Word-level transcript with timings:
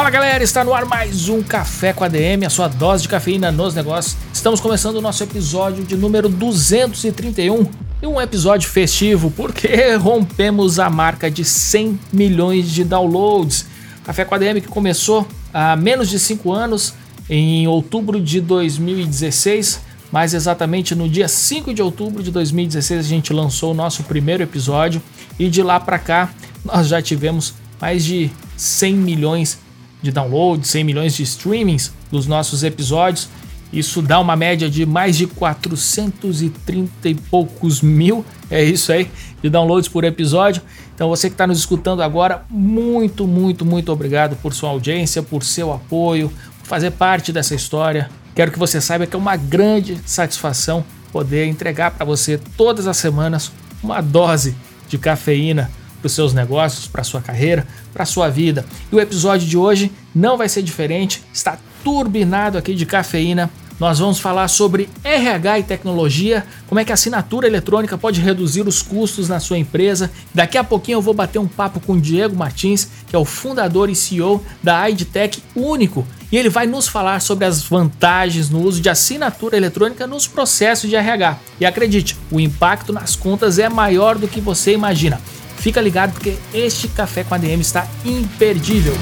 Fala 0.00 0.08
galera, 0.08 0.42
está 0.42 0.64
no 0.64 0.72
ar 0.72 0.86
mais 0.86 1.28
um 1.28 1.42
Café 1.42 1.92
com 1.92 2.02
a 2.02 2.08
DM, 2.08 2.46
a 2.46 2.48
sua 2.48 2.68
dose 2.68 3.02
de 3.02 3.08
cafeína 3.10 3.52
nos 3.52 3.74
negócios. 3.74 4.16
Estamos 4.32 4.58
começando 4.58 4.96
o 4.96 5.00
nosso 5.02 5.22
episódio 5.22 5.84
de 5.84 5.94
número 5.94 6.26
231 6.26 7.66
e 8.00 8.06
um 8.06 8.18
episódio 8.18 8.66
festivo 8.70 9.30
porque 9.30 9.68
rompemos 10.00 10.78
a 10.78 10.88
marca 10.88 11.30
de 11.30 11.44
100 11.44 12.00
milhões 12.10 12.70
de 12.70 12.82
downloads. 12.82 13.66
Café 14.02 14.24
com 14.24 14.34
a 14.34 14.38
DM 14.38 14.62
que 14.62 14.68
começou 14.68 15.28
há 15.52 15.76
menos 15.76 16.08
de 16.08 16.18
5 16.18 16.50
anos, 16.50 16.94
em 17.28 17.68
outubro 17.68 18.18
de 18.18 18.40
2016, 18.40 19.82
mais 20.10 20.32
exatamente 20.32 20.94
no 20.94 21.10
dia 21.10 21.28
5 21.28 21.74
de 21.74 21.82
outubro 21.82 22.22
de 22.22 22.30
2016 22.30 23.00
a 23.00 23.06
gente 23.06 23.34
lançou 23.34 23.72
o 23.72 23.74
nosso 23.74 24.02
primeiro 24.04 24.42
episódio 24.42 25.02
e 25.38 25.50
de 25.50 25.62
lá 25.62 25.78
para 25.78 25.98
cá 25.98 26.30
nós 26.64 26.88
já 26.88 27.02
tivemos 27.02 27.52
mais 27.78 28.02
de 28.02 28.30
100 28.56 28.94
milhões 28.94 29.58
de 30.02 30.10
downloads, 30.10 30.70
100 30.70 30.84
milhões 30.84 31.14
de 31.14 31.22
streamings 31.22 31.92
dos 32.10 32.26
nossos 32.26 32.62
episódios. 32.62 33.28
Isso 33.72 34.02
dá 34.02 34.18
uma 34.18 34.34
média 34.34 34.68
de 34.68 34.84
mais 34.84 35.16
de 35.16 35.26
430 35.26 37.08
e 37.08 37.14
poucos 37.14 37.80
mil, 37.80 38.24
é 38.50 38.64
isso 38.64 38.92
aí, 38.92 39.08
de 39.40 39.48
downloads 39.48 39.88
por 39.88 40.02
episódio. 40.02 40.60
Então 40.94 41.08
você 41.08 41.28
que 41.28 41.34
está 41.34 41.46
nos 41.46 41.58
escutando 41.58 42.02
agora, 42.02 42.44
muito, 42.50 43.26
muito, 43.26 43.64
muito 43.64 43.92
obrigado 43.92 44.36
por 44.36 44.52
sua 44.52 44.70
audiência, 44.70 45.22
por 45.22 45.44
seu 45.44 45.72
apoio, 45.72 46.32
por 46.60 46.66
fazer 46.66 46.90
parte 46.90 47.32
dessa 47.32 47.54
história. 47.54 48.10
Quero 48.34 48.50
que 48.50 48.58
você 48.58 48.80
saiba 48.80 49.06
que 49.06 49.14
é 49.14 49.18
uma 49.18 49.36
grande 49.36 50.00
satisfação 50.04 50.84
poder 51.12 51.46
entregar 51.46 51.92
para 51.92 52.04
você 52.04 52.38
todas 52.56 52.86
as 52.86 52.96
semanas 52.96 53.52
uma 53.82 54.00
dose 54.00 54.54
de 54.88 54.98
cafeína 54.98 55.70
para 56.00 56.06
os 56.06 56.12
seus 56.12 56.32
negócios, 56.32 56.86
para 56.86 57.04
sua 57.04 57.20
carreira, 57.20 57.66
para 57.92 58.02
a 58.02 58.06
sua 58.06 58.28
vida. 58.28 58.64
E 58.90 58.96
o 58.96 59.00
episódio 59.00 59.46
de 59.46 59.56
hoje 59.56 59.92
não 60.14 60.36
vai 60.36 60.48
ser 60.48 60.62
diferente, 60.62 61.22
está 61.32 61.58
turbinado 61.84 62.58
aqui 62.58 62.74
de 62.74 62.86
cafeína. 62.86 63.50
Nós 63.78 63.98
vamos 63.98 64.18
falar 64.18 64.46
sobre 64.48 64.90
RH 65.02 65.60
e 65.60 65.62
tecnologia, 65.62 66.44
como 66.66 66.78
é 66.78 66.84
que 66.84 66.92
a 66.92 66.94
assinatura 66.94 67.46
eletrônica 67.46 67.96
pode 67.96 68.20
reduzir 68.20 68.68
os 68.68 68.82
custos 68.82 69.26
na 69.26 69.40
sua 69.40 69.56
empresa. 69.56 70.10
Daqui 70.34 70.58
a 70.58 70.64
pouquinho 70.64 70.96
eu 70.96 71.02
vou 71.02 71.14
bater 71.14 71.38
um 71.38 71.48
papo 71.48 71.80
com 71.80 71.94
o 71.94 72.00
Diego 72.00 72.36
Martins, 72.36 72.88
que 73.06 73.16
é 73.16 73.18
o 73.18 73.24
fundador 73.24 73.88
e 73.88 73.94
CEO 73.94 74.44
da 74.62 74.88
IDTech 74.90 75.42
Único, 75.56 76.06
e 76.30 76.36
ele 76.36 76.50
vai 76.50 76.66
nos 76.66 76.86
falar 76.86 77.20
sobre 77.20 77.46
as 77.46 77.62
vantagens 77.62 78.50
no 78.50 78.62
uso 78.62 78.82
de 78.82 78.90
assinatura 78.90 79.56
eletrônica 79.56 80.06
nos 80.06 80.26
processos 80.26 80.88
de 80.90 80.94
RH. 80.94 81.38
E 81.58 81.64
acredite, 81.64 82.18
o 82.30 82.38
impacto 82.38 82.92
nas 82.92 83.16
contas 83.16 83.58
é 83.58 83.68
maior 83.68 84.18
do 84.18 84.28
que 84.28 84.42
você 84.42 84.74
imagina. 84.74 85.18
Fica 85.60 85.78
ligado 85.78 86.12
porque 86.12 86.38
este 86.54 86.88
café 86.88 87.22
com 87.22 87.34
ADM 87.34 87.60
está 87.60 87.86
imperdível. 88.02 88.94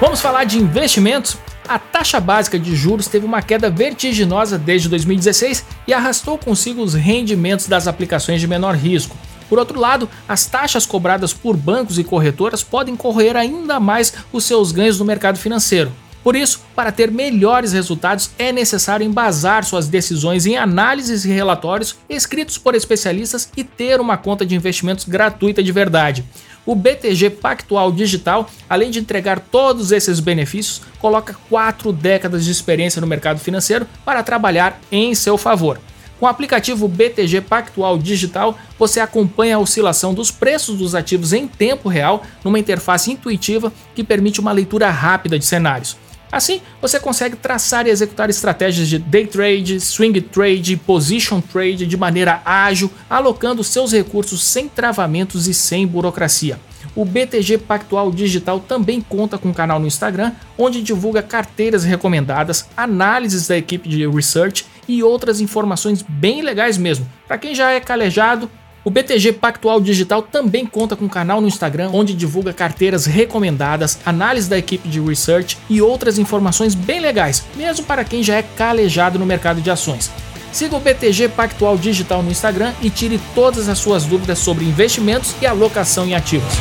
Vamos 0.00 0.20
falar 0.20 0.42
de 0.42 0.58
investimentos? 0.58 1.38
A 1.68 1.78
taxa 1.78 2.18
básica 2.18 2.58
de 2.58 2.74
juros 2.74 3.06
teve 3.06 3.24
uma 3.24 3.42
queda 3.42 3.70
vertiginosa 3.70 4.58
desde 4.58 4.88
2016 4.88 5.64
e 5.86 5.92
arrastou 5.92 6.36
consigo 6.36 6.82
os 6.82 6.94
rendimentos 6.94 7.68
das 7.68 7.86
aplicações 7.86 8.40
de 8.40 8.48
menor 8.48 8.74
risco. 8.74 9.16
Por 9.48 9.60
outro 9.60 9.78
lado, 9.78 10.08
as 10.28 10.44
taxas 10.44 10.84
cobradas 10.84 11.32
por 11.32 11.56
bancos 11.56 11.96
e 11.96 12.02
corretoras 12.02 12.64
podem 12.64 12.96
corroer 12.96 13.36
ainda 13.36 13.78
mais 13.78 14.12
os 14.32 14.42
seus 14.44 14.72
ganhos 14.72 14.98
no 14.98 15.04
mercado 15.04 15.38
financeiro. 15.38 15.92
Por 16.28 16.36
isso, 16.36 16.60
para 16.76 16.92
ter 16.92 17.10
melhores 17.10 17.72
resultados, 17.72 18.28
é 18.38 18.52
necessário 18.52 19.02
embasar 19.02 19.64
suas 19.64 19.88
decisões 19.88 20.44
em 20.44 20.58
análises 20.58 21.24
e 21.24 21.30
relatórios 21.30 21.96
escritos 22.06 22.58
por 22.58 22.74
especialistas 22.74 23.50
e 23.56 23.64
ter 23.64 23.98
uma 23.98 24.18
conta 24.18 24.44
de 24.44 24.54
investimentos 24.54 25.06
gratuita 25.06 25.62
de 25.62 25.72
verdade. 25.72 26.22
O 26.66 26.74
BTG 26.74 27.30
Pactual 27.30 27.90
Digital, 27.90 28.46
além 28.68 28.90
de 28.90 28.98
entregar 28.98 29.40
todos 29.40 29.90
esses 29.90 30.20
benefícios, 30.20 30.82
coloca 30.98 31.34
quatro 31.48 31.94
décadas 31.94 32.44
de 32.44 32.50
experiência 32.50 33.00
no 33.00 33.06
mercado 33.06 33.40
financeiro 33.40 33.86
para 34.04 34.22
trabalhar 34.22 34.78
em 34.92 35.14
seu 35.14 35.38
favor. 35.38 35.80
Com 36.20 36.26
o 36.26 36.28
aplicativo 36.28 36.86
BTG 36.86 37.40
Pactual 37.40 37.96
Digital, 37.96 38.58
você 38.78 39.00
acompanha 39.00 39.56
a 39.56 39.60
oscilação 39.60 40.12
dos 40.12 40.30
preços 40.30 40.76
dos 40.76 40.94
ativos 40.94 41.32
em 41.32 41.48
tempo 41.48 41.88
real 41.88 42.22
numa 42.44 42.58
interface 42.58 43.10
intuitiva 43.10 43.72
que 43.94 44.04
permite 44.04 44.40
uma 44.40 44.52
leitura 44.52 44.90
rápida 44.90 45.38
de 45.38 45.46
cenários. 45.46 45.96
Assim, 46.30 46.60
você 46.80 47.00
consegue 47.00 47.36
traçar 47.36 47.86
e 47.86 47.90
executar 47.90 48.28
estratégias 48.28 48.88
de 48.88 48.98
day 48.98 49.26
trade, 49.26 49.80
swing 49.80 50.20
trade, 50.20 50.76
position 50.76 51.40
trade 51.40 51.86
de 51.86 51.96
maneira 51.96 52.42
ágil, 52.44 52.90
alocando 53.08 53.64
seus 53.64 53.92
recursos 53.92 54.42
sem 54.44 54.68
travamentos 54.68 55.48
e 55.48 55.54
sem 55.54 55.86
burocracia. 55.86 56.58
O 56.94 57.04
BTG 57.04 57.58
Pactual 57.58 58.10
Digital 58.10 58.60
também 58.60 59.00
conta 59.00 59.38
com 59.38 59.48
um 59.48 59.54
canal 59.54 59.78
no 59.78 59.86
Instagram, 59.86 60.32
onde 60.56 60.82
divulga 60.82 61.22
carteiras 61.22 61.84
recomendadas, 61.84 62.68
análises 62.76 63.48
da 63.48 63.56
equipe 63.56 63.88
de 63.88 64.06
research 64.06 64.66
e 64.86 65.02
outras 65.02 65.40
informações 65.40 66.02
bem 66.02 66.42
legais 66.42 66.78
mesmo. 66.78 67.08
Para 67.26 67.38
quem 67.38 67.54
já 67.54 67.70
é 67.70 67.80
calejado, 67.80 68.50
o 68.84 68.90
BTG 68.90 69.32
Pactual 69.34 69.80
Digital 69.80 70.22
também 70.22 70.64
conta 70.64 70.94
com 70.96 71.04
um 71.04 71.08
canal 71.08 71.40
no 71.40 71.48
Instagram 71.48 71.90
onde 71.92 72.14
divulga 72.14 72.52
carteiras 72.52 73.06
recomendadas, 73.06 73.98
análise 74.06 74.48
da 74.48 74.56
equipe 74.56 74.88
de 74.88 75.00
research 75.00 75.58
e 75.68 75.82
outras 75.82 76.18
informações 76.18 76.74
bem 76.74 77.00
legais, 77.00 77.44
mesmo 77.56 77.84
para 77.84 78.04
quem 78.04 78.22
já 78.22 78.36
é 78.36 78.42
calejado 78.42 79.18
no 79.18 79.26
mercado 79.26 79.60
de 79.60 79.70
ações. 79.70 80.10
Siga 80.52 80.76
o 80.76 80.80
BTG 80.80 81.28
Pactual 81.28 81.76
Digital 81.76 82.22
no 82.22 82.30
Instagram 82.30 82.72
e 82.80 82.88
tire 82.88 83.20
todas 83.34 83.68
as 83.68 83.78
suas 83.78 84.04
dúvidas 84.04 84.38
sobre 84.38 84.64
investimentos 84.64 85.34
e 85.42 85.46
alocação 85.46 86.06
em 86.06 86.14
ativos. 86.14 86.54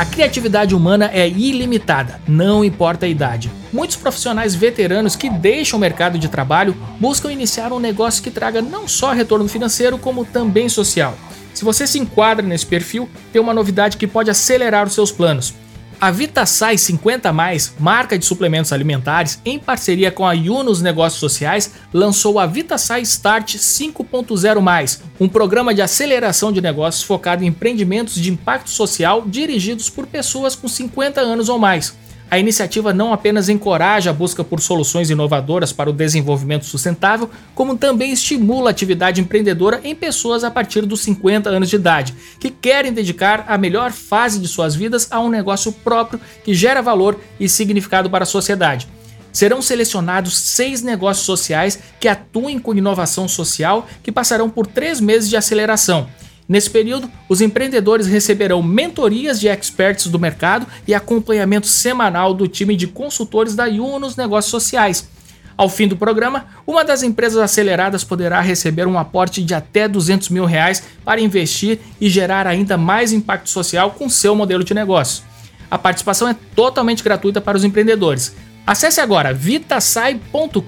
A 0.00 0.04
criatividade 0.06 0.74
humana 0.74 1.10
é 1.12 1.28
ilimitada, 1.28 2.22
não 2.26 2.64
importa 2.64 3.04
a 3.04 3.08
idade. 3.10 3.52
Muitos 3.70 3.96
profissionais 3.96 4.54
veteranos 4.54 5.14
que 5.14 5.28
deixam 5.28 5.76
o 5.76 5.80
mercado 5.80 6.18
de 6.18 6.26
trabalho 6.26 6.74
buscam 6.98 7.30
iniciar 7.30 7.70
um 7.70 7.78
negócio 7.78 8.22
que 8.22 8.30
traga 8.30 8.62
não 8.62 8.88
só 8.88 9.12
retorno 9.12 9.46
financeiro, 9.46 9.98
como 9.98 10.24
também 10.24 10.70
social. 10.70 11.14
Se 11.52 11.66
você 11.66 11.86
se 11.86 11.98
enquadra 11.98 12.46
nesse 12.46 12.64
perfil, 12.64 13.10
tem 13.30 13.42
uma 13.42 13.52
novidade 13.52 13.98
que 13.98 14.06
pode 14.06 14.30
acelerar 14.30 14.86
os 14.86 14.94
seus 14.94 15.12
planos. 15.12 15.52
A 16.00 16.10
VitaSai 16.10 16.78
50, 16.78 17.30
marca 17.78 18.18
de 18.18 18.24
suplementos 18.24 18.72
alimentares, 18.72 19.38
em 19.44 19.58
parceria 19.58 20.10
com 20.10 20.26
a 20.26 20.32
Yunus 20.32 20.80
Negócios 20.80 21.20
Sociais, 21.20 21.74
lançou 21.92 22.38
a 22.38 22.46
VitaSai 22.46 23.02
Start 23.02 23.56
5.0, 23.56 25.00
um 25.20 25.28
programa 25.28 25.74
de 25.74 25.82
aceleração 25.82 26.50
de 26.50 26.62
negócios 26.62 27.04
focado 27.04 27.44
em 27.44 27.48
empreendimentos 27.48 28.14
de 28.14 28.30
impacto 28.30 28.70
social 28.70 29.24
dirigidos 29.26 29.90
por 29.90 30.06
pessoas 30.06 30.56
com 30.56 30.66
50 30.66 31.20
anos 31.20 31.50
ou 31.50 31.58
mais. 31.58 31.94
A 32.30 32.38
iniciativa 32.38 32.94
não 32.94 33.12
apenas 33.12 33.48
encoraja 33.48 34.10
a 34.10 34.12
busca 34.12 34.44
por 34.44 34.60
soluções 34.60 35.10
inovadoras 35.10 35.72
para 35.72 35.90
o 35.90 35.92
desenvolvimento 35.92 36.64
sustentável, 36.64 37.28
como 37.56 37.76
também 37.76 38.12
estimula 38.12 38.70
a 38.70 38.72
atividade 38.72 39.20
empreendedora 39.20 39.80
em 39.82 39.96
pessoas 39.96 40.44
a 40.44 40.50
partir 40.50 40.82
dos 40.86 41.00
50 41.00 41.50
anos 41.50 41.68
de 41.68 41.74
idade, 41.74 42.14
que 42.38 42.48
querem 42.48 42.92
dedicar 42.92 43.44
a 43.48 43.58
melhor 43.58 43.90
fase 43.90 44.38
de 44.38 44.46
suas 44.46 44.76
vidas 44.76 45.08
a 45.10 45.18
um 45.18 45.28
negócio 45.28 45.72
próprio 45.72 46.20
que 46.44 46.54
gera 46.54 46.80
valor 46.80 47.18
e 47.40 47.48
significado 47.48 48.08
para 48.08 48.22
a 48.22 48.26
sociedade. 48.26 48.86
Serão 49.32 49.60
selecionados 49.60 50.38
seis 50.38 50.82
negócios 50.82 51.26
sociais 51.26 51.80
que 51.98 52.06
atuem 52.06 52.60
com 52.60 52.74
inovação 52.74 53.26
social 53.26 53.88
que 54.04 54.12
passarão 54.12 54.48
por 54.48 54.68
três 54.68 55.00
meses 55.00 55.28
de 55.28 55.36
aceleração. 55.36 56.08
Nesse 56.50 56.68
período, 56.68 57.08
os 57.28 57.40
empreendedores 57.40 58.08
receberão 58.08 58.60
mentorias 58.60 59.38
de 59.38 59.46
experts 59.46 60.08
do 60.08 60.18
mercado 60.18 60.66
e 60.84 60.92
acompanhamento 60.92 61.68
semanal 61.68 62.34
do 62.34 62.48
time 62.48 62.74
de 62.74 62.88
consultores 62.88 63.54
da 63.54 63.66
Yuno 63.66 64.00
nos 64.00 64.16
negócios 64.16 64.50
sociais. 64.50 65.08
Ao 65.56 65.68
fim 65.68 65.86
do 65.86 65.96
programa, 65.96 66.46
uma 66.66 66.84
das 66.84 67.04
empresas 67.04 67.40
aceleradas 67.40 68.02
poderá 68.02 68.40
receber 68.40 68.88
um 68.88 68.98
aporte 68.98 69.44
de 69.44 69.54
até 69.54 69.86
200 69.86 70.28
mil 70.30 70.44
reais 70.44 70.82
para 71.04 71.20
investir 71.20 71.78
e 72.00 72.10
gerar 72.10 72.48
ainda 72.48 72.76
mais 72.76 73.12
impacto 73.12 73.48
social 73.48 73.92
com 73.92 74.08
seu 74.08 74.34
modelo 74.34 74.64
de 74.64 74.74
negócio. 74.74 75.22
A 75.70 75.78
participação 75.78 76.26
é 76.26 76.34
totalmente 76.56 77.04
gratuita 77.04 77.40
para 77.40 77.56
os 77.56 77.62
empreendedores. 77.62 78.34
Acesse 78.66 79.00
agora 79.00 79.32
vitasai.com.br 79.32 80.60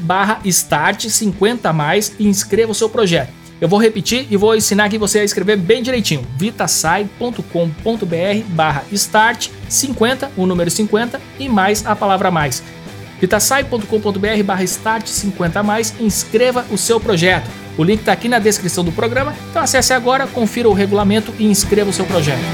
barra 0.00 0.40
start 0.44 1.08
50 1.08 1.72
mais 1.72 2.12
e 2.18 2.28
inscreva 2.28 2.72
o 2.72 2.74
seu 2.74 2.90
projeto. 2.90 3.43
Eu 3.64 3.68
vou 3.68 3.80
repetir 3.80 4.26
e 4.30 4.36
vou 4.36 4.54
ensinar 4.54 4.84
aqui 4.84 4.98
você 4.98 5.20
a 5.20 5.24
escrever 5.24 5.56
bem 5.56 5.82
direitinho. 5.82 6.26
vitasai.com.br 6.36 7.42
barra 8.48 8.84
start 8.92 9.48
50, 9.70 10.32
o 10.36 10.44
número 10.44 10.70
50 10.70 11.18
e 11.38 11.48
mais 11.48 11.86
a 11.86 11.96
palavra 11.96 12.30
mais. 12.30 12.62
vitasai.com.br 13.18 14.42
barra 14.44 14.64
start 14.64 15.06
50 15.06 15.62
mais, 15.62 15.94
inscreva 15.98 16.66
o 16.70 16.76
seu 16.76 17.00
projeto. 17.00 17.48
O 17.78 17.82
link 17.82 18.00
está 18.00 18.12
aqui 18.12 18.28
na 18.28 18.38
descrição 18.38 18.84
do 18.84 18.92
programa, 18.92 19.34
então 19.48 19.62
acesse 19.62 19.94
agora, 19.94 20.26
confira 20.26 20.68
o 20.68 20.74
regulamento 20.74 21.32
e 21.38 21.46
inscreva 21.46 21.88
o 21.88 21.92
seu 21.94 22.04
projeto. 22.04 22.44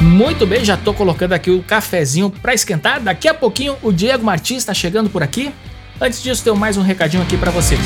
Muito 0.00 0.46
bem, 0.46 0.64
já 0.64 0.74
estou 0.74 0.94
colocando 0.94 1.32
aqui 1.32 1.50
o 1.50 1.64
cafezinho 1.64 2.30
para 2.30 2.54
esquentar. 2.54 3.00
Daqui 3.00 3.26
a 3.26 3.34
pouquinho 3.34 3.76
o 3.82 3.92
Diego 3.92 4.24
Martins 4.24 4.58
está 4.58 4.72
chegando 4.72 5.10
por 5.10 5.20
aqui. 5.20 5.52
Antes 6.00 6.22
disso, 6.22 6.44
tenho 6.44 6.54
mais 6.54 6.76
um 6.76 6.82
recadinho 6.82 7.24
aqui 7.24 7.36
para 7.36 7.50
vocês. 7.50 7.80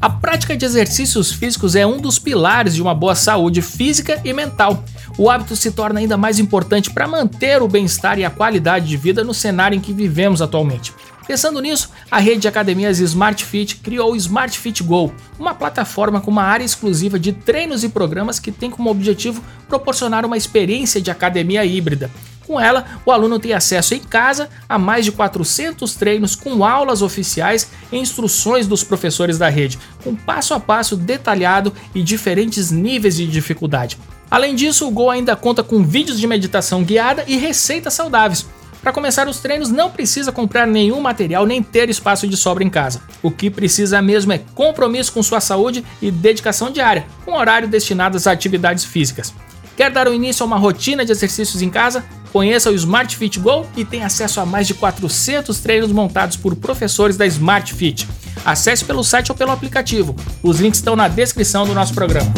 A 0.00 0.08
prática 0.08 0.56
de 0.56 0.64
exercícios 0.64 1.32
físicos 1.32 1.74
é 1.74 1.84
um 1.84 2.00
dos 2.00 2.16
pilares 2.16 2.76
de 2.76 2.82
uma 2.82 2.94
boa 2.94 3.16
saúde 3.16 3.60
física 3.60 4.20
e 4.24 4.32
mental. 4.32 4.84
O 5.18 5.28
hábito 5.28 5.56
se 5.56 5.72
torna 5.72 5.98
ainda 5.98 6.16
mais 6.16 6.38
importante 6.38 6.90
para 6.90 7.08
manter 7.08 7.60
o 7.60 7.66
bem-estar 7.66 8.20
e 8.20 8.24
a 8.24 8.30
qualidade 8.30 8.86
de 8.86 8.96
vida 8.96 9.24
no 9.24 9.34
cenário 9.34 9.76
em 9.76 9.80
que 9.80 9.92
vivemos 9.92 10.40
atualmente. 10.40 10.94
Pensando 11.30 11.60
nisso, 11.60 11.90
a 12.10 12.18
rede 12.18 12.40
de 12.40 12.48
academias 12.48 12.98
Smart 12.98 13.44
Fit 13.44 13.76
criou 13.76 14.10
o 14.10 14.16
Smart 14.16 14.58
Fit 14.58 14.82
Go, 14.82 15.14
uma 15.38 15.54
plataforma 15.54 16.20
com 16.20 16.28
uma 16.28 16.42
área 16.42 16.64
exclusiva 16.64 17.20
de 17.20 17.32
treinos 17.32 17.84
e 17.84 17.88
programas 17.88 18.40
que 18.40 18.50
tem 18.50 18.68
como 18.68 18.90
objetivo 18.90 19.40
proporcionar 19.68 20.26
uma 20.26 20.36
experiência 20.36 21.00
de 21.00 21.08
academia 21.08 21.64
híbrida. 21.64 22.10
Com 22.44 22.58
ela, 22.58 22.84
o 23.06 23.12
aluno 23.12 23.38
tem 23.38 23.52
acesso 23.52 23.94
em 23.94 24.00
casa 24.00 24.48
a 24.68 24.76
mais 24.76 25.04
de 25.04 25.12
400 25.12 25.94
treinos 25.94 26.34
com 26.34 26.64
aulas 26.64 27.00
oficiais 27.00 27.68
e 27.92 27.96
instruções 27.96 28.66
dos 28.66 28.82
professores 28.82 29.38
da 29.38 29.48
rede, 29.48 29.78
com 30.02 30.16
passo 30.16 30.52
a 30.52 30.58
passo 30.58 30.96
detalhado 30.96 31.72
e 31.94 32.02
diferentes 32.02 32.72
níveis 32.72 33.14
de 33.14 33.28
dificuldade. 33.28 33.96
Além 34.28 34.56
disso, 34.56 34.84
o 34.84 34.90
Go 34.90 35.08
ainda 35.08 35.36
conta 35.36 35.62
com 35.62 35.84
vídeos 35.84 36.18
de 36.18 36.26
meditação 36.26 36.82
guiada 36.82 37.22
e 37.28 37.36
receitas 37.36 37.94
saudáveis. 37.94 38.44
Para 38.82 38.92
começar 38.92 39.28
os 39.28 39.40
treinos, 39.40 39.70
não 39.70 39.90
precisa 39.90 40.32
comprar 40.32 40.66
nenhum 40.66 41.00
material 41.00 41.44
nem 41.44 41.62
ter 41.62 41.90
espaço 41.90 42.26
de 42.26 42.36
sobra 42.36 42.64
em 42.64 42.70
casa. 42.70 43.02
O 43.22 43.30
que 43.30 43.50
precisa 43.50 44.00
mesmo 44.00 44.32
é 44.32 44.38
compromisso 44.54 45.12
com 45.12 45.22
sua 45.22 45.40
saúde 45.40 45.84
e 46.00 46.10
dedicação 46.10 46.70
diária, 46.70 47.04
com 47.24 47.32
horário 47.32 47.68
destinado 47.68 48.16
às 48.16 48.26
atividades 48.26 48.84
físicas. 48.84 49.34
Quer 49.76 49.90
dar 49.90 50.08
o 50.08 50.14
início 50.14 50.42
a 50.42 50.46
uma 50.46 50.56
rotina 50.56 51.04
de 51.04 51.12
exercícios 51.12 51.60
em 51.60 51.68
casa? 51.68 52.04
Conheça 52.32 52.70
o 52.70 52.74
Smart 52.74 53.14
Fit 53.16 53.38
Go 53.38 53.66
e 53.76 53.84
tenha 53.84 54.06
acesso 54.06 54.40
a 54.40 54.46
mais 54.46 54.66
de 54.66 54.74
400 54.74 55.58
treinos 55.60 55.92
montados 55.92 56.36
por 56.36 56.56
professores 56.56 57.16
da 57.16 57.26
Smart 57.26 57.74
Fit. 57.74 58.08
Acesse 58.44 58.84
pelo 58.84 59.04
site 59.04 59.30
ou 59.30 59.36
pelo 59.36 59.50
aplicativo. 59.50 60.16
Os 60.42 60.58
links 60.58 60.78
estão 60.78 60.96
na 60.96 61.08
descrição 61.08 61.66
do 61.66 61.74
nosso 61.74 61.92
programa. 61.92 62.32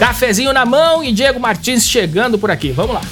Cafezinho 0.00 0.50
na 0.54 0.64
mão 0.64 1.04
e 1.04 1.12
Diego 1.12 1.38
Martins 1.38 1.86
chegando 1.86 2.38
por 2.38 2.50
aqui. 2.50 2.72
Vamos 2.72 2.94
lá. 2.94 3.02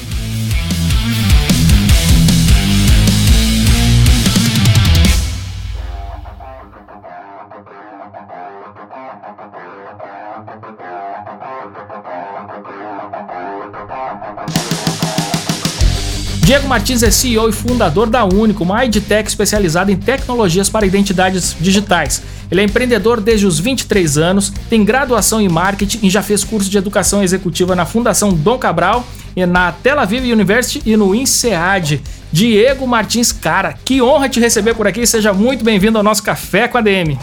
Diego 16.49 16.67
Martins 16.67 17.03
é 17.03 17.11
CEO 17.11 17.47
e 17.47 17.51
fundador 17.51 18.09
da 18.09 18.25
Único, 18.25 18.63
uma 18.63 18.83
edtech 18.83 19.29
especializada 19.29 19.91
em 19.91 19.95
tecnologias 19.95 20.67
para 20.67 20.83
identidades 20.83 21.55
digitais. 21.59 22.23
Ele 22.49 22.61
é 22.61 22.63
empreendedor 22.63 23.21
desde 23.21 23.45
os 23.45 23.59
23 23.59 24.17
anos, 24.17 24.51
tem 24.67 24.83
graduação 24.83 25.39
em 25.39 25.47
marketing 25.47 25.99
e 26.01 26.09
já 26.09 26.23
fez 26.23 26.43
curso 26.43 26.67
de 26.67 26.75
educação 26.75 27.21
executiva 27.21 27.75
na 27.75 27.85
Fundação 27.85 28.33
Dom 28.33 28.57
Cabral, 28.57 29.05
na 29.47 29.71
Tel 29.71 29.99
Aviv 29.99 30.23
University 30.23 30.81
e 30.89 30.97
no 30.97 31.13
INSEAD. 31.13 32.01
Diego 32.31 32.87
Martins, 32.87 33.31
cara, 33.31 33.75
que 33.85 34.01
honra 34.01 34.27
te 34.27 34.39
receber 34.39 34.73
por 34.73 34.87
aqui. 34.87 35.05
Seja 35.05 35.31
muito 35.31 35.63
bem-vindo 35.63 35.99
ao 35.99 36.03
nosso 36.03 36.23
Café 36.23 36.67
com 36.67 36.79
a 36.79 36.81
DM. 36.81 37.15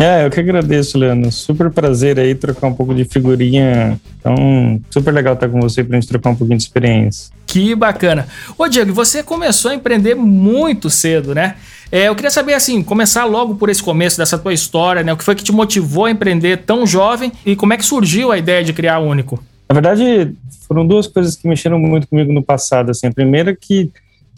É, 0.00 0.24
eu 0.24 0.30
que 0.30 0.40
agradeço, 0.40 0.96
Leandro. 0.96 1.30
Super 1.30 1.70
prazer 1.70 2.18
aí 2.18 2.34
trocar 2.34 2.68
um 2.68 2.72
pouco 2.72 2.94
de 2.94 3.04
figurinha. 3.04 4.00
Então, 4.18 4.80
super 4.90 5.12
legal 5.12 5.34
estar 5.34 5.46
com 5.46 5.60
você 5.60 5.84
para 5.84 5.94
a 5.94 6.00
gente 6.00 6.08
trocar 6.08 6.30
um 6.30 6.34
pouquinho 6.34 6.56
de 6.56 6.64
experiência. 6.64 7.30
Que 7.46 7.74
bacana. 7.74 8.26
Ô, 8.56 8.66
Diego, 8.66 8.94
você 8.94 9.22
começou 9.22 9.70
a 9.70 9.74
empreender 9.74 10.14
muito 10.14 10.88
cedo, 10.88 11.34
né? 11.34 11.56
É, 11.92 12.08
eu 12.08 12.14
queria 12.14 12.30
saber, 12.30 12.54
assim, 12.54 12.82
começar 12.82 13.26
logo 13.26 13.56
por 13.56 13.68
esse 13.68 13.82
começo 13.82 14.16
dessa 14.16 14.38
tua 14.38 14.54
história, 14.54 15.02
né? 15.02 15.12
O 15.12 15.18
que 15.18 15.24
foi 15.24 15.34
que 15.34 15.44
te 15.44 15.52
motivou 15.52 16.06
a 16.06 16.10
empreender 16.10 16.58
tão 16.64 16.86
jovem 16.86 17.30
e 17.44 17.54
como 17.54 17.74
é 17.74 17.76
que 17.76 17.84
surgiu 17.84 18.32
a 18.32 18.38
ideia 18.38 18.64
de 18.64 18.72
criar 18.72 18.94
a 18.94 19.00
Único? 19.00 19.42
Na 19.68 19.74
verdade, 19.74 20.32
foram 20.66 20.86
duas 20.86 21.06
coisas 21.06 21.36
que 21.36 21.46
mexeram 21.46 21.78
muito 21.78 22.08
comigo 22.08 22.32
no 22.32 22.42
passado. 22.42 22.90
Assim, 22.90 23.08
a 23.08 23.12
primeira 23.12 23.50
é 23.50 23.56
que 23.60 23.90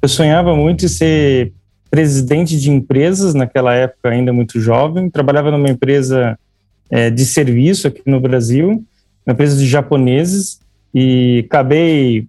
eu 0.03 0.09
sonhava 0.09 0.57
muito 0.57 0.87
em 0.87 0.89
ser 0.89 1.53
presidente 1.93 2.59
de 2.59 2.71
empresas, 2.71 3.35
naquela 3.35 3.75
época 3.75 4.09
ainda 4.09 4.33
muito 4.33 4.59
jovem. 4.59 5.11
Trabalhava 5.11 5.51
numa 5.51 5.69
empresa 5.69 6.39
é, 6.91 7.11
de 7.11 7.27
serviço 7.27 7.87
aqui 7.87 8.01
no 8.07 8.19
Brasil, 8.19 8.83
uma 9.27 9.35
empresa 9.35 9.59
de 9.59 9.67
japoneses, 9.67 10.59
e 10.95 11.45
acabei 11.47 12.27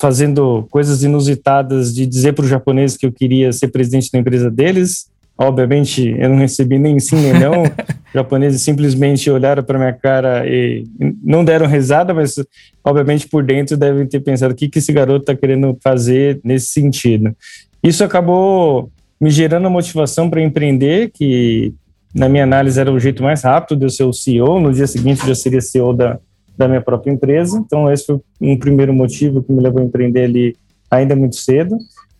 fazendo 0.00 0.66
coisas 0.70 1.02
inusitadas 1.02 1.94
de 1.94 2.06
dizer 2.06 2.32
para 2.32 2.44
os 2.44 2.50
japoneses 2.50 2.96
que 2.96 3.04
eu 3.04 3.12
queria 3.12 3.52
ser 3.52 3.68
presidente 3.68 4.10
da 4.10 4.18
empresa 4.18 4.50
deles. 4.50 5.06
Obviamente, 5.36 6.16
eu 6.18 6.30
não 6.30 6.38
recebi 6.38 6.78
nem 6.78 6.98
sim 6.98 7.16
nem 7.16 7.34
não. 7.34 7.64
Os 7.64 7.70
japoneses 8.14 8.62
simplesmente 8.62 9.30
olharam 9.30 9.62
para 9.62 9.78
minha 9.78 9.92
cara 9.92 10.46
e 10.46 10.86
não 11.22 11.44
deram 11.44 11.66
risada, 11.66 12.14
mas 12.14 12.36
obviamente 12.82 13.28
por 13.28 13.44
dentro 13.44 13.76
devem 13.76 14.06
ter 14.06 14.20
pensado 14.20 14.54
o 14.54 14.56
que, 14.56 14.66
que 14.66 14.78
esse 14.78 14.92
garoto 14.94 15.30
está 15.30 15.36
querendo 15.36 15.76
fazer 15.82 16.40
nesse 16.42 16.68
sentido. 16.68 17.36
Isso 17.82 18.02
acabou 18.02 18.90
me 19.20 19.30
gerando 19.30 19.66
a 19.66 19.70
motivação 19.70 20.28
para 20.28 20.42
empreender, 20.42 21.10
que 21.12 21.74
na 22.14 22.28
minha 22.28 22.44
análise 22.44 22.80
era 22.80 22.92
o 22.92 23.00
jeito 23.00 23.22
mais 23.22 23.42
rápido 23.42 23.78
de 23.78 23.84
eu 23.86 23.90
ser 23.90 24.04
o 24.04 24.12
CEO. 24.12 24.60
No 24.60 24.72
dia 24.72 24.86
seguinte 24.86 25.22
eu 25.22 25.28
já 25.28 25.34
seria 25.34 25.60
CEO 25.60 25.92
da, 25.92 26.18
da 26.56 26.68
minha 26.68 26.80
própria 26.80 27.10
empresa. 27.10 27.58
Então 27.58 27.90
esse 27.90 28.06
foi 28.06 28.20
um 28.40 28.56
primeiro 28.56 28.94
motivo 28.94 29.42
que 29.42 29.52
me 29.52 29.60
levou 29.60 29.82
a 29.82 29.84
empreender 29.84 30.24
ali 30.24 30.56
ainda 30.90 31.16
muito 31.16 31.36
cedo. 31.36 31.76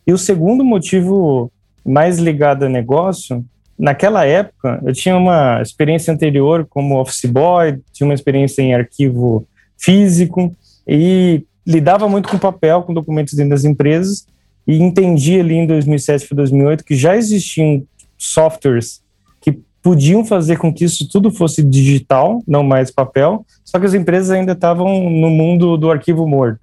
E 0.06 0.12
o 0.12 0.18
segundo 0.18 0.64
motivo 0.64 1.50
mais 1.84 2.18
ligado 2.18 2.64
a 2.64 2.68
negócio, 2.68 3.44
naquela 3.78 4.24
época 4.24 4.80
eu 4.84 4.92
tinha 4.92 5.16
uma 5.16 5.60
experiência 5.62 6.12
anterior 6.12 6.66
como 6.68 7.00
office 7.00 7.24
boy, 7.26 7.78
tinha 7.92 8.06
uma 8.06 8.14
experiência 8.14 8.62
em 8.62 8.74
arquivo 8.74 9.46
físico 9.78 10.54
e 10.86 11.44
lidava 11.66 12.08
muito 12.08 12.28
com 12.28 12.38
papel, 12.38 12.82
com 12.82 12.92
documentos 12.92 13.34
dentro 13.34 13.50
das 13.50 13.64
empresas 13.64 14.26
e 14.66 14.82
entendi 14.82 15.38
ali 15.38 15.54
em 15.54 15.66
2007 15.66 16.26
para 16.26 16.36
2008 16.36 16.84
que 16.84 16.96
já 16.96 17.16
existiam 17.16 17.84
softwares 18.16 19.02
que 19.40 19.58
podiam 19.82 20.24
fazer 20.24 20.56
com 20.56 20.72
que 20.72 20.84
isso 20.84 21.08
tudo 21.08 21.30
fosse 21.30 21.62
digital, 21.62 22.42
não 22.46 22.62
mais 22.62 22.90
papel, 22.90 23.44
só 23.64 23.78
que 23.78 23.86
as 23.86 23.94
empresas 23.94 24.30
ainda 24.30 24.52
estavam 24.52 25.10
no 25.10 25.30
mundo 25.30 25.76
do 25.76 25.90
arquivo 25.90 26.26
morto. 26.26 26.60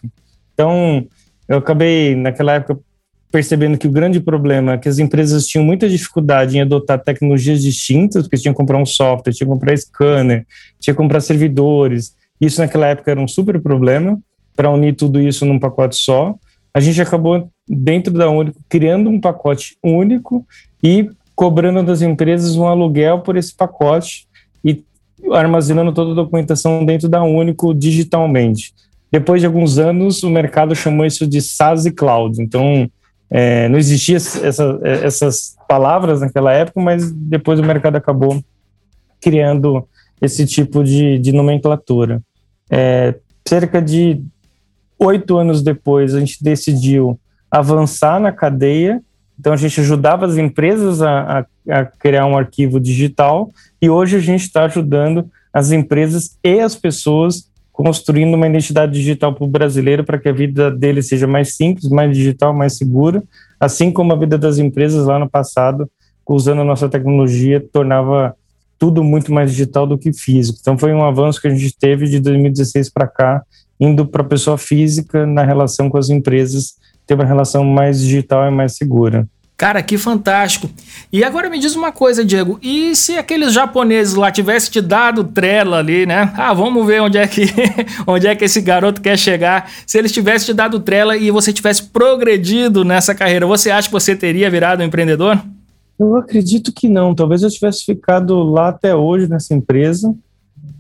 Então, 0.54 1.06
eu 1.48 1.58
acabei, 1.58 2.16
naquela 2.16 2.54
época, 2.54 2.80
percebendo 3.32 3.78
que 3.78 3.88
o 3.88 3.92
grande 3.92 4.20
problema 4.20 4.74
é 4.74 4.78
que 4.78 4.90
as 4.90 5.00
empresas 5.00 5.48
tinham 5.48 5.64
muita 5.64 5.88
dificuldade 5.88 6.58
em 6.58 6.62
adotar 6.62 7.02
tecnologias 7.02 7.62
distintas, 7.62 8.24
porque 8.24 8.38
tinham 8.38 8.54
que 8.54 8.58
comprar 8.58 8.78
um 8.78 8.86
software, 8.86 9.34
tinha 9.34 9.46
que 9.46 9.54
comprar 9.54 9.78
scanner, 9.78 10.46
tinha 10.80 10.94
que 10.94 10.98
comprar 10.98 11.22
servidores. 11.22 12.16
Isso 12.40 12.60
naquela 12.60 12.88
época 12.88 13.12
era 13.12 13.20
um 13.20 13.28
super 13.28 13.62
problema 13.62 14.20
para 14.56 14.70
unir 14.70 14.96
tudo 14.96 15.22
isso 15.22 15.46
num 15.46 15.60
pacote 15.60 15.96
só. 15.96 16.36
A 16.74 16.80
gente 16.80 17.02
acabou 17.02 17.51
dentro 17.68 18.14
da 18.14 18.30
Único, 18.30 18.60
criando 18.68 19.10
um 19.10 19.20
pacote 19.20 19.78
único 19.84 20.46
e 20.84 21.10
cobrando 21.36 21.84
das 21.84 22.02
empresas 22.02 22.56
um 22.56 22.68
aluguel 22.68 23.22
por 23.22 23.38
esse 23.38 23.54
pacote 23.56 24.28
e 24.64 24.84
armazenando 25.32 25.92
toda 25.94 26.12
a 26.12 26.16
documentação 26.16 26.86
dentro 26.86 27.08
da 27.08 27.24
Único 27.24 27.74
digitalmente. 27.74 28.74
Depois 29.12 29.42
de 29.42 29.48
alguns 29.48 29.78
anos, 29.78 30.24
o 30.24 30.30
mercado 30.30 30.76
chamou 30.76 31.06
isso 31.06 31.28
de 31.28 31.42
SaaS 31.42 31.86
e 31.86 31.92
Cloud. 31.92 32.42
Então, 32.42 32.90
é, 33.30 33.68
não 33.70 33.78
existia 33.78 34.18
essa, 34.18 34.80
essas 34.84 35.56
palavras 35.68 36.22
naquela 36.22 36.52
época, 36.54 36.82
mas 36.82 37.12
depois 37.12 37.60
o 37.60 37.64
mercado 37.64 37.96
acabou 37.96 38.42
criando 39.20 39.88
esse 40.22 40.46
tipo 40.46 40.84
de, 40.84 41.18
de 41.18 41.32
nomenclatura. 41.32 42.22
É, 42.70 43.16
cerca 43.48 43.82
de 43.82 44.22
oito 45.00 45.38
anos 45.38 45.62
depois, 45.62 46.14
a 46.14 46.20
gente 46.20 46.44
decidiu 46.44 47.20
avançar 47.52 48.20
na 48.20 48.32
cadeia 48.32 49.02
Então 49.40 49.54
a 49.54 49.58
gente 49.58 49.80
ajudava 49.82 50.26
as 50.26 50.38
empresas 50.38 51.02
a, 51.02 51.46
a, 51.70 51.80
a 51.80 51.86
criar 51.86 52.26
um 52.26 52.38
arquivo 52.38 52.80
digital 52.80 53.52
e 53.82 53.90
hoje 53.90 54.16
a 54.16 54.20
gente 54.20 54.42
está 54.42 54.66
ajudando 54.66 55.30
as 55.54 55.72
empresas 55.72 56.38
e 56.44 56.60
as 56.60 56.76
pessoas 56.76 57.52
construindo 57.72 58.36
uma 58.36 58.48
identidade 58.48 58.94
digital 58.94 59.34
para 59.34 59.44
o 59.44 59.48
brasileiro 59.48 60.04
para 60.04 60.18
que 60.18 60.30
a 60.30 60.34
vida 60.34 60.70
dele 60.70 61.02
seja 61.02 61.26
mais 61.28 61.56
simples, 61.56 61.90
mais 61.90 62.16
digital, 62.16 62.54
mais 62.54 62.78
segura, 62.78 63.24
assim 63.60 63.92
como 63.92 64.14
a 64.14 64.16
vida 64.16 64.38
das 64.38 64.58
empresas 64.58 65.06
lá 65.06 65.18
no 65.18 65.30
passado, 65.30 65.90
usando 66.28 66.62
a 66.62 66.66
nossa 66.66 66.88
tecnologia, 66.88 67.64
tornava 67.74 68.36
tudo 68.80 69.04
muito 69.04 69.32
mais 69.32 69.52
digital 69.52 69.86
do 69.86 69.98
que 69.98 70.14
físico. 70.14 70.60
Então 70.62 70.78
foi 70.78 70.94
um 70.94 71.04
avanço 71.04 71.42
que 71.42 71.48
a 71.48 71.54
gente 71.54 71.76
teve 71.78 72.08
de 72.08 72.20
2016 72.20 72.90
para 72.90 73.08
cá, 73.08 73.44
indo 73.80 74.06
para 74.06 74.22
a 74.22 74.26
pessoa 74.26 74.58
física 74.58 75.26
na 75.26 75.44
relação 75.44 75.90
com 75.90 75.98
as 75.98 76.10
empresas, 76.10 76.76
ter 77.12 77.16
uma 77.16 77.26
relação 77.26 77.64
mais 77.64 78.00
digital 78.00 78.48
e 78.48 78.52
mais 78.52 78.76
segura. 78.76 79.28
Cara, 79.58 79.84
que 79.84 79.96
fantástico. 79.96 80.68
E 81.14 81.24
agora 81.24 81.48
me 81.48 81.60
diz 81.60 81.76
uma 81.76 81.92
coisa, 81.92 82.26
Diego. 82.26 82.58
E 82.64 82.96
se 82.96 83.18
aqueles 83.18 83.54
japoneses 83.54 84.16
lá 84.16 84.32
tivessem 84.32 84.72
te 84.72 84.82
dado 84.82 85.24
trela 85.24 85.78
ali, 85.78 86.06
né? 86.06 86.34
Ah, 86.36 86.52
vamos 86.52 86.84
ver 86.84 87.00
onde 87.00 87.20
é 87.20 87.28
que 87.28 87.46
onde 88.08 88.26
é 88.26 88.36
que 88.36 88.46
esse 88.46 88.60
garoto 88.60 89.02
quer 89.02 89.20
chegar. 89.20 89.70
Se 89.86 90.00
eles 90.00 90.12
tivessem 90.12 90.48
te 90.48 90.54
dado 90.54 90.80
trela 90.80 91.16
e 91.16 91.30
você 91.30 91.54
tivesse 91.54 91.84
progredido 91.84 92.84
nessa 92.84 93.14
carreira, 93.14 93.46
você 93.46 93.70
acha 93.70 93.88
que 93.88 93.94
você 93.94 94.16
teria 94.16 94.50
virado 94.50 94.82
um 94.82 94.86
empreendedor? 94.86 95.40
Eu 96.00 96.16
acredito 96.16 96.74
que 96.74 96.90
não. 96.90 97.14
Talvez 97.14 97.44
eu 97.44 97.50
tivesse 97.52 97.86
ficado 97.86 98.42
lá 98.42 98.70
até 98.70 98.96
hoje 98.96 99.28
nessa 99.28 99.54
empresa. 99.54 100.12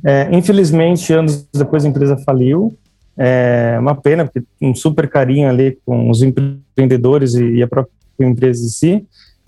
É, 0.03 0.27
infelizmente, 0.31 1.13
anos 1.13 1.45
depois 1.53 1.85
a 1.85 1.87
empresa 1.87 2.17
faliu. 2.25 2.75
É 3.23 3.77
uma 3.79 3.93
pena, 3.93 4.25
porque 4.25 4.43
um 4.59 4.73
super 4.73 5.07
carinho 5.07 5.47
ali 5.47 5.77
com 5.85 6.09
os 6.09 6.23
empreendedores 6.23 7.35
e 7.35 7.61
a 7.61 7.67
própria 7.67 7.91
empresa 8.19 8.65
em 8.65 8.69
si, 8.69 9.05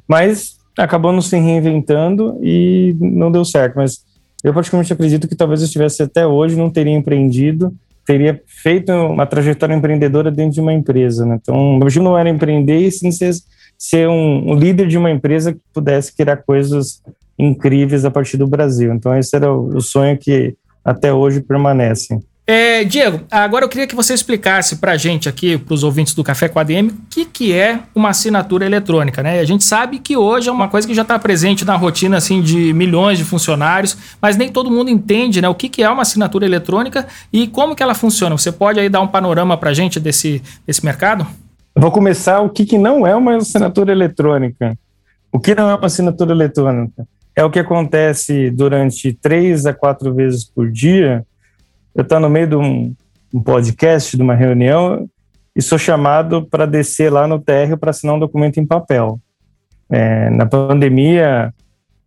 mas 0.07 0.59
acabou 0.77 1.11
não 1.11 1.21
se 1.21 1.35
reinventando 1.37 2.37
e 2.43 2.95
não 2.99 3.31
deu 3.31 3.43
certo. 3.43 3.75
Mas 3.77 4.05
eu 4.43 4.53
praticamente 4.53 4.93
acredito 4.93 5.27
que 5.27 5.35
talvez 5.35 5.61
eu 5.61 5.65
estivesse 5.65 6.03
até 6.03 6.27
hoje, 6.27 6.55
não 6.55 6.69
teria 6.69 6.93
empreendido, 6.93 7.73
teria 8.05 8.39
feito 8.45 8.91
uma 8.91 9.25
trajetória 9.25 9.73
empreendedora 9.73 10.29
dentro 10.29 10.53
de 10.53 10.61
uma 10.61 10.73
empresa. 10.73 11.25
Né? 11.25 11.39
Então, 11.41 11.55
o 11.55 11.75
objetivo 11.77 12.05
não 12.05 12.17
era 12.17 12.29
empreender, 12.29 12.77
e 12.77 12.91
sim 12.91 13.11
ser, 13.11 13.31
ser 13.75 14.07
um, 14.07 14.53
líder 14.53 14.87
de 14.87 14.99
uma 14.99 15.09
empresa 15.09 15.51
que 15.51 15.59
pudesse 15.73 16.15
criar 16.15 16.37
coisas 16.37 17.01
incríveis 17.39 18.05
a 18.05 18.11
partir 18.11 18.37
do 18.37 18.45
Brasil. 18.45 18.93
Então, 18.93 19.17
esse 19.17 19.35
era 19.35 19.51
o 19.51 19.81
sonho 19.81 20.15
que 20.15 20.55
até 20.85 21.11
hoje 21.11 21.41
permanece. 21.41 22.19
É, 22.45 22.83
Diego, 22.83 23.21
agora 23.31 23.63
eu 23.63 23.69
queria 23.69 23.87
que 23.87 23.95
você 23.95 24.13
explicasse 24.13 24.75
para 24.75 24.91
a 24.91 24.97
gente 24.97 25.29
aqui, 25.29 25.57
para 25.57 25.73
os 25.73 25.81
ouvintes 25.81 26.13
do 26.13 26.25
Café 26.25 26.49
com 26.49 26.59
a 26.59 26.61
ADM, 26.61 26.89
o 26.89 26.93
que, 27.09 27.23
que 27.23 27.53
é 27.53 27.79
uma 27.95 28.09
assinatura 28.09 28.65
eletrônica, 28.65 29.23
né? 29.23 29.39
A 29.39 29.45
gente 29.45 29.63
sabe 29.63 29.97
que 29.97 30.17
hoje 30.17 30.49
é 30.49 30.51
uma 30.51 30.67
coisa 30.67 30.85
que 30.85 30.93
já 30.93 31.03
está 31.03 31.17
presente 31.17 31.63
na 31.63 31.77
rotina 31.77 32.17
assim 32.17 32.41
de 32.41 32.73
milhões 32.73 33.17
de 33.17 33.23
funcionários, 33.23 33.97
mas 34.21 34.35
nem 34.35 34.51
todo 34.51 34.69
mundo 34.69 34.89
entende, 34.89 35.41
né? 35.41 35.47
O 35.47 35.55
que, 35.55 35.69
que 35.69 35.81
é 35.81 35.89
uma 35.89 36.01
assinatura 36.01 36.45
eletrônica 36.45 37.07
e 37.31 37.47
como 37.47 37.77
que 37.77 37.81
ela 37.81 37.95
funciona. 37.95 38.37
Você 38.37 38.51
pode 38.51 38.77
aí 38.77 38.89
dar 38.89 38.99
um 38.99 39.07
panorama 39.07 39.57
para 39.57 39.69
a 39.69 39.73
gente 39.73 39.97
desse, 39.97 40.41
desse 40.67 40.83
mercado? 40.83 41.25
vou 41.75 41.91
começar 41.91 42.41
o 42.41 42.49
que, 42.49 42.65
que 42.65 42.77
não 42.77 43.07
é 43.07 43.15
uma 43.15 43.37
assinatura 43.37 43.91
eletrônica. 43.91 44.77
O 45.31 45.39
que 45.39 45.55
não 45.55 45.69
é 45.69 45.75
uma 45.75 45.85
assinatura 45.85 46.33
eletrônica? 46.33 47.07
É 47.35 47.43
o 47.43 47.49
que 47.49 47.57
acontece 47.57 48.51
durante 48.51 49.13
três 49.13 49.65
a 49.65 49.73
quatro 49.73 50.13
vezes 50.13 50.43
por 50.43 50.69
dia 50.69 51.25
eu 51.95 52.01
estou 52.01 52.19
no 52.19 52.29
meio 52.29 52.47
de 52.47 52.55
um, 52.55 52.95
um, 53.33 53.41
podcast, 53.41 54.15
de 54.15 54.23
uma 54.23 54.35
reunião, 54.35 55.07
e 55.55 55.61
sou 55.61 55.77
chamado 55.77 56.47
para 56.47 56.65
descer 56.65 57.11
lá 57.11 57.27
no 57.27 57.39
térreo 57.39 57.77
para 57.77 57.91
assinar 57.91 58.15
um 58.15 58.19
documento 58.19 58.59
em 58.59 58.65
papel. 58.65 59.19
É, 59.89 60.29
na 60.31 60.45
pandemia, 60.45 61.53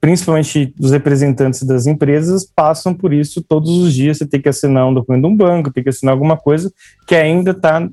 principalmente 0.00 0.74
os 0.80 0.90
representantes 0.90 1.62
das 1.62 1.86
empresas 1.86 2.44
passam 2.44 2.92
por 2.92 3.12
isso 3.12 3.42
todos 3.42 3.70
os 3.70 3.94
dias. 3.94 4.18
Você 4.18 4.26
tem 4.26 4.40
que 4.40 4.48
assinar 4.48 4.86
um 4.86 4.94
documento 4.94 5.22
de 5.22 5.28
um 5.28 5.36
banco, 5.36 5.72
tem 5.72 5.82
que 5.82 5.90
assinar 5.90 6.12
alguma 6.12 6.36
coisa 6.36 6.72
que 7.06 7.14
ainda 7.14 7.52
está, 7.52 7.88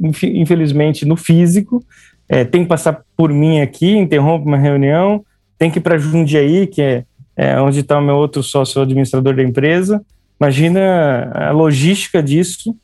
infelizmente, 0.00 1.04
no 1.04 1.16
físico. 1.16 1.84
É, 2.28 2.44
tem 2.44 2.62
que 2.62 2.68
passar 2.68 3.04
por 3.16 3.32
mim 3.32 3.60
aqui, 3.60 3.96
interrompe 3.96 4.46
uma 4.46 4.58
reunião, 4.58 5.24
tem 5.56 5.70
que 5.70 5.78
ir 5.78 5.82
para 5.82 5.98
Jundiaí, 5.98 6.66
que 6.66 6.82
é, 6.82 7.04
é 7.36 7.60
onde 7.60 7.80
está 7.80 7.98
o 7.98 8.02
meu 8.02 8.16
outro 8.16 8.42
sócio 8.42 8.82
administrador 8.82 9.36
da 9.36 9.42
empresa, 9.42 10.04
Imagina 10.40 11.30
a 11.32 11.50
logística 11.50 12.22
disso, 12.22 12.74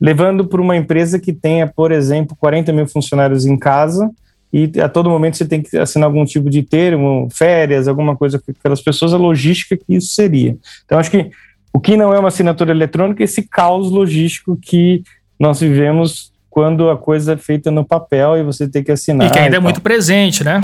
levando 0.00 0.46
para 0.46 0.60
uma 0.60 0.76
empresa 0.76 1.18
que 1.18 1.32
tenha, 1.32 1.66
por 1.66 1.92
exemplo, 1.92 2.36
40 2.38 2.72
mil 2.72 2.86
funcionários 2.86 3.46
em 3.46 3.56
casa 3.56 4.10
e 4.52 4.70
a 4.80 4.88
todo 4.88 5.10
momento 5.10 5.36
você 5.36 5.44
tem 5.44 5.60
que 5.60 5.76
assinar 5.76 6.06
algum 6.06 6.24
tipo 6.24 6.48
de 6.48 6.62
termo, 6.62 7.28
férias, 7.32 7.88
alguma 7.88 8.16
coisa 8.16 8.38
com 8.38 8.52
aquelas 8.52 8.80
pessoas, 8.80 9.12
a 9.12 9.16
logística 9.16 9.76
que 9.76 9.96
isso 9.96 10.14
seria. 10.14 10.56
Então, 10.84 10.96
acho 10.96 11.10
que 11.10 11.28
o 11.72 11.80
que 11.80 11.96
não 11.96 12.14
é 12.14 12.18
uma 12.20 12.28
assinatura 12.28 12.70
eletrônica 12.70 13.20
é 13.20 13.24
esse 13.24 13.42
caos 13.42 13.90
logístico 13.90 14.56
que 14.56 15.02
nós 15.40 15.58
vivemos 15.58 16.32
quando 16.48 16.88
a 16.88 16.96
coisa 16.96 17.32
é 17.32 17.36
feita 17.36 17.68
no 17.68 17.84
papel 17.84 18.36
e 18.36 18.44
você 18.44 18.68
tem 18.68 18.84
que 18.84 18.92
assinar. 18.92 19.26
E 19.26 19.30
que 19.32 19.38
ainda 19.40 19.56
e 19.56 19.58
é 19.58 19.60
muito 19.60 19.80
presente, 19.80 20.44
né? 20.44 20.60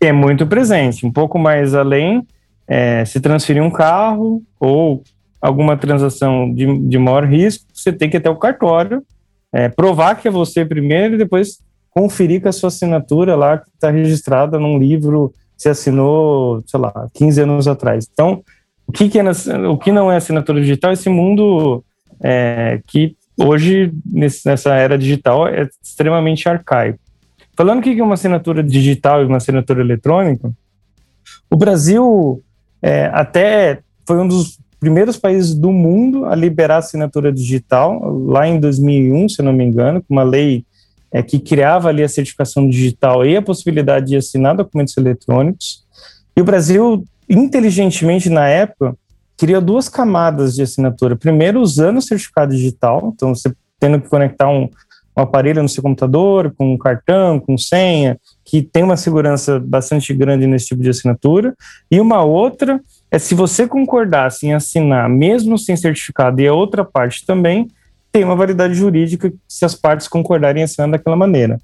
É 0.00 0.10
muito 0.10 0.46
presente. 0.46 1.04
Um 1.04 1.12
pouco 1.12 1.38
mais 1.38 1.74
além, 1.74 2.26
é, 2.66 3.04
se 3.04 3.20
transferir 3.20 3.62
um 3.62 3.70
carro 3.70 4.42
ou 4.58 5.02
alguma 5.40 5.76
transação 5.76 6.52
de, 6.52 6.78
de 6.88 6.98
maior 6.98 7.24
risco, 7.24 7.64
você 7.72 7.92
tem 7.92 8.10
que 8.10 8.16
ir 8.16 8.18
até 8.18 8.30
o 8.30 8.36
cartório, 8.36 9.02
é, 9.52 9.68
provar 9.68 10.16
que 10.16 10.28
é 10.28 10.30
você 10.30 10.64
primeiro 10.64 11.14
e 11.14 11.18
depois 11.18 11.58
conferir 11.90 12.42
com 12.42 12.48
a 12.48 12.52
sua 12.52 12.68
assinatura 12.68 13.34
lá 13.34 13.58
que 13.58 13.68
está 13.70 13.90
registrada 13.90 14.58
num 14.58 14.78
livro 14.78 15.32
que 15.56 15.62
você 15.62 15.70
assinou, 15.70 16.62
sei 16.66 16.78
lá, 16.78 17.08
15 17.14 17.42
anos 17.42 17.68
atrás. 17.68 18.08
Então, 18.12 18.42
o 18.86 18.92
que, 18.92 19.08
que, 19.08 19.18
é, 19.18 19.22
o 19.68 19.76
que 19.76 19.90
não 19.90 20.10
é 20.10 20.16
assinatura 20.16 20.60
digital? 20.60 20.92
Esse 20.92 21.08
mundo 21.08 21.84
é, 22.22 22.80
que 22.86 23.16
hoje, 23.36 23.92
nessa 24.04 24.74
era 24.74 24.98
digital, 24.98 25.46
é 25.48 25.68
extremamente 25.82 26.48
arcaico. 26.48 26.98
Falando 27.56 27.80
o 27.80 27.82
que 27.82 27.98
é 27.98 28.04
uma 28.04 28.14
assinatura 28.14 28.62
digital 28.62 29.22
e 29.22 29.26
uma 29.26 29.38
assinatura 29.38 29.80
eletrônica, 29.80 30.50
o 31.50 31.56
Brasil 31.56 32.42
é, 32.80 33.06
até 33.12 33.80
foi 34.06 34.18
um 34.18 34.28
dos 34.28 34.58
primeiros 34.78 35.16
países 35.16 35.54
do 35.54 35.72
mundo 35.72 36.24
a 36.24 36.34
liberar 36.34 36.78
assinatura 36.78 37.32
digital, 37.32 38.00
lá 38.26 38.46
em 38.46 38.60
2001, 38.60 39.28
se 39.30 39.42
não 39.42 39.52
me 39.52 39.64
engano, 39.64 40.02
com 40.02 40.14
uma 40.14 40.22
lei 40.22 40.64
é, 41.12 41.22
que 41.22 41.38
criava 41.38 41.88
ali 41.88 42.02
a 42.02 42.08
certificação 42.08 42.68
digital 42.68 43.24
e 43.24 43.36
a 43.36 43.42
possibilidade 43.42 44.06
de 44.06 44.16
assinar 44.16 44.56
documentos 44.56 44.96
eletrônicos. 44.96 45.84
E 46.36 46.40
o 46.40 46.44
Brasil, 46.44 47.04
inteligentemente 47.28 48.30
na 48.30 48.46
época, 48.46 48.94
criou 49.36 49.60
duas 49.60 49.88
camadas 49.88 50.54
de 50.54 50.62
assinatura. 50.62 51.16
Primeiro, 51.16 51.60
usando 51.60 51.98
o 51.98 52.02
certificado 52.02 52.54
digital, 52.54 53.12
então 53.14 53.34
você 53.34 53.52
tendo 53.80 54.00
que 54.00 54.08
conectar 54.08 54.48
um, 54.48 54.68
um 55.16 55.22
aparelho 55.22 55.62
no 55.62 55.68
seu 55.68 55.82
computador, 55.82 56.52
com 56.56 56.74
um 56.74 56.78
cartão, 56.78 57.38
com 57.38 57.56
senha, 57.56 58.18
que 58.44 58.62
tem 58.62 58.82
uma 58.82 58.96
segurança 58.96 59.60
bastante 59.60 60.12
grande 60.12 60.46
nesse 60.46 60.66
tipo 60.66 60.82
de 60.82 60.90
assinatura, 60.90 61.54
e 61.90 62.00
uma 62.00 62.22
outra 62.22 62.80
é 63.10 63.18
se 63.18 63.34
você 63.34 63.66
concordasse 63.66 64.46
em 64.46 64.52
assinar, 64.52 65.08
mesmo 65.08 65.58
sem 65.58 65.76
certificado, 65.76 66.40
e 66.40 66.46
a 66.46 66.52
outra 66.52 66.84
parte 66.84 67.24
também, 67.24 67.68
tem 68.12 68.24
uma 68.24 68.36
validade 68.36 68.74
jurídica 68.74 69.32
se 69.46 69.64
as 69.64 69.74
partes 69.74 70.08
concordarem 70.08 70.62
assinando 70.62 70.92
daquela 70.92 71.16
maneira. 71.16 71.58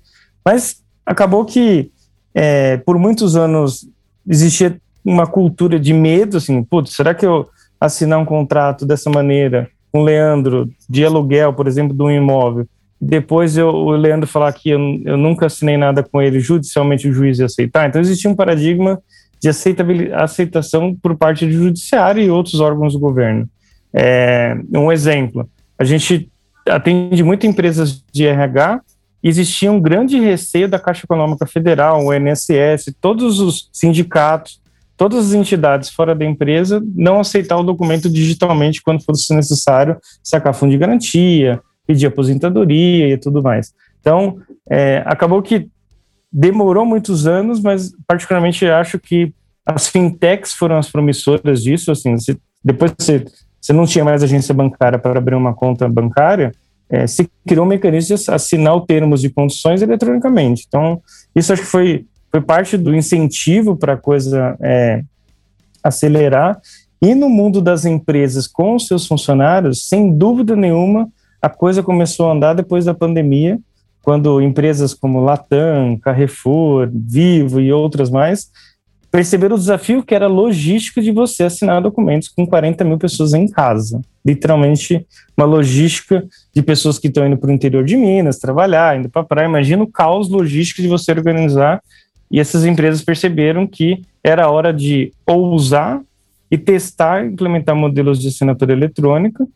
Mas 0.44 0.82
acabou 1.04 1.44
que, 1.44 1.90
é, 2.34 2.76
por 2.78 2.98
muitos 2.98 3.36
anos, 3.36 3.88
existia 4.28 4.76
uma 5.04 5.26
cultura 5.26 5.78
de 5.78 5.92
medo, 5.92 6.38
assim, 6.38 6.62
putz, 6.62 6.94
será 6.94 7.14
que 7.14 7.26
eu 7.26 7.48
assinar 7.78 8.18
um 8.18 8.24
contrato 8.24 8.86
dessa 8.86 9.10
maneira 9.10 9.68
com 9.92 10.00
o 10.00 10.04
Leandro, 10.04 10.68
de 10.88 11.04
aluguel, 11.04 11.52
por 11.52 11.66
exemplo, 11.66 11.94
de 11.94 12.02
um 12.02 12.10
imóvel, 12.10 12.66
depois 13.00 13.56
eu, 13.56 13.68
o 13.68 13.90
Leandro 13.90 14.26
falar 14.26 14.52
que 14.52 14.70
eu, 14.70 14.80
eu 15.04 15.16
nunca 15.16 15.46
assinei 15.46 15.76
nada 15.76 16.02
com 16.02 16.22
ele, 16.22 16.40
judicialmente 16.40 17.08
o 17.08 17.12
juiz 17.12 17.38
ia 17.38 17.46
aceitar. 17.46 17.88
Então 17.88 18.00
existia 18.00 18.30
um 18.30 18.34
paradigma 18.34 19.00
de 19.44 20.12
aceitação 20.14 20.94
por 20.94 21.16
parte 21.16 21.44
do 21.44 21.52
judiciário 21.52 22.22
e 22.22 22.30
outros 22.30 22.60
órgãos 22.60 22.94
do 22.94 22.98
governo. 22.98 23.46
É, 23.92 24.56
um 24.74 24.90
exemplo, 24.90 25.48
a 25.78 25.84
gente 25.84 26.30
atende 26.66 27.22
muitas 27.22 27.48
empresas 27.48 28.02
de 28.10 28.26
RH, 28.26 28.80
existia 29.22 29.70
um 29.70 29.80
grande 29.80 30.18
receio 30.18 30.68
da 30.68 30.78
Caixa 30.78 31.04
Econômica 31.04 31.46
Federal, 31.46 32.04
o 32.04 32.14
INSS, 32.14 32.94
todos 33.00 33.38
os 33.38 33.68
sindicatos, 33.70 34.60
todas 34.96 35.26
as 35.26 35.34
entidades 35.34 35.90
fora 35.90 36.14
da 36.14 36.24
empresa 36.24 36.82
não 36.94 37.20
aceitar 37.20 37.58
o 37.58 37.62
documento 37.62 38.08
digitalmente 38.08 38.82
quando 38.82 39.04
fosse 39.04 39.34
necessário 39.34 39.98
sacar 40.22 40.54
fundo 40.54 40.70
de 40.70 40.78
garantia, 40.78 41.60
pedir 41.86 42.06
aposentadoria 42.06 43.08
e 43.08 43.18
tudo 43.18 43.42
mais. 43.42 43.74
Então, 44.00 44.38
é, 44.70 45.02
acabou 45.04 45.42
que 45.42 45.68
demorou 46.36 46.84
muitos 46.84 47.28
anos, 47.28 47.60
mas 47.60 47.92
particularmente 48.08 48.66
acho 48.66 48.98
que 48.98 49.32
as 49.64 49.86
fintechs 49.86 50.52
foram 50.52 50.76
as 50.76 50.90
promissoras 50.90 51.62
disso. 51.62 51.92
Assim, 51.92 52.18
você, 52.18 52.36
depois 52.62 52.92
você, 52.98 53.24
você 53.60 53.72
não 53.72 53.86
tinha 53.86 54.04
mais 54.04 54.20
agência 54.20 54.52
bancária 54.52 54.98
para 54.98 55.16
abrir 55.16 55.36
uma 55.36 55.54
conta 55.54 55.88
bancária, 55.88 56.50
é, 56.90 57.06
se 57.06 57.30
criou 57.46 57.64
um 57.64 57.68
mecanismo 57.68 58.16
de 58.16 58.30
assinar 58.30 58.76
os 58.76 58.84
termos 58.84 59.20
de 59.20 59.30
condições 59.30 59.80
eletronicamente. 59.80 60.64
Então, 60.66 61.00
isso 61.36 61.52
acho 61.52 61.62
que 61.62 61.68
foi, 61.68 62.04
foi 62.32 62.40
parte 62.40 62.76
do 62.76 62.94
incentivo 62.94 63.76
para 63.76 63.92
a 63.92 63.96
coisa 63.96 64.56
é, 64.60 65.02
acelerar. 65.84 66.60
E 67.00 67.14
no 67.14 67.28
mundo 67.28 67.62
das 67.62 67.84
empresas 67.84 68.48
com 68.48 68.74
os 68.74 68.88
seus 68.88 69.06
funcionários, 69.06 69.88
sem 69.88 70.12
dúvida 70.12 70.56
nenhuma, 70.56 71.08
a 71.40 71.48
coisa 71.48 71.82
começou 71.82 72.28
a 72.28 72.32
andar 72.32 72.54
depois 72.54 72.86
da 72.86 72.94
pandemia, 72.94 73.58
quando 74.04 74.40
empresas 74.40 74.92
como 74.92 75.24
Latam, 75.24 75.98
Carrefour, 75.98 76.90
Vivo 76.92 77.60
e 77.60 77.72
outras 77.72 78.10
mais 78.10 78.50
perceberam 79.14 79.54
o 79.54 79.58
desafio 79.58 80.02
que 80.02 80.12
era 80.12 80.26
logístico 80.26 81.00
de 81.00 81.12
você 81.12 81.44
assinar 81.44 81.80
documentos 81.80 82.28
com 82.28 82.44
40 82.44 82.82
mil 82.82 82.98
pessoas 82.98 83.32
em 83.32 83.46
casa. 83.46 84.02
Literalmente, 84.26 85.06
uma 85.36 85.46
logística 85.46 86.26
de 86.52 86.60
pessoas 86.60 86.98
que 86.98 87.06
estão 87.06 87.24
indo 87.24 87.36
para 87.36 87.48
o 87.48 87.52
interior 87.52 87.84
de 87.84 87.96
Minas 87.96 88.40
trabalhar, 88.40 88.98
indo 88.98 89.08
para 89.08 89.22
a 89.22 89.24
praia. 89.24 89.46
Imagina 89.46 89.84
o 89.84 89.86
caos 89.86 90.28
logístico 90.28 90.82
de 90.82 90.88
você 90.88 91.12
organizar. 91.12 91.80
E 92.28 92.40
essas 92.40 92.64
empresas 92.64 93.02
perceberam 93.02 93.68
que 93.68 94.02
era 94.20 94.50
hora 94.50 94.72
de 94.72 95.12
ousar 95.24 96.00
e 96.50 96.58
testar, 96.58 97.24
implementar 97.24 97.76
modelos 97.76 98.20
de 98.20 98.26
assinatura 98.26 98.72
eletrônica. 98.72 99.46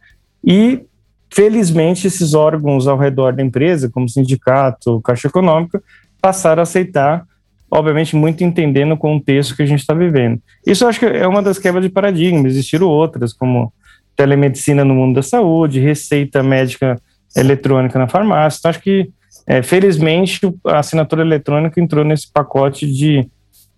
E, 0.44 0.82
felizmente, 1.30 2.06
esses 2.06 2.34
órgãos 2.34 2.86
ao 2.86 2.98
redor 2.98 3.32
da 3.32 3.42
empresa, 3.42 3.90
como 3.90 4.08
sindicato, 4.08 5.00
Caixa 5.02 5.28
Econômica, 5.28 5.82
passaram 6.20 6.60
a 6.60 6.62
aceitar 6.64 7.24
obviamente 7.70 8.16
muito 8.16 8.42
entendendo 8.42 8.92
o 8.92 8.96
contexto 8.96 9.54
que 9.54 9.62
a 9.62 9.66
gente 9.66 9.80
está 9.80 9.94
vivendo. 9.94 10.40
Isso 10.66 10.86
acho 10.86 10.98
que 10.98 11.06
é 11.06 11.26
uma 11.26 11.42
das 11.42 11.58
quebras 11.58 11.84
de 11.84 11.90
paradigma, 11.90 12.46
existiram 12.46 12.86
outras, 12.86 13.32
como 13.32 13.72
telemedicina 14.16 14.84
no 14.84 14.94
mundo 14.94 15.16
da 15.16 15.22
saúde, 15.22 15.78
receita 15.78 16.42
médica 16.42 17.00
eletrônica 17.36 17.98
na 17.98 18.08
farmácia, 18.08 18.58
então 18.58 18.70
acho 18.70 18.80
que, 18.80 19.10
é, 19.46 19.62
felizmente, 19.62 20.40
a 20.64 20.78
assinatura 20.78 21.22
eletrônica 21.22 21.80
entrou 21.80 22.04
nesse 22.04 22.30
pacote 22.32 22.90
de 22.90 23.28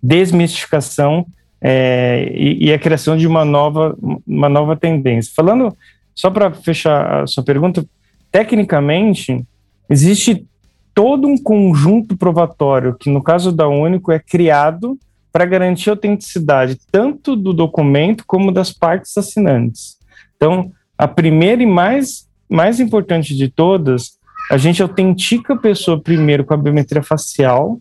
desmistificação 0.01 1.25
é, 1.61 2.31
e, 2.33 2.69
e, 2.69 2.73
a 2.73 2.79
criação 2.79 3.15
de 3.15 3.27
uma 3.27 3.45
nova, 3.45 3.95
uma 4.25 4.49
nova 4.49 4.75
tendência. 4.75 5.31
Falando, 5.35 5.75
só 6.13 6.29
para 6.29 6.51
fechar 6.51 7.23
a 7.23 7.27
sua 7.27 7.43
pergunta, 7.43 7.85
tecnicamente, 8.31 9.45
existe 9.89 10.45
todo 10.93 11.27
um 11.27 11.37
conjunto 11.37 12.17
provatório 12.17 12.95
que, 12.95 13.09
no 13.09 13.21
caso 13.21 13.51
da 13.51 13.67
Único, 13.67 14.11
é 14.11 14.19
criado 14.19 14.97
para 15.31 15.45
garantir 15.45 15.89
a 15.89 15.93
autenticidade 15.93 16.77
tanto 16.91 17.35
do 17.35 17.53
documento 17.53 18.23
como 18.27 18.51
das 18.51 18.71
partes 18.71 19.17
assinantes. 19.17 19.97
Então, 20.35 20.71
a 20.97 21.07
primeira 21.07 21.63
e 21.63 21.65
mais, 21.65 22.27
mais 22.49 22.79
importante 22.79 23.35
de 23.35 23.47
todas, 23.47 24.19
a 24.49 24.57
gente 24.57 24.81
autentica 24.81 25.53
a 25.53 25.57
pessoa 25.57 26.01
primeiro 26.01 26.43
com 26.43 26.53
a 26.53 26.57
biometria 26.57 27.01
facial, 27.01 27.79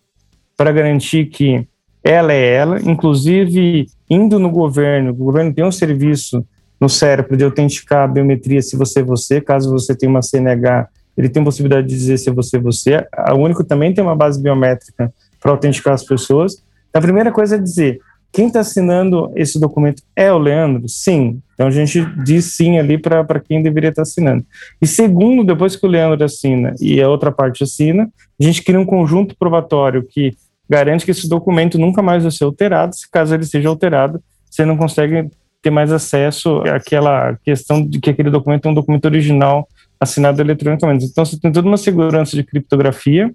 para 0.57 0.73
garantir 0.73 1.27
que 1.27 1.67
ela 2.05 2.33
é 2.35 2.55
ela, 2.55 2.81
inclusive 2.83 3.87
indo 4.09 4.39
no 4.39 4.51
governo, 4.51 5.11
o 5.11 5.15
governo 5.15 5.55
tem 5.55 5.65
um 5.65 5.73
serviço 5.73 6.47
no 6.81 6.89
cérebro 6.89 7.37
de 7.37 7.45
autenticar 7.45 8.05
a 8.05 8.09
biometria 8.09 8.63
se 8.63 8.77
você 8.77 9.01
é 9.01 9.03
você, 9.03 9.41
caso 9.41 9.71
você 9.71 9.95
tenha 9.95 10.11
uma 10.11 10.23
CNH 10.23 10.89
ele 11.17 11.29
tem 11.29 11.45
possibilidade 11.45 11.87
de 11.87 11.95
dizer 11.95 12.19
se 12.19 12.31
você 12.31 12.57
é 12.57 12.61
você. 12.61 13.07
A 13.13 13.35
Único 13.35 13.63
também 13.63 13.93
tem 13.93 14.03
uma 14.03 14.17
base 14.17 14.43
biométrica 14.43 15.13
para 15.41 15.51
autenticar 15.51 15.93
as 15.93 16.05
pessoas. 16.05 16.63
A 16.95 17.01
primeira 17.01 17.31
coisa 17.31 17.57
é 17.57 17.59
dizer, 17.59 18.01
quem 18.33 18.47
está 18.47 18.61
assinando 18.61 19.31
esse 19.35 19.59
documento 19.61 20.03
é 20.15 20.33
o 20.33 20.39
Leandro? 20.39 20.89
Sim. 20.89 21.43
Então 21.55 21.67
a 21.67 21.71
gente 21.71 22.03
diz 22.25 22.57
sim 22.57 22.79
ali 22.79 22.97
para 22.97 23.39
quem 23.39 23.63
deveria 23.63 23.91
estar 23.91 24.03
tá 24.03 24.09
assinando. 24.09 24.45
E 24.81 24.87
segundo, 24.87 25.45
depois 25.45 25.77
que 25.77 25.85
o 25.85 25.89
Leandro 25.89 26.25
assina 26.25 26.75
e 26.81 27.03
a 27.03 27.09
outra 27.09 27.31
parte 27.31 27.65
assina, 27.65 28.09
a 28.41 28.43
gente 28.43 28.63
cria 28.63 28.81
um 28.81 28.87
conjunto 28.87 29.37
probatório 29.37 30.03
que 30.03 30.33
garante 30.69 31.05
que 31.05 31.11
esse 31.11 31.29
documento 31.29 31.79
nunca 31.79 32.01
mais 32.01 32.23
vai 32.23 32.33
ser 32.33 32.45
alterado. 32.45 32.95
Se 32.95 33.11
caso 33.11 33.35
ele 33.35 33.45
seja 33.45 33.69
alterado, 33.69 34.23
você 34.49 34.65
não 34.65 34.77
consegue 34.77 35.29
ter 35.63 35.71
mais 35.71 35.93
acesso 35.93 36.63
àquela 36.63 37.37
questão 37.45 37.87
de 37.87 38.01
que 38.01 38.11
aquele 38.11 38.31
documento 38.31 38.67
é 38.67 38.71
um 38.71 38.75
documento 38.75 39.05
original 39.05 39.69
assinado 39.99 40.41
eletronicamente. 40.41 41.05
Então, 41.05 41.25
você 41.25 41.39
tem 41.39 41.53
toda 41.53 41.69
uma 41.69 41.77
segurança 41.77 42.35
de 42.35 42.43
criptografia 42.43 43.31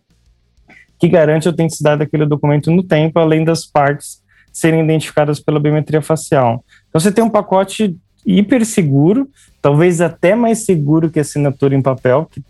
que 1.00 1.08
garante 1.08 1.48
a 1.48 1.52
autenticidade 1.52 2.00
daquele 2.00 2.26
documento 2.26 2.72
no 2.72 2.82
tempo, 2.82 3.20
além 3.20 3.44
das 3.44 3.66
partes 3.66 4.24
serem 4.52 4.84
identificadas 4.84 5.40
pela 5.40 5.60
biometria 5.60 6.02
facial. 6.02 6.64
Então, 6.90 7.00
você 7.00 7.12
tem 7.12 7.24
um 7.24 7.30
pacote 7.30 7.96
hiper 8.26 8.66
seguro, 8.66 9.30
talvez 9.62 10.02
até 10.02 10.34
mais 10.34 10.66
seguro 10.66 11.10
que 11.10 11.20
a 11.20 11.22
assinatura 11.22 11.76
em 11.76 11.82
papel. 11.82 12.28
Que, 12.32 12.42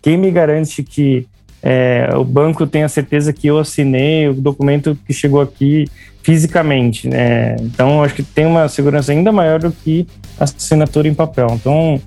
quem 0.00 0.16
me 0.16 0.30
garante 0.30 0.84
que 0.84 1.26
é, 1.68 2.08
o 2.14 2.22
banco 2.22 2.64
tenha 2.64 2.88
certeza 2.88 3.32
que 3.32 3.48
eu 3.48 3.58
assinei 3.58 4.28
o 4.28 4.34
documento 4.34 4.96
que 5.04 5.12
chegou 5.12 5.40
aqui 5.40 5.86
fisicamente, 6.22 7.08
né? 7.08 7.56
Então, 7.60 8.04
acho 8.04 8.14
que 8.14 8.22
tem 8.22 8.46
uma 8.46 8.68
segurança 8.68 9.10
ainda 9.10 9.32
maior 9.32 9.58
do 9.58 9.72
que 9.72 10.06
a 10.38 10.44
assinatura 10.44 11.08
em 11.08 11.14
papel. 11.14 11.48
Então, 11.54 12.00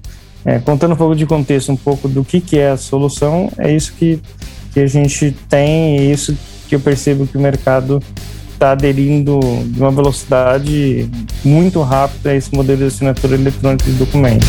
é, 0.46 0.60
contando 0.60 0.94
um 0.94 0.96
pouco 0.96 1.14
de 1.14 1.26
contexto, 1.26 1.74
um 1.74 1.76
pouco 1.76 2.08
do 2.08 2.24
que, 2.24 2.40
que 2.40 2.58
é 2.58 2.70
a 2.70 2.78
solução, 2.78 3.52
é 3.58 3.70
isso 3.70 3.92
que, 4.00 4.22
que 4.74 4.80
a 4.80 4.88
gente 4.88 5.36
tem 5.50 5.98
e 5.98 6.10
isso 6.10 6.38
que 6.70 6.76
eu 6.76 6.80
percebo 6.80 7.28
que 7.28 7.38
o 7.38 7.42
mercado 7.42 8.02
está 8.54 8.72
aderindo 8.72 9.42
de 9.66 9.82
uma 9.82 9.92
velocidade 9.92 11.10
muito 11.44 11.82
rápida 11.82 12.30
a 12.30 12.36
esse 12.36 12.56
modelo 12.56 12.78
de 12.78 12.86
assinatura 12.86 13.36
eletrônica 13.36 13.84
de 13.84 13.98
documentos. 13.98 14.48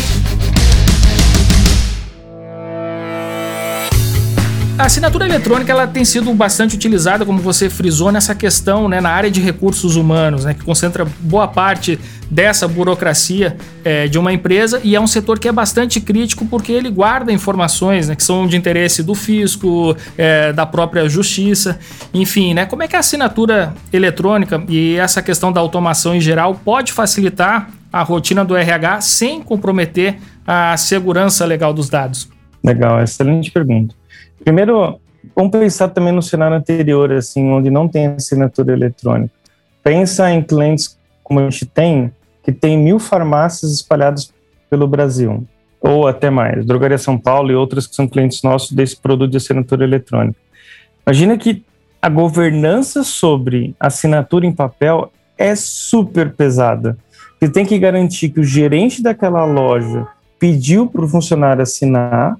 A 4.81 4.85
assinatura 4.85 5.25
eletrônica 5.25 5.71
ela 5.71 5.85
tem 5.85 6.03
sido 6.03 6.33
bastante 6.33 6.75
utilizada, 6.75 7.23
como 7.23 7.37
você 7.37 7.69
frisou, 7.69 8.11
nessa 8.11 8.33
questão, 8.33 8.89
né, 8.89 8.99
na 8.99 9.11
área 9.11 9.29
de 9.29 9.39
recursos 9.39 9.95
humanos, 9.95 10.43
né, 10.43 10.55
que 10.55 10.65
concentra 10.65 11.05
boa 11.19 11.47
parte 11.47 11.99
dessa 12.31 12.67
burocracia 12.67 13.57
é, 13.85 14.07
de 14.07 14.17
uma 14.17 14.33
empresa 14.33 14.81
e 14.83 14.95
é 14.95 14.99
um 14.99 15.05
setor 15.05 15.37
que 15.37 15.47
é 15.47 15.51
bastante 15.51 16.01
crítico 16.01 16.47
porque 16.47 16.71
ele 16.71 16.89
guarda 16.89 17.31
informações 17.31 18.07
né, 18.07 18.15
que 18.15 18.23
são 18.23 18.47
de 18.47 18.57
interesse 18.57 19.03
do 19.03 19.13
fisco, 19.13 19.95
é, 20.17 20.51
da 20.51 20.65
própria 20.65 21.07
justiça, 21.07 21.77
enfim, 22.11 22.55
né, 22.55 22.65
como 22.65 22.81
é 22.81 22.87
que 22.87 22.95
a 22.95 22.99
assinatura 22.99 23.75
eletrônica 23.93 24.63
e 24.67 24.95
essa 24.95 25.21
questão 25.21 25.51
da 25.51 25.61
automação 25.61 26.15
em 26.15 26.21
geral 26.21 26.55
pode 26.55 26.91
facilitar 26.91 27.69
a 27.93 28.01
rotina 28.01 28.43
do 28.43 28.55
RH 28.55 29.01
sem 29.01 29.43
comprometer 29.43 30.17
a 30.47 30.75
segurança 30.75 31.45
legal 31.45 31.71
dos 31.71 31.87
dados? 31.87 32.27
Legal, 32.63 32.99
excelente 33.03 33.51
pergunta. 33.51 34.00
Primeiro, 34.43 34.99
vamos 35.35 35.51
pensar 35.51 35.89
também 35.89 36.13
no 36.13 36.21
cenário 36.21 36.57
anterior, 36.57 37.11
assim, 37.11 37.49
onde 37.51 37.69
não 37.69 37.87
tem 37.87 38.07
assinatura 38.07 38.73
eletrônica. 38.73 39.33
Pensa 39.83 40.31
em 40.31 40.41
clientes 40.41 40.97
como 41.23 41.39
a 41.39 41.49
gente 41.49 41.65
tem, 41.65 42.11
que 42.43 42.51
tem 42.51 42.77
mil 42.77 42.99
farmácias 42.99 43.71
espalhadas 43.71 44.33
pelo 44.69 44.87
Brasil, 44.87 45.45
ou 45.79 46.07
até 46.07 46.29
mais, 46.29 46.65
Drogaria 46.65 46.97
São 46.97 47.17
Paulo 47.17 47.51
e 47.51 47.55
outras 47.55 47.87
que 47.87 47.95
são 47.95 48.07
clientes 48.07 48.41
nossos 48.43 48.71
desse 48.71 48.95
produto 48.95 49.31
de 49.31 49.37
assinatura 49.37 49.83
eletrônica. 49.83 50.37
Imagina 51.05 51.37
que 51.37 51.63
a 52.01 52.09
governança 52.09 53.03
sobre 53.03 53.75
assinatura 53.79 54.45
em 54.45 54.51
papel 54.51 55.11
é 55.37 55.55
super 55.55 56.31
pesada. 56.33 56.97
Você 57.39 57.49
tem 57.49 57.65
que 57.65 57.77
garantir 57.77 58.29
que 58.29 58.39
o 58.39 58.43
gerente 58.43 59.01
daquela 59.01 59.45
loja 59.45 60.07
pediu 60.39 60.87
para 60.87 61.03
o 61.03 61.07
funcionário 61.07 61.61
assinar, 61.61 62.35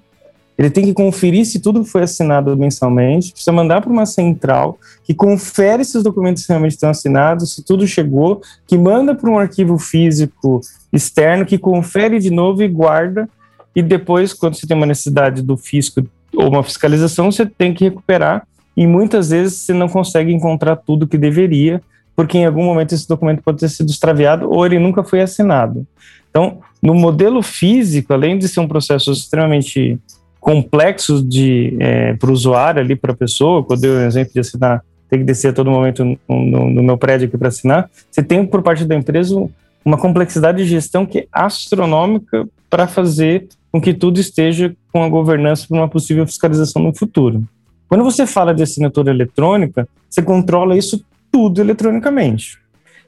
ele 0.62 0.70
tem 0.70 0.86
que 0.86 0.94
conferir 0.94 1.44
se 1.44 1.60
tudo 1.60 1.84
foi 1.84 2.04
assinado 2.04 2.56
mensalmente, 2.56 3.32
precisa 3.32 3.52
mandar 3.52 3.82
para 3.82 3.92
uma 3.92 4.06
central 4.06 4.78
que 5.04 5.12
confere 5.12 5.84
se 5.84 5.98
os 5.98 6.04
documentos 6.04 6.46
realmente 6.46 6.74
estão 6.74 6.92
assinados, 6.92 7.56
se 7.56 7.66
tudo 7.66 7.88
chegou, 7.88 8.42
que 8.68 8.78
manda 8.78 9.16
para 9.16 9.28
um 9.28 9.40
arquivo 9.40 9.80
físico 9.80 10.62
externo, 10.94 11.48
que 11.48 11.58
confere 11.58 12.20
de 12.20 12.30
novo 12.30 12.62
e 12.62 12.68
guarda. 12.68 13.28
E 13.76 13.82
depois, 13.82 14.36
quando 14.36 14.54
você 14.54 14.68
tem 14.68 14.78
uma 14.78 14.86
necessidade 14.86 15.42
do 15.42 15.58
fisco 15.58 16.06
ou 16.36 16.50
uma 16.50 16.62
fiscalização, 16.62 17.32
você 17.32 17.44
tem 17.44 17.74
que 17.74 17.86
recuperar. 17.86 18.46
E 18.78 18.86
muitas 18.86 19.32
vezes 19.32 19.58
você 19.58 19.74
não 19.74 19.90
consegue 19.90 20.32
encontrar 20.32 20.76
tudo 20.76 21.08
que 21.08 21.18
deveria, 21.18 21.82
porque 22.16 22.38
em 22.38 22.46
algum 22.46 22.64
momento 22.64 22.94
esse 22.94 23.08
documento 23.08 23.42
pode 23.42 23.58
ter 23.58 23.70
sido 23.70 23.90
extraviado 23.90 24.48
ou 24.48 24.64
ele 24.64 24.78
nunca 24.78 25.04
foi 25.04 25.22
assinado. 25.22 25.88
Então, 26.30 26.60
no 26.84 26.94
modelo 26.94 27.42
físico, 27.42 28.14
além 28.14 28.38
de 28.38 28.48
ser 28.48 28.60
um 28.60 28.68
processo 28.68 29.12
extremamente 29.12 30.00
complexos 30.42 31.26
de 31.26 31.78
é, 31.80 32.14
para 32.16 32.30
o 32.30 32.34
usuário 32.34 32.82
ali, 32.82 32.96
para 32.96 33.14
a 33.14 33.16
pessoa, 33.16 33.64
quando 33.64 33.86
eu 33.86 33.94
dei 33.94 34.04
o 34.04 34.06
exemplo 34.06 34.34
de 34.34 34.40
assinar, 34.40 34.84
tem 35.08 35.20
que 35.20 35.26
descer 35.26 35.50
a 35.50 35.54
todo 35.54 35.70
momento 35.70 36.04
no, 36.04 36.18
no, 36.28 36.70
no 36.70 36.84
meu 36.84 36.98
prédio 36.98 37.28
aqui 37.28 37.38
para 37.38 37.50
assinar, 37.50 37.90
você 38.10 38.24
tem 38.24 38.46
por 38.46 38.64
parte 38.64 38.84
da 38.84 38.96
empresa 38.96 39.48
uma 39.86 39.98
complexidade 39.98 40.58
de 40.58 40.70
gestão 40.70 41.06
que 41.06 41.20
é 41.20 41.28
astronômica 41.32 42.48
para 42.70 42.88
fazer 42.88 43.48
com 43.72 43.80
que 43.80 43.94
tudo 43.94 44.20
esteja 44.20 44.76
com 44.92 45.04
a 45.04 45.10
governança 45.10 45.68
para 45.68 45.78
uma 45.78 45.88
possível 45.88 46.26
fiscalização 46.26 46.82
no 46.82 46.94
futuro. 46.94 47.44
Quando 47.88 48.04
você 48.04 48.26
fala 48.26 48.54
de 48.54 48.64
assinatura 48.64 49.12
eletrônica, 49.12 49.88
você 50.10 50.22
controla 50.22 50.78
isso 50.78 51.06
tudo 51.32 51.62
eletronicamente. 51.62 52.58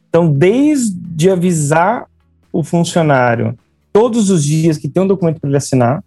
Então, 0.07 0.31
desde 0.31 1.29
avisar 1.29 2.05
o 2.51 2.63
funcionário 2.63 3.57
todos 3.91 4.29
os 4.29 4.43
dias 4.43 4.77
que 4.77 4.87
tem 4.87 5.01
um 5.01 5.07
documento 5.07 5.39
para 5.39 5.49
ele 5.49 5.57
assinar, 5.57 6.03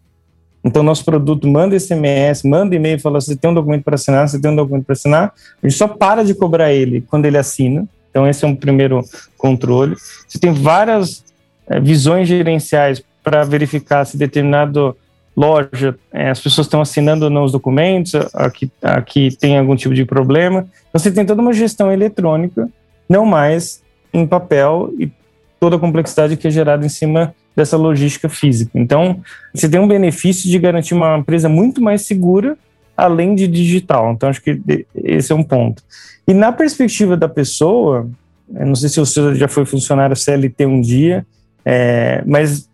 Então, 0.67 0.83
nosso 0.83 1.05
produto 1.05 1.47
manda 1.47 1.79
SMS, 1.79 2.43
manda 2.43 2.75
e-mail, 2.75 2.99
fala: 2.99 3.21
você 3.21 3.37
tem 3.37 3.49
um 3.49 3.55
documento 3.55 3.85
para 3.85 3.95
assinar, 3.95 4.29
você 4.29 4.41
tem 4.41 4.51
um 4.51 4.57
documento 4.57 4.85
para 4.85 4.95
assinar. 4.95 5.33
A 5.63 5.69
gente 5.69 5.79
só 5.79 5.87
para 5.87 6.25
de 6.25 6.35
cobrar 6.35 6.73
ele 6.73 7.03
quando 7.03 7.25
ele 7.25 7.39
assina. 7.39 7.87
Então, 8.11 8.27
esse 8.29 8.45
é 8.45 8.49
um 8.49 8.57
primeiro 8.57 9.05
controle. 9.39 9.95
Você 10.27 10.41
tem 10.41 10.53
várias 10.53 11.25
é, 11.69 11.79
visões 11.79 12.27
gerenciais 12.27 13.01
para 13.23 13.45
verificar 13.45 14.05
se 14.05 14.17
determinado 14.17 14.97
loja, 15.37 15.97
é, 16.13 16.31
as 16.31 16.41
pessoas 16.41 16.67
estão 16.67 16.81
assinando 16.81 17.27
ou 17.27 17.31
não 17.31 17.45
os 17.45 17.53
documentos, 17.53 18.15
aqui, 18.35 18.71
aqui 18.83 19.37
tem 19.39 19.57
algum 19.59 19.77
tipo 19.77 19.95
de 19.95 20.05
problema. 20.05 20.67
Então, 20.89 20.99
você 20.99 21.13
tem 21.13 21.25
toda 21.25 21.43
uma 21.43 21.53
gestão 21.53 21.93
eletrônica, 21.93 22.69
não 23.09 23.25
mais 23.25 23.85
em 24.13 24.27
papel 24.27 24.93
e 24.99 25.13
toda 25.61 25.77
a 25.77 25.79
complexidade 25.79 26.37
que 26.37 26.49
é 26.49 26.51
gerada 26.51 26.85
em 26.85 26.89
cima 26.89 27.33
dessa 27.57 27.77
logística 27.77 28.29
física. 28.29 28.71
Então, 28.75 29.23
você 29.53 29.67
tem 29.69 29.81
um 29.81 29.89
benefício 29.89 30.49
de 30.49 30.59
garantir 30.59 30.93
uma 30.93 31.17
empresa 31.17 31.49
muito 31.49 31.81
mais 31.81 32.03
segura, 32.03 32.57
além 32.95 33.35
de 33.35 33.49
digital. 33.49 34.13
Então, 34.13 34.29
acho 34.29 34.43
que 34.43 34.61
esse 34.95 35.33
é 35.33 35.35
um 35.35 35.43
ponto. 35.43 35.83
E 36.29 36.35
na 36.35 36.53
perspectiva 36.53 37.17
da 37.17 37.29
pessoa, 37.29 38.09
não 38.49 38.75
sei 38.75 38.91
se 38.91 39.01
você 39.01 39.35
já 39.35 39.49
foi 39.49 39.65
funcionário 39.65 40.15
CLT 40.15 40.67
um 40.67 40.81
dia, 40.81 41.27
é, 41.65 42.23
mas 42.27 42.69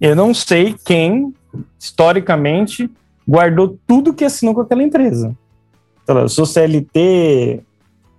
eu 0.00 0.16
não 0.16 0.32
sei 0.32 0.74
quem, 0.84 1.34
historicamente, 1.78 2.90
guardou 3.28 3.78
tudo 3.86 4.14
que 4.14 4.24
assinou 4.24 4.54
com 4.54 4.62
aquela 4.62 4.82
empresa. 4.82 5.36
Então, 6.02 6.18
eu 6.18 6.28
sou 6.28 6.46
CLT, 6.46 7.60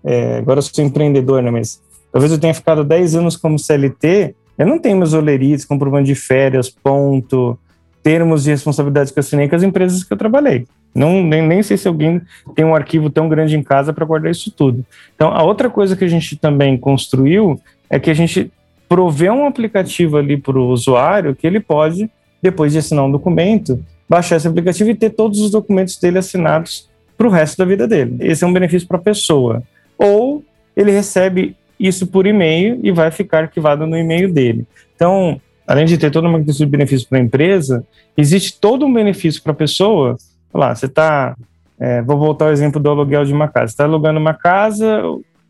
é, 0.03 0.37
agora 0.37 0.59
eu 0.59 0.61
sou 0.61 0.83
empreendedor, 0.83 1.41
né, 1.41 1.49
mas 1.49 1.81
talvez 2.11 2.31
eu 2.31 2.39
tenha 2.39 2.53
ficado 2.53 2.83
10 2.83 3.15
anos 3.15 3.35
como 3.35 3.57
CLT, 3.57 4.35
eu 4.57 4.67
não 4.67 4.79
tenho 4.79 4.97
meus 4.97 5.13
olerites, 5.13 5.65
comprovando 5.65 6.05
de 6.05 6.15
férias, 6.15 6.69
ponto, 6.69 7.57
termos 8.03 8.43
de 8.43 8.51
responsabilidade 8.51 9.11
que 9.11 9.19
eu 9.19 9.21
assinei 9.21 9.47
com 9.47 9.55
as 9.55 9.63
empresas 9.63 10.03
que 10.03 10.11
eu 10.11 10.17
trabalhei. 10.17 10.67
Não, 10.93 11.23
nem, 11.23 11.41
nem 11.41 11.63
sei 11.63 11.77
se 11.77 11.87
alguém 11.87 12.21
tem 12.53 12.63
um 12.63 12.75
arquivo 12.75 13.09
tão 13.09 13.27
grande 13.27 13.57
em 13.57 13.63
casa 13.63 13.91
para 13.91 14.05
guardar 14.05 14.31
isso 14.31 14.51
tudo. 14.51 14.85
Então, 15.15 15.31
a 15.31 15.41
outra 15.41 15.69
coisa 15.69 15.95
que 15.95 16.03
a 16.03 16.07
gente 16.07 16.35
também 16.35 16.77
construiu 16.77 17.59
é 17.89 17.99
que 17.99 18.11
a 18.11 18.13
gente 18.13 18.51
provê 18.87 19.29
um 19.29 19.47
aplicativo 19.47 20.17
ali 20.17 20.37
para 20.37 20.59
o 20.59 20.67
usuário 20.67 21.35
que 21.35 21.47
ele 21.47 21.59
pode, 21.59 22.09
depois 22.41 22.73
de 22.73 22.77
assinar 22.77 23.05
um 23.05 23.11
documento, 23.11 23.83
baixar 24.07 24.35
esse 24.35 24.47
aplicativo 24.47 24.91
e 24.91 24.95
ter 24.95 25.09
todos 25.09 25.39
os 25.39 25.49
documentos 25.49 25.97
dele 25.97 26.19
assinados 26.19 26.89
para 27.17 27.27
o 27.27 27.29
resto 27.31 27.57
da 27.57 27.65
vida 27.65 27.87
dele. 27.87 28.17
Esse 28.19 28.43
é 28.43 28.47
um 28.47 28.53
benefício 28.53 28.87
para 28.87 28.97
a 28.97 29.01
pessoa. 29.01 29.63
Ou 29.97 30.43
ele 30.75 30.91
recebe 30.91 31.55
isso 31.83 32.07
por 32.07 32.25
e-mail 32.25 32.79
e 32.81 32.91
vai 32.91 33.11
ficar 33.11 33.39
arquivado 33.39 33.85
no 33.85 33.97
e-mail 33.97 34.31
dele. 34.31 34.65
Então, 34.95 35.39
além 35.67 35.85
de 35.85 35.97
ter 35.97 36.09
toda 36.09 36.29
uma 36.29 36.41
questão 36.41 36.65
de 36.65 36.71
benefício 36.71 37.07
para 37.09 37.17
a 37.17 37.21
empresa, 37.21 37.85
existe 38.15 38.57
todo 38.59 38.85
um 38.85 38.93
benefício 38.93 39.43
para 39.43 39.51
a 39.51 39.55
pessoa. 39.55 40.15
Lá, 40.53 40.73
você 40.73 40.85
está. 40.85 41.35
É, 41.77 42.01
vou 42.01 42.17
voltar 42.17 42.45
ao 42.45 42.51
exemplo 42.51 42.79
do 42.79 42.89
aluguel 42.89 43.25
de 43.25 43.33
uma 43.33 43.49
casa. 43.49 43.67
Você 43.67 43.73
está 43.73 43.83
alugando 43.83 44.17
uma 44.17 44.33
casa, 44.33 45.03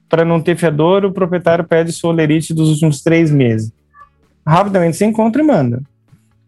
para 0.09 0.25
não 0.25 0.41
ter 0.41 0.55
fiador, 0.55 1.05
o 1.05 1.11
proprietário 1.11 1.63
pede 1.63 1.91
sua 1.91 2.11
olerite 2.11 2.53
dos 2.53 2.69
últimos 2.69 3.01
três 3.01 3.29
meses. 3.29 3.71
Rapidamente 4.45 4.97
você 4.97 5.05
encontra 5.05 5.41
e 5.41 5.45
manda. 5.45 5.81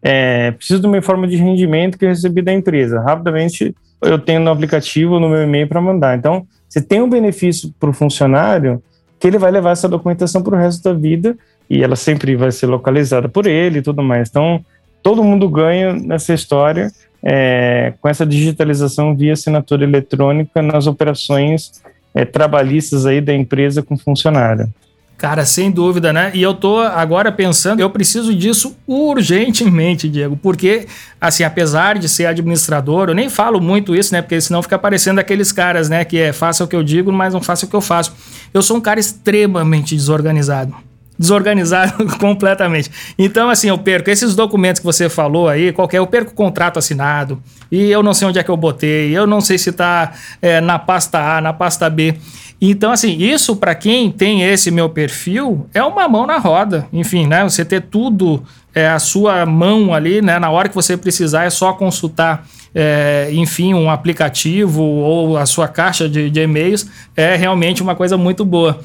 É, 0.02 0.50
preciso 0.52 0.80
de 0.80 0.86
uma 0.86 1.00
forma 1.02 1.26
de 1.26 1.36
rendimento 1.36 1.98
que 1.98 2.04
eu 2.04 2.08
recebi 2.08 2.42
da 2.42 2.52
empresa. 2.52 3.00
Rapidamente 3.00 3.74
eu 4.02 4.18
tenho 4.18 4.40
no 4.40 4.50
aplicativo, 4.50 5.18
no 5.18 5.28
meu 5.28 5.42
e-mail 5.42 5.66
para 5.66 5.80
mandar. 5.80 6.16
Então, 6.16 6.46
você 6.68 6.80
tem 6.80 7.00
um 7.00 7.08
benefício 7.08 7.72
para 7.78 7.90
o 7.90 7.92
funcionário 7.92 8.82
que 9.18 9.26
ele 9.26 9.38
vai 9.38 9.50
levar 9.50 9.70
essa 9.70 9.88
documentação 9.88 10.42
para 10.42 10.54
o 10.54 10.58
resto 10.58 10.82
da 10.82 10.92
vida 10.92 11.36
e 11.68 11.82
ela 11.82 11.96
sempre 11.96 12.36
vai 12.36 12.52
ser 12.52 12.66
localizada 12.66 13.28
por 13.28 13.46
ele 13.46 13.78
e 13.78 13.82
tudo 13.82 14.02
mais. 14.02 14.28
Então, 14.28 14.64
todo 15.02 15.24
mundo 15.24 15.48
ganha 15.48 15.92
nessa 15.92 16.34
história 16.34 16.90
é, 17.22 17.94
com 18.00 18.08
essa 18.08 18.24
digitalização 18.24 19.16
via 19.16 19.32
assinatura 19.32 19.84
eletrônica 19.84 20.62
nas 20.62 20.86
operações 20.86 21.82
é, 22.14 22.24
trabalhistas 22.24 23.04
aí 23.04 23.20
da 23.20 23.34
empresa 23.34 23.82
com 23.82 23.96
funcionário. 23.96 24.72
Cara, 25.18 25.46
sem 25.46 25.70
dúvida, 25.70 26.12
né? 26.12 26.30
E 26.34 26.42
eu 26.42 26.52
tô 26.52 26.78
agora 26.78 27.32
pensando, 27.32 27.80
eu 27.80 27.88
preciso 27.88 28.34
disso 28.34 28.76
urgentemente, 28.86 30.10
Diego, 30.10 30.36
porque, 30.36 30.86
assim, 31.18 31.42
apesar 31.42 31.98
de 31.98 32.06
ser 32.06 32.26
administrador, 32.26 33.08
eu 33.08 33.14
nem 33.14 33.30
falo 33.30 33.58
muito 33.58 33.96
isso, 33.96 34.12
né? 34.12 34.20
Porque 34.20 34.38
senão 34.38 34.62
fica 34.62 34.78
parecendo 34.78 35.18
aqueles 35.18 35.52
caras, 35.52 35.88
né? 35.88 36.04
Que 36.04 36.18
é 36.18 36.32
faça 36.34 36.64
o 36.64 36.68
que 36.68 36.76
eu 36.76 36.82
digo, 36.82 37.10
mas 37.10 37.32
não 37.32 37.40
faça 37.40 37.64
o 37.64 37.68
que 37.68 37.74
eu 37.74 37.80
faço. 37.80 38.12
Eu 38.52 38.62
sou 38.62 38.76
um 38.76 38.80
cara 38.80 39.00
extremamente 39.00 39.94
desorganizado 39.94 40.74
desorganizado 41.18 42.06
completamente. 42.18 42.90
Então, 43.18 43.48
assim, 43.48 43.68
eu 43.68 43.78
perco 43.78 44.10
esses 44.10 44.34
documentos 44.34 44.80
que 44.80 44.84
você 44.84 45.08
falou 45.08 45.48
aí, 45.48 45.72
qualquer, 45.72 45.98
eu 45.98 46.06
perco 46.06 46.32
o 46.32 46.34
contrato 46.34 46.78
assinado, 46.78 47.42
e 47.70 47.90
eu 47.90 48.02
não 48.02 48.12
sei 48.14 48.28
onde 48.28 48.38
é 48.38 48.42
que 48.42 48.50
eu 48.50 48.56
botei, 48.56 49.16
eu 49.16 49.26
não 49.26 49.40
sei 49.40 49.56
se 49.58 49.70
está 49.70 50.12
é, 50.42 50.60
na 50.60 50.78
pasta 50.78 51.18
A, 51.18 51.40
na 51.40 51.52
pasta 51.52 51.88
B. 51.88 52.16
Então, 52.60 52.90
assim, 52.90 53.18
isso 53.18 53.56
para 53.56 53.74
quem 53.74 54.10
tem 54.10 54.42
esse 54.42 54.70
meu 54.70 54.88
perfil 54.88 55.66
é 55.74 55.82
uma 55.82 56.08
mão 56.08 56.26
na 56.26 56.38
roda. 56.38 56.86
Enfim, 56.90 57.26
né? 57.26 57.42
Você 57.44 57.64
ter 57.66 57.82
tudo 57.82 58.42
é, 58.74 58.88
a 58.88 58.98
sua 58.98 59.44
mão 59.44 59.92
ali, 59.92 60.22
né? 60.22 60.38
Na 60.38 60.50
hora 60.50 60.68
que 60.68 60.74
você 60.74 60.96
precisar, 60.96 61.44
é 61.44 61.50
só 61.50 61.74
consultar. 61.74 62.46
É, 62.78 63.30
enfim, 63.32 63.72
um 63.72 63.88
aplicativo 63.88 64.82
ou 64.82 65.38
a 65.38 65.46
sua 65.46 65.66
caixa 65.66 66.06
de, 66.06 66.28
de 66.28 66.40
e-mails 66.40 66.86
é 67.16 67.34
realmente 67.34 67.82
uma 67.82 67.94
coisa 67.94 68.18
muito 68.18 68.44
boa. 68.44 68.78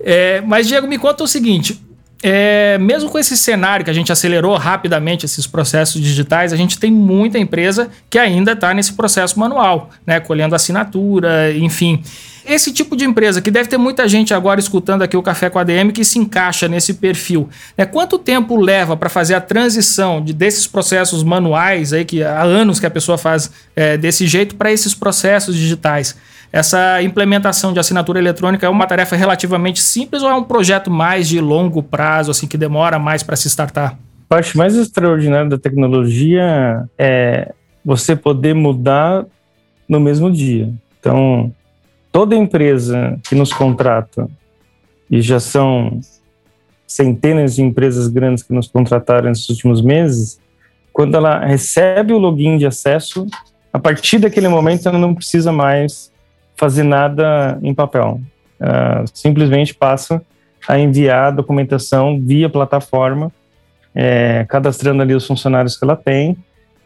É, 0.00 0.40
mas, 0.40 0.66
Diego, 0.66 0.86
me 0.86 0.96
conta 0.96 1.22
o 1.22 1.28
seguinte: 1.28 1.78
é, 2.22 2.78
mesmo 2.78 3.10
com 3.10 3.18
esse 3.18 3.36
cenário 3.36 3.84
que 3.84 3.90
a 3.90 3.94
gente 3.94 4.10
acelerou 4.10 4.56
rapidamente 4.56 5.26
esses 5.26 5.46
processos 5.46 6.00
digitais, 6.00 6.52
a 6.52 6.56
gente 6.56 6.78
tem 6.78 6.90
muita 6.90 7.38
empresa 7.38 7.88
que 8.08 8.18
ainda 8.18 8.52
está 8.52 8.72
nesse 8.72 8.94
processo 8.94 9.38
manual, 9.38 9.90
né, 10.06 10.18
colhendo 10.18 10.54
assinatura, 10.54 11.54
enfim. 11.54 12.02
Esse 12.44 12.72
tipo 12.72 12.96
de 12.96 13.04
empresa, 13.04 13.42
que 13.42 13.50
deve 13.50 13.68
ter 13.68 13.76
muita 13.76 14.08
gente 14.08 14.32
agora 14.32 14.60
escutando 14.60 15.02
aqui 15.02 15.16
o 15.16 15.22
Café 15.22 15.50
com 15.50 15.58
a 15.58 15.62
ADM 15.62 15.90
que 15.92 16.04
se 16.04 16.18
encaixa 16.18 16.68
nesse 16.68 16.94
perfil. 16.94 17.48
Né? 17.76 17.84
Quanto 17.84 18.18
tempo 18.18 18.56
leva 18.56 18.96
para 18.96 19.08
fazer 19.08 19.34
a 19.34 19.40
transição 19.40 20.22
de, 20.22 20.32
desses 20.32 20.66
processos 20.66 21.24
manuais, 21.24 21.92
aí, 21.92 22.04
que 22.04 22.22
há 22.22 22.42
anos 22.42 22.78
que 22.78 22.86
a 22.86 22.90
pessoa 22.90 23.18
faz 23.18 23.50
é, 23.74 23.96
desse 23.96 24.26
jeito, 24.28 24.54
para 24.54 24.70
esses 24.70 24.94
processos 24.94 25.56
digitais? 25.56 26.16
Essa 26.52 27.02
implementação 27.02 27.72
de 27.72 27.80
assinatura 27.80 28.18
eletrônica 28.18 28.64
é 28.64 28.68
uma 28.68 28.86
tarefa 28.86 29.16
relativamente 29.16 29.80
simples 29.80 30.22
ou 30.22 30.28
é 30.28 30.34
um 30.34 30.44
projeto 30.44 30.90
mais 30.90 31.28
de 31.28 31.40
longo 31.40 31.82
prazo, 31.82 32.30
assim, 32.30 32.46
que 32.46 32.56
demora 32.56 32.98
mais 32.98 33.22
para 33.22 33.36
se 33.36 33.48
startar? 33.48 33.92
A 33.92 34.28
parte 34.28 34.56
mais 34.56 34.74
extraordinária 34.74 35.48
da 35.48 35.58
tecnologia 35.58 36.84
é 36.98 37.52
você 37.84 38.16
poder 38.16 38.54
mudar 38.54 39.24
no 39.88 40.00
mesmo 40.00 40.30
dia. 40.30 40.72
Então, 40.98 41.52
toda 42.10 42.34
empresa 42.34 43.18
que 43.28 43.34
nos 43.34 43.52
contrata, 43.52 44.28
e 45.10 45.20
já 45.20 45.38
são 45.38 46.00
centenas 46.86 47.56
de 47.56 47.62
empresas 47.62 48.08
grandes 48.08 48.42
que 48.42 48.52
nos 48.52 48.68
contrataram 48.68 49.28
nesses 49.28 49.48
últimos 49.48 49.80
meses, 49.80 50.40
quando 50.92 51.14
ela 51.16 51.38
recebe 51.44 52.12
o 52.12 52.18
login 52.18 52.56
de 52.56 52.66
acesso, 52.66 53.26
a 53.72 53.78
partir 53.78 54.18
daquele 54.18 54.48
momento 54.48 54.88
ela 54.88 54.98
não 54.98 55.14
precisa 55.14 55.52
mais 55.52 56.10
fazer 56.56 56.82
nada 56.82 57.58
em 57.62 57.74
papel. 57.74 58.20
Uh, 58.60 59.04
simplesmente 59.12 59.74
passa 59.74 60.22
a 60.66 60.78
enviar 60.78 61.28
a 61.28 61.30
documentação 61.30 62.20
via 62.20 62.48
plataforma, 62.48 63.30
é, 63.94 64.44
cadastrando 64.48 65.00
ali 65.02 65.14
os 65.14 65.26
funcionários 65.26 65.76
que 65.76 65.84
ela 65.84 65.96
tem, 65.96 66.36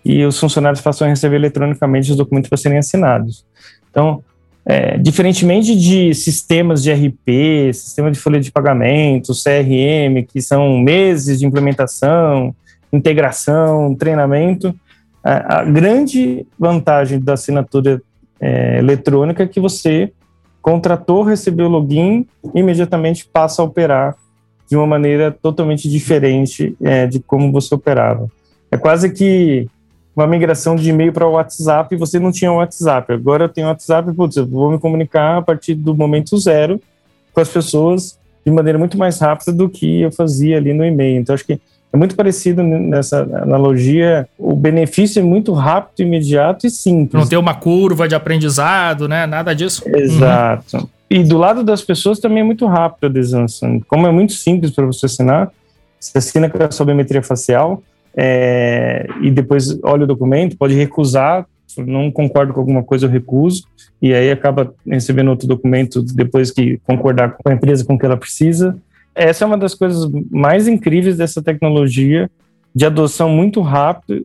e 0.04 0.24
os 0.24 0.38
funcionários 0.38 0.80
passam 0.80 1.06
a 1.06 1.11
receber 1.11 1.37
eletronicamente 1.37 2.11
os 2.11 2.16
documentos 2.16 2.48
para 2.48 2.59
serem 2.59 2.78
assinados. 2.78 3.44
Então, 3.90 4.22
é, 4.64 4.96
diferentemente 4.98 5.74
de 5.74 6.14
sistemas 6.14 6.83
de 6.83 6.92
RP, 6.92 7.72
sistema 7.72 8.11
de 8.11 8.18
folha 8.18 8.38
de 8.38 8.52
pagamento, 8.52 9.33
CRM, 9.33 10.24
que 10.28 10.40
são 10.40 10.78
meses 10.78 11.40
de 11.40 11.46
implementação, 11.46 12.54
integração, 12.92 13.94
treinamento, 13.94 14.74
a, 15.24 15.61
a 15.61 15.64
grande 15.64 16.46
vantagem 16.59 17.18
da 17.18 17.35
assinatura 17.35 18.02
é, 18.40 18.79
eletrônica 18.79 19.46
que 19.46 19.61
você 19.61 20.12
contratou, 20.62 21.22
recebeu 21.22 21.66
o 21.66 21.70
login, 21.70 22.26
imediatamente 22.55 23.29
passa 23.31 23.62
a 23.62 23.64
operar 23.64 24.16
de 24.68 24.76
uma 24.76 24.87
maneira 24.87 25.31
totalmente 25.31 25.88
diferente 25.88 26.76
é, 26.83 27.07
de 27.07 27.18
como 27.20 27.50
você 27.50 27.74
operava. 27.74 28.29
É 28.70 28.76
quase 28.76 29.11
que 29.11 29.68
uma 30.14 30.26
migração 30.26 30.76
de 30.76 30.90
e-mail 30.90 31.12
para 31.12 31.26
o 31.26 31.33
WhatsApp 31.33 31.94
e 31.94 31.98
você 31.98 32.18
não 32.18 32.31
tinha 32.31 32.53
o 32.53 32.57
WhatsApp. 32.57 33.12
Agora 33.12 33.44
eu 33.44 33.48
tenho 33.48 33.66
o 33.66 33.70
WhatsApp, 33.70 34.12
putz, 34.12 34.37
eu 34.37 34.46
vou 34.46 34.70
me 34.70 34.79
comunicar 34.79 35.38
a 35.38 35.42
partir 35.42 35.74
do 35.74 35.94
momento 35.94 36.37
zero 36.38 36.81
com 37.33 37.40
as 37.40 37.48
pessoas 37.48 38.18
de 38.44 38.50
maneira 38.50 38.79
muito 38.79 38.96
mais 38.96 39.18
rápida 39.18 39.53
do 39.53 39.68
que 39.68 40.03
eu 40.03 40.12
fazia 40.12 40.57
ali 40.57 40.72
no 40.72 40.85
e-mail. 40.85 41.20
Então, 41.20 41.35
acho 41.35 41.44
que 41.44 41.61
é 41.92 41.96
muito 41.96 42.14
parecido 42.14 42.62
nessa 42.62 43.22
analogia. 43.22 44.29
O 44.38 44.55
benefício 44.55 45.20
é 45.20 45.22
muito 45.22 45.53
rápido, 45.53 46.07
imediato 46.07 46.66
e 46.66 46.70
simples. 46.70 47.20
Não 47.20 47.29
tem 47.29 47.38
uma 47.38 47.55
curva 47.55 48.07
de 48.07 48.14
aprendizado, 48.14 49.09
né? 49.09 49.26
Nada 49.26 49.55
disso. 49.55 49.83
Exato. 49.87 50.76
Uhum. 50.76 50.88
E 51.11 51.24
do 51.24 51.37
lado 51.37 51.64
das 51.64 51.83
pessoas 51.83 52.20
também 52.20 52.40
é 52.40 52.44
muito 52.44 52.64
rápido 52.66 53.05
a 53.05 53.07
adesão. 53.09 53.46
Como 53.88 54.07
é 54.07 54.12
muito 54.12 54.33
simples 54.33 54.70
para 54.70 54.87
você 54.87 55.07
assinar, 55.07 55.50
você 55.98 56.18
assina 56.18 56.48
com 56.48 56.62
a 56.62 56.70
sua 56.70 56.87
biometria 56.87 57.22
facial, 57.22 57.83
é, 58.16 59.09
e 59.20 59.31
depois 59.31 59.76
olha 59.83 60.05
o 60.05 60.07
documento, 60.07 60.57
pode 60.57 60.74
recusar, 60.74 61.46
não 61.76 62.11
concordo 62.11 62.53
com 62.53 62.61
alguma 62.61 62.83
coisa, 62.83 63.07
eu 63.07 63.11
recuso, 63.11 63.64
e 64.00 64.14
aí 64.14 64.31
acaba 64.31 64.72
recebendo 64.87 65.29
outro 65.29 65.48
documento 65.48 66.03
depois 66.03 66.50
que 66.50 66.79
concordar 66.87 67.37
com 67.37 67.48
a 67.48 67.53
empresa 67.53 67.85
com 67.85 67.98
que 67.98 68.07
ela 68.07 68.16
precisa. 68.16 68.76
Essa 69.20 69.44
é 69.44 69.46
uma 69.46 69.59
das 69.59 69.74
coisas 69.74 70.11
mais 70.30 70.66
incríveis 70.66 71.18
dessa 71.18 71.42
tecnologia, 71.42 72.30
de 72.74 72.87
adoção 72.87 73.28
muito 73.28 73.61
rápida. 73.61 74.22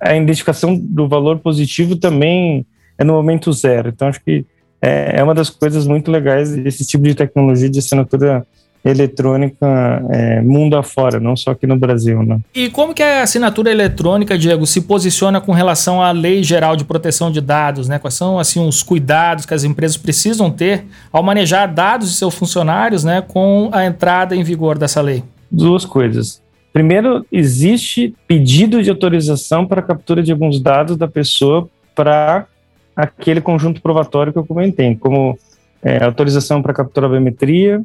A 0.00 0.16
identificação 0.16 0.74
do 0.74 1.06
valor 1.06 1.38
positivo 1.40 1.96
também 1.96 2.64
é 2.96 3.04
no 3.04 3.12
momento 3.12 3.52
zero. 3.52 3.90
Então, 3.90 4.08
acho 4.08 4.24
que 4.24 4.46
é, 4.80 5.18
é 5.18 5.22
uma 5.22 5.34
das 5.34 5.50
coisas 5.50 5.86
muito 5.86 6.10
legais 6.10 6.56
desse 6.56 6.86
tipo 6.86 7.04
de 7.04 7.14
tecnologia 7.14 7.68
de 7.68 7.78
assinatura 7.78 8.46
eletrônica 8.90 9.66
é, 10.10 10.40
mundo 10.40 10.76
afora, 10.76 11.20
não 11.20 11.36
só 11.36 11.52
aqui 11.52 11.66
no 11.66 11.76
Brasil. 11.76 12.22
Né? 12.22 12.38
E 12.54 12.70
como 12.70 12.94
que 12.94 13.02
a 13.02 13.22
assinatura 13.22 13.70
eletrônica, 13.70 14.38
Diego, 14.38 14.66
se 14.66 14.82
posiciona 14.82 15.40
com 15.40 15.52
relação 15.52 16.02
à 16.02 16.10
Lei 16.10 16.42
Geral 16.42 16.76
de 16.76 16.84
Proteção 16.84 17.30
de 17.30 17.40
Dados? 17.40 17.88
Né? 17.88 17.98
Quais 17.98 18.14
são 18.14 18.38
assim, 18.38 18.66
os 18.66 18.82
cuidados 18.82 19.46
que 19.46 19.54
as 19.54 19.64
empresas 19.64 19.96
precisam 19.96 20.50
ter 20.50 20.84
ao 21.12 21.22
manejar 21.22 21.72
dados 21.72 22.10
de 22.10 22.16
seus 22.16 22.34
funcionários 22.34 23.04
né, 23.04 23.22
com 23.26 23.70
a 23.72 23.84
entrada 23.84 24.34
em 24.34 24.42
vigor 24.42 24.78
dessa 24.78 25.00
lei? 25.00 25.22
Duas 25.50 25.84
coisas. 25.84 26.42
Primeiro, 26.72 27.26
existe 27.32 28.14
pedido 28.26 28.82
de 28.82 28.90
autorização 28.90 29.66
para 29.66 29.82
captura 29.82 30.22
de 30.22 30.30
alguns 30.30 30.60
dados 30.60 30.96
da 30.96 31.08
pessoa 31.08 31.68
para 31.94 32.46
aquele 32.94 33.40
conjunto 33.40 33.80
provatório 33.80 34.32
que 34.32 34.38
eu 34.38 34.44
comentei, 34.44 34.94
como 34.96 35.38
é, 35.82 36.02
autorização 36.04 36.60
para 36.60 36.74
capturar 36.74 37.10
biometria, 37.10 37.80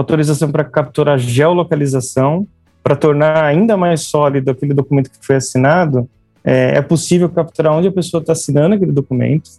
autorização 0.00 0.50
para 0.50 0.64
capturar 0.64 1.18
geolocalização, 1.18 2.46
para 2.82 2.94
tornar 2.94 3.44
ainda 3.44 3.76
mais 3.76 4.02
sólido 4.02 4.50
aquele 4.50 4.72
documento 4.72 5.10
que 5.10 5.26
foi 5.26 5.36
assinado, 5.36 6.08
é, 6.44 6.78
é 6.78 6.82
possível 6.82 7.28
capturar 7.28 7.72
onde 7.72 7.88
a 7.88 7.92
pessoa 7.92 8.20
está 8.20 8.32
assinando 8.32 8.76
aquele 8.76 8.92
documento, 8.92 9.50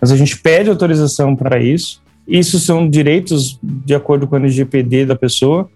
mas 0.00 0.10
a 0.10 0.16
gente 0.16 0.38
pede 0.40 0.70
autorização 0.70 1.36
para 1.36 1.62
isso. 1.62 2.00
Isso 2.26 2.58
são 2.58 2.88
direitos 2.88 3.58
de 3.62 3.94
acordo 3.94 4.26
com 4.26 4.34
o 4.34 4.38
LGPD 4.38 5.06
da 5.06 5.14
pessoa, 5.14 5.68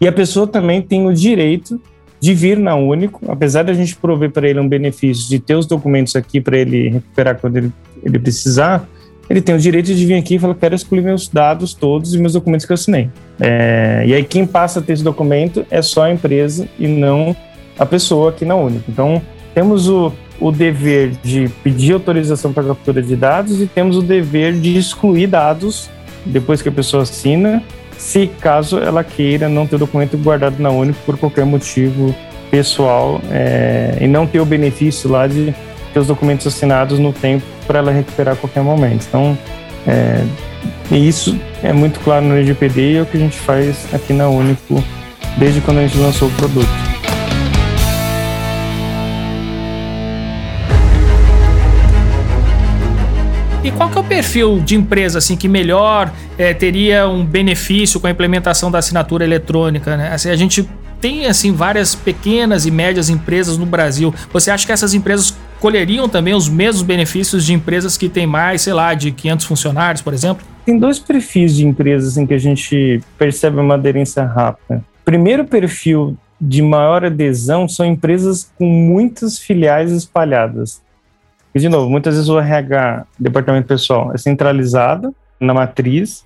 e 0.00 0.08
a 0.08 0.12
pessoa 0.12 0.46
também 0.46 0.82
tem 0.82 1.06
o 1.06 1.14
direito 1.14 1.80
de 2.18 2.34
vir 2.34 2.58
na 2.58 2.74
Único, 2.74 3.30
apesar 3.30 3.62
de 3.62 3.70
a 3.70 3.74
gente 3.74 3.96
prover 3.96 4.30
para 4.30 4.48
ele 4.48 4.60
um 4.60 4.68
benefício 4.68 5.28
de 5.28 5.38
ter 5.38 5.54
os 5.54 5.66
documentos 5.66 6.16
aqui 6.16 6.40
para 6.40 6.58
ele 6.58 6.88
recuperar 6.88 7.40
quando 7.40 7.56
ele, 7.56 7.72
ele 8.02 8.18
precisar, 8.18 8.86
ele 9.30 9.40
tem 9.40 9.54
o 9.54 9.58
direito 9.58 9.94
de 9.94 10.04
vir 10.04 10.16
aqui 10.16 10.34
e 10.34 10.38
falar: 10.40 10.56
quero 10.56 10.74
excluir 10.74 11.02
meus 11.02 11.28
dados 11.28 11.72
todos 11.72 12.12
e 12.12 12.18
meus 12.18 12.32
documentos 12.32 12.66
que 12.66 12.72
eu 12.72 12.74
assinei. 12.74 13.08
É, 13.38 14.02
e 14.04 14.12
aí, 14.12 14.24
quem 14.24 14.44
passa 14.44 14.80
a 14.80 14.82
ter 14.82 14.94
esse 14.94 15.04
documento 15.04 15.64
é 15.70 15.80
só 15.80 16.02
a 16.02 16.10
empresa 16.10 16.68
e 16.76 16.88
não 16.88 17.34
a 17.78 17.86
pessoa 17.86 18.30
aqui 18.30 18.44
na 18.44 18.56
Única. 18.56 18.84
Então, 18.88 19.22
temos 19.54 19.88
o, 19.88 20.12
o 20.40 20.50
dever 20.50 21.12
de 21.22 21.48
pedir 21.62 21.92
autorização 21.92 22.52
para 22.52 22.64
captura 22.64 23.00
de 23.00 23.14
dados 23.14 23.62
e 23.62 23.66
temos 23.66 23.96
o 23.96 24.02
dever 24.02 24.52
de 24.54 24.76
excluir 24.76 25.28
dados 25.28 25.88
depois 26.26 26.60
que 26.60 26.68
a 26.68 26.72
pessoa 26.72 27.04
assina, 27.04 27.62
se 27.96 28.26
caso 28.26 28.78
ela 28.78 29.04
queira 29.04 29.48
não 29.48 29.66
ter 29.66 29.76
o 29.76 29.78
documento 29.78 30.18
guardado 30.18 30.60
na 30.60 30.70
Única 30.70 30.98
por 31.06 31.16
qualquer 31.16 31.46
motivo 31.46 32.14
pessoal 32.50 33.20
é, 33.30 33.96
e 34.00 34.08
não 34.08 34.26
ter 34.26 34.40
o 34.40 34.44
benefício 34.44 35.08
lá 35.08 35.26
de 35.26 35.54
ter 35.94 36.00
os 36.00 36.08
documentos 36.08 36.46
assinados 36.46 36.98
no 36.98 37.12
tempo 37.12 37.46
para 37.70 37.78
ela 37.78 37.92
recuperar 37.92 38.34
a 38.34 38.36
qualquer 38.36 38.64
momento. 38.64 39.06
Então, 39.06 39.38
é, 39.86 40.24
isso 40.90 41.38
é 41.62 41.72
muito 41.72 42.00
claro 42.00 42.26
no 42.26 42.34
LGPD 42.34 42.94
e 42.94 42.96
é 42.96 43.02
o 43.02 43.06
que 43.06 43.16
a 43.16 43.20
gente 43.20 43.38
faz 43.38 43.86
aqui 43.94 44.12
na 44.12 44.28
Único 44.28 44.82
desde 45.38 45.60
quando 45.60 45.78
a 45.78 45.82
gente 45.82 45.96
lançou 45.96 46.26
o 46.26 46.32
produto. 46.32 46.68
E 53.62 53.70
qual 53.70 53.88
que 53.88 53.98
é 53.98 54.00
o 54.00 54.04
perfil 54.04 54.58
de 54.58 54.74
empresa 54.74 55.18
assim 55.18 55.36
que 55.36 55.46
melhor 55.46 56.10
é, 56.36 56.52
teria 56.52 57.06
um 57.06 57.24
benefício 57.24 58.00
com 58.00 58.08
a 58.08 58.10
implementação 58.10 58.68
da 58.68 58.80
assinatura 58.80 59.22
eletrônica? 59.22 59.96
Né? 59.96 60.12
Assim, 60.12 60.28
a 60.28 60.36
gente 60.36 60.68
tem 61.00 61.26
assim 61.26 61.52
várias 61.52 61.94
pequenas 61.94 62.66
e 62.66 62.70
médias 62.70 63.08
empresas 63.08 63.56
no 63.56 63.64
Brasil. 63.64 64.12
Você 64.32 64.50
acha 64.50 64.66
que 64.66 64.72
essas 64.72 64.92
empresas 64.92 65.34
colheriam 65.60 66.08
também 66.08 66.34
os 66.34 66.48
mesmos 66.48 66.82
benefícios 66.82 67.44
de 67.44 67.52
empresas 67.52 67.96
que 67.96 68.08
têm 68.08 68.26
mais, 68.26 68.62
sei 68.62 68.72
lá, 68.72 68.94
de 68.94 69.12
500 69.12 69.46
funcionários, 69.46 70.02
por 70.02 70.14
exemplo? 70.14 70.44
Tem 70.64 70.78
dois 70.78 70.98
perfis 70.98 71.54
de 71.54 71.66
empresas 71.66 72.16
em 72.16 72.26
que 72.26 72.34
a 72.34 72.38
gente 72.38 73.00
percebe 73.18 73.60
uma 73.60 73.74
aderência 73.74 74.24
rápida. 74.24 74.82
Primeiro 75.04 75.44
perfil 75.44 76.16
de 76.40 76.62
maior 76.62 77.04
adesão 77.04 77.68
são 77.68 77.84
empresas 77.84 78.50
com 78.58 78.64
muitas 78.64 79.38
filiais 79.38 79.92
espalhadas. 79.92 80.80
E, 81.54 81.60
de 81.60 81.68
novo, 81.68 81.90
muitas 81.90 82.14
vezes 82.14 82.28
o 82.28 82.38
RH, 82.38 83.04
departamento 83.18 83.68
pessoal, 83.68 84.12
é 84.14 84.18
centralizado 84.18 85.14
na 85.38 85.52
matriz, 85.52 86.24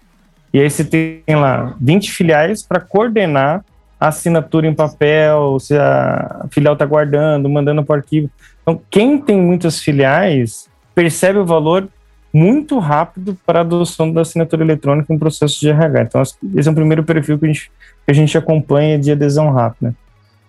e 0.52 0.60
aí 0.60 0.70
você 0.70 0.84
tem 0.84 1.22
lá 1.28 1.74
20 1.80 2.12
filiais 2.12 2.62
para 2.62 2.78
coordenar 2.78 3.64
assinatura 3.98 4.66
em 4.66 4.74
papel, 4.74 5.58
se 5.58 5.76
a 5.76 6.46
filial 6.50 6.74
está 6.74 6.84
guardando, 6.84 7.48
mandando 7.48 7.82
para 7.82 7.94
o 7.94 7.96
arquivo. 7.96 8.30
Então, 8.64 8.80
quem 8.90 9.18
tem 9.18 9.40
muitas 9.40 9.78
filiais 9.78 10.70
percebe 10.94 11.38
o 11.38 11.44
valor 11.44 11.86
muito 12.32 12.78
rápido 12.78 13.38
para 13.46 13.60
a 13.60 13.62
adoção 13.62 14.10
da 14.10 14.22
assinatura 14.22 14.64
eletrônica 14.64 15.12
em 15.12 15.18
processo 15.18 15.60
de 15.60 15.68
RH. 15.68 16.02
Então, 16.02 16.22
esse 16.22 16.68
é 16.68 16.72
o 16.72 16.74
primeiro 16.74 17.04
perfil 17.04 17.38
que 17.38 17.44
a 17.44 17.48
gente, 17.48 17.70
que 18.04 18.10
a 18.10 18.14
gente 18.14 18.38
acompanha 18.38 18.98
de 18.98 19.12
adesão 19.12 19.50
rápida. 19.50 19.94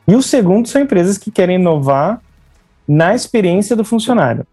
E 0.08 0.15
o 0.15 0.21
segundo 0.21 0.67
são 0.67 0.82
empresas 0.82 1.17
que 1.17 1.30
querem 1.30 1.58
inovar 1.58 2.21
na 2.88 3.13
experiência 3.13 3.75
do 3.75 3.84
funcionário. 3.84 4.47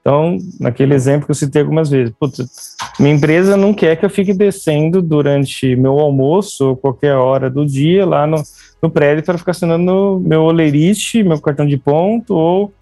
Então, 0.00 0.38
naquele 0.58 0.94
exemplo 0.94 1.26
que 1.26 1.32
eu 1.32 1.36
citei 1.36 1.60
algumas 1.60 1.90
vezes, 1.90 2.14
putz, 2.18 2.74
minha 2.98 3.14
empresa 3.14 3.56
não 3.56 3.74
quer 3.74 3.96
que 3.96 4.04
eu 4.04 4.10
fique 4.10 4.32
descendo 4.32 5.02
durante 5.02 5.76
meu 5.76 5.98
almoço 5.98 6.70
ou 6.70 6.76
qualquer 6.76 7.14
hora 7.16 7.50
do 7.50 7.66
dia 7.66 8.06
lá 8.06 8.26
no, 8.26 8.42
no 8.82 8.90
prédio 8.90 9.24
para 9.24 9.38
ficar 9.38 9.50
assinando 9.52 10.22
meu 10.24 10.42
olerite, 10.42 11.22
meu 11.22 11.40
cartão 11.40 11.66
de 11.66 11.76
ponto 11.76 12.34
ou 12.34 12.72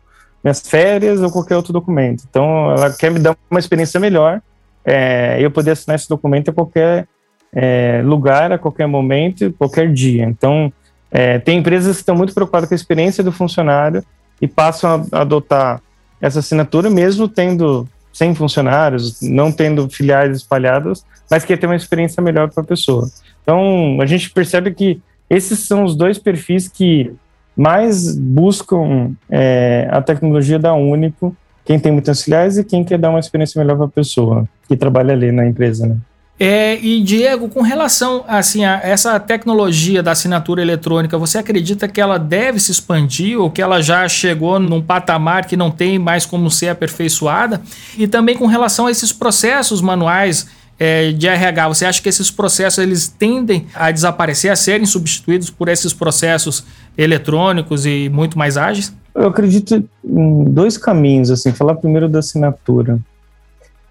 minhas 0.43 0.61
férias 0.61 1.21
ou 1.21 1.31
qualquer 1.31 1.57
outro 1.57 1.73
documento. 1.73 2.25
Então, 2.29 2.71
ela 2.73 2.93
quer 2.93 3.11
me 3.11 3.19
dar 3.19 3.37
uma 3.51 3.61
experiência 3.61 3.99
melhor 3.99 4.41
é, 4.85 5.37
eu 5.41 5.51
poder 5.51 5.73
assinar 5.73 5.97
esse 5.97 6.09
documento 6.09 6.51
a 6.51 6.53
qualquer 6.55 7.07
é, 7.53 8.01
lugar, 8.05 8.53
a 8.53 8.59
qualquer 8.59 8.87
momento, 8.87 9.53
qualquer 9.59 9.93
dia. 9.93 10.25
Então, 10.25 10.73
é, 11.11 11.39
tem 11.39 11.59
empresas 11.59 11.97
que 11.97 12.03
estão 12.03 12.15
muito 12.15 12.33
preocupadas 12.33 12.69
com 12.69 12.75
a 12.75 12.77
experiência 12.77 13.23
do 13.23 13.33
funcionário 13.33 14.03
e 14.41 14.47
passam 14.47 15.07
a 15.13 15.21
adotar 15.21 15.83
essa 16.21 16.39
assinatura, 16.39 16.89
mesmo 16.89 17.29
tendo 17.29 17.87
100 18.13 18.35
funcionários, 18.35 19.21
não 19.21 19.53
tendo 19.53 19.89
filiais 19.89 20.37
espalhadas, 20.37 21.05
mas 21.31 21.45
quer 21.45 21.59
ter 21.59 21.67
uma 21.67 21.77
experiência 21.77 22.23
melhor 22.23 22.51
para 22.51 22.63
a 22.63 22.67
pessoa. 22.67 23.09
Então, 23.43 23.99
a 24.01 24.07
gente 24.07 24.31
percebe 24.31 24.73
que 24.73 25.01
esses 25.29 25.61
são 25.61 25.85
os 25.85 25.95
dois 25.95 26.19
perfis 26.19 26.69
que 26.69 27.13
mais 27.57 28.17
buscam 28.17 29.13
é, 29.29 29.89
a 29.91 30.01
tecnologia 30.01 30.59
da 30.59 30.75
Único, 30.75 31.37
quem 31.65 31.79
tem 31.79 31.93
muitas 31.93 32.23
filiais 32.23 32.57
e 32.57 32.65
quem 32.65 32.85
quer 32.85 32.99
dar 32.99 33.11
uma 33.11 33.19
experiência 33.19 33.61
melhor 33.61 33.77
para 33.77 33.87
a 33.87 33.91
pessoa 33.91 34.49
que 34.69 34.77
trabalha 34.77 35.13
ali 35.13 35.33
na 35.33 35.47
empresa, 35.47 35.87
né? 35.87 35.97
É, 36.41 36.79
e 36.81 37.03
Diego, 37.03 37.49
com 37.49 37.63
relação 37.63 38.25
assim 38.29 38.65
a 38.65 38.81
essa 38.81 39.19
tecnologia 39.19 40.05
da 40.05 40.13
assinatura 40.13 40.63
eletrônica, 40.63 41.19
você 41.19 41.37
acredita 41.39 41.89
que 41.89 42.01
ela 42.01 42.17
deve 42.17 42.61
se 42.61 42.71
expandir 42.71 43.37
ou 43.37 43.51
que 43.51 43.61
ela 43.61 43.83
já 43.83 44.09
chegou 44.09 44.61
num 44.61 44.81
patamar 44.81 45.47
que 45.47 45.57
não 45.57 45.69
tem 45.69 45.99
mais 45.99 46.25
como 46.25 46.49
ser 46.49 46.69
aperfeiçoada? 46.69 47.61
E 47.97 48.07
também 48.07 48.37
com 48.37 48.47
relação 48.47 48.87
a 48.87 48.91
esses 48.91 49.13
processos 49.13 49.81
manuais 49.81 50.47
é, 50.79 51.11
de 51.11 51.27
RH, 51.27 51.69
você 51.69 51.85
acha 51.85 52.01
que 52.01 52.09
esses 52.09 52.31
processos 52.31 52.79
eles 52.79 53.09
tendem 53.09 53.67
a 53.75 53.91
desaparecer, 53.91 54.51
a 54.51 54.57
serem 54.57 54.87
substituídos 54.87 55.51
por 55.51 55.69
esses 55.69 55.93
processos 55.93 56.65
eletrônicos 56.97 57.85
e 57.85 58.09
muito 58.09 58.39
mais 58.39 58.57
ágeis? 58.57 58.95
Eu 59.15 59.27
acredito 59.27 59.89
em 60.05 60.45
dois 60.45 60.79
caminhos, 60.79 61.31
assim, 61.31 61.53
falar 61.53 61.75
primeiro 61.75 62.09
da 62.09 62.21
assinatura. 62.21 63.01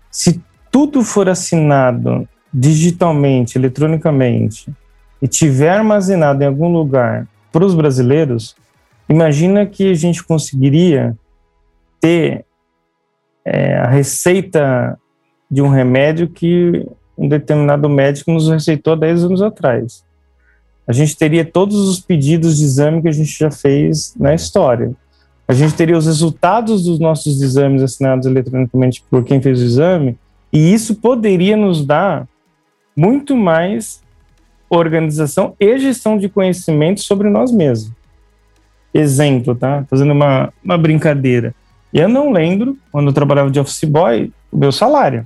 Se 0.09 0.41
tudo 0.71 1.03
for 1.03 1.27
assinado 1.27 2.27
digitalmente, 2.53 3.57
eletronicamente, 3.57 4.71
e 5.21 5.27
tiver 5.27 5.69
armazenado 5.69 6.41
em 6.43 6.47
algum 6.47 6.71
lugar 6.71 7.27
para 7.51 7.65
os 7.65 7.75
brasileiros, 7.75 8.55
imagina 9.09 9.65
que 9.65 9.91
a 9.91 9.93
gente 9.93 10.23
conseguiria 10.23 11.17
ter 11.99 12.45
é, 13.43 13.77
a 13.77 13.87
receita 13.87 14.97
de 15.49 15.61
um 15.61 15.69
remédio 15.69 16.27
que 16.27 16.85
um 17.17 17.27
determinado 17.27 17.89
médico 17.89 18.31
nos 18.31 18.47
receitou 18.49 18.93
há 18.93 18.95
10 18.95 19.23
anos 19.25 19.41
atrás. 19.41 20.03
A 20.87 20.93
gente 20.93 21.17
teria 21.17 21.43
todos 21.43 21.87
os 21.87 21.99
pedidos 21.99 22.57
de 22.57 22.63
exame 22.63 23.01
que 23.01 23.07
a 23.07 23.11
gente 23.13 23.37
já 23.37 23.51
fez 23.51 24.13
na 24.17 24.33
história. 24.33 24.91
A 25.47 25.53
gente 25.53 25.75
teria 25.75 25.97
os 25.97 26.05
resultados 26.05 26.83
dos 26.83 26.99
nossos 26.99 27.41
exames 27.41 27.81
assinados 27.81 28.25
eletronicamente 28.25 29.03
por 29.09 29.23
quem 29.23 29.41
fez 29.41 29.61
o 29.61 29.65
exame, 29.65 30.17
e 30.51 30.73
isso 30.73 30.95
poderia 30.95 31.57
nos 31.57 31.85
dar 31.85 32.27
muito 32.95 33.35
mais 33.35 34.01
organização 34.69 35.55
e 35.59 35.77
gestão 35.77 36.17
de 36.17 36.27
conhecimento 36.27 37.01
sobre 37.01 37.29
nós 37.29 37.51
mesmos. 37.51 37.93
exemplo, 38.93 39.55
tá? 39.55 39.85
Fazendo 39.89 40.11
uma, 40.11 40.51
uma 40.63 40.77
brincadeira. 40.77 41.53
Eu 41.93 42.09
não 42.09 42.31
lembro, 42.31 42.77
quando 42.91 43.07
eu 43.07 43.13
trabalhava 43.13 43.49
de 43.49 43.59
office 43.59 43.83
boy, 43.83 44.31
o 44.51 44.57
meu 44.57 44.71
salário. 44.71 45.25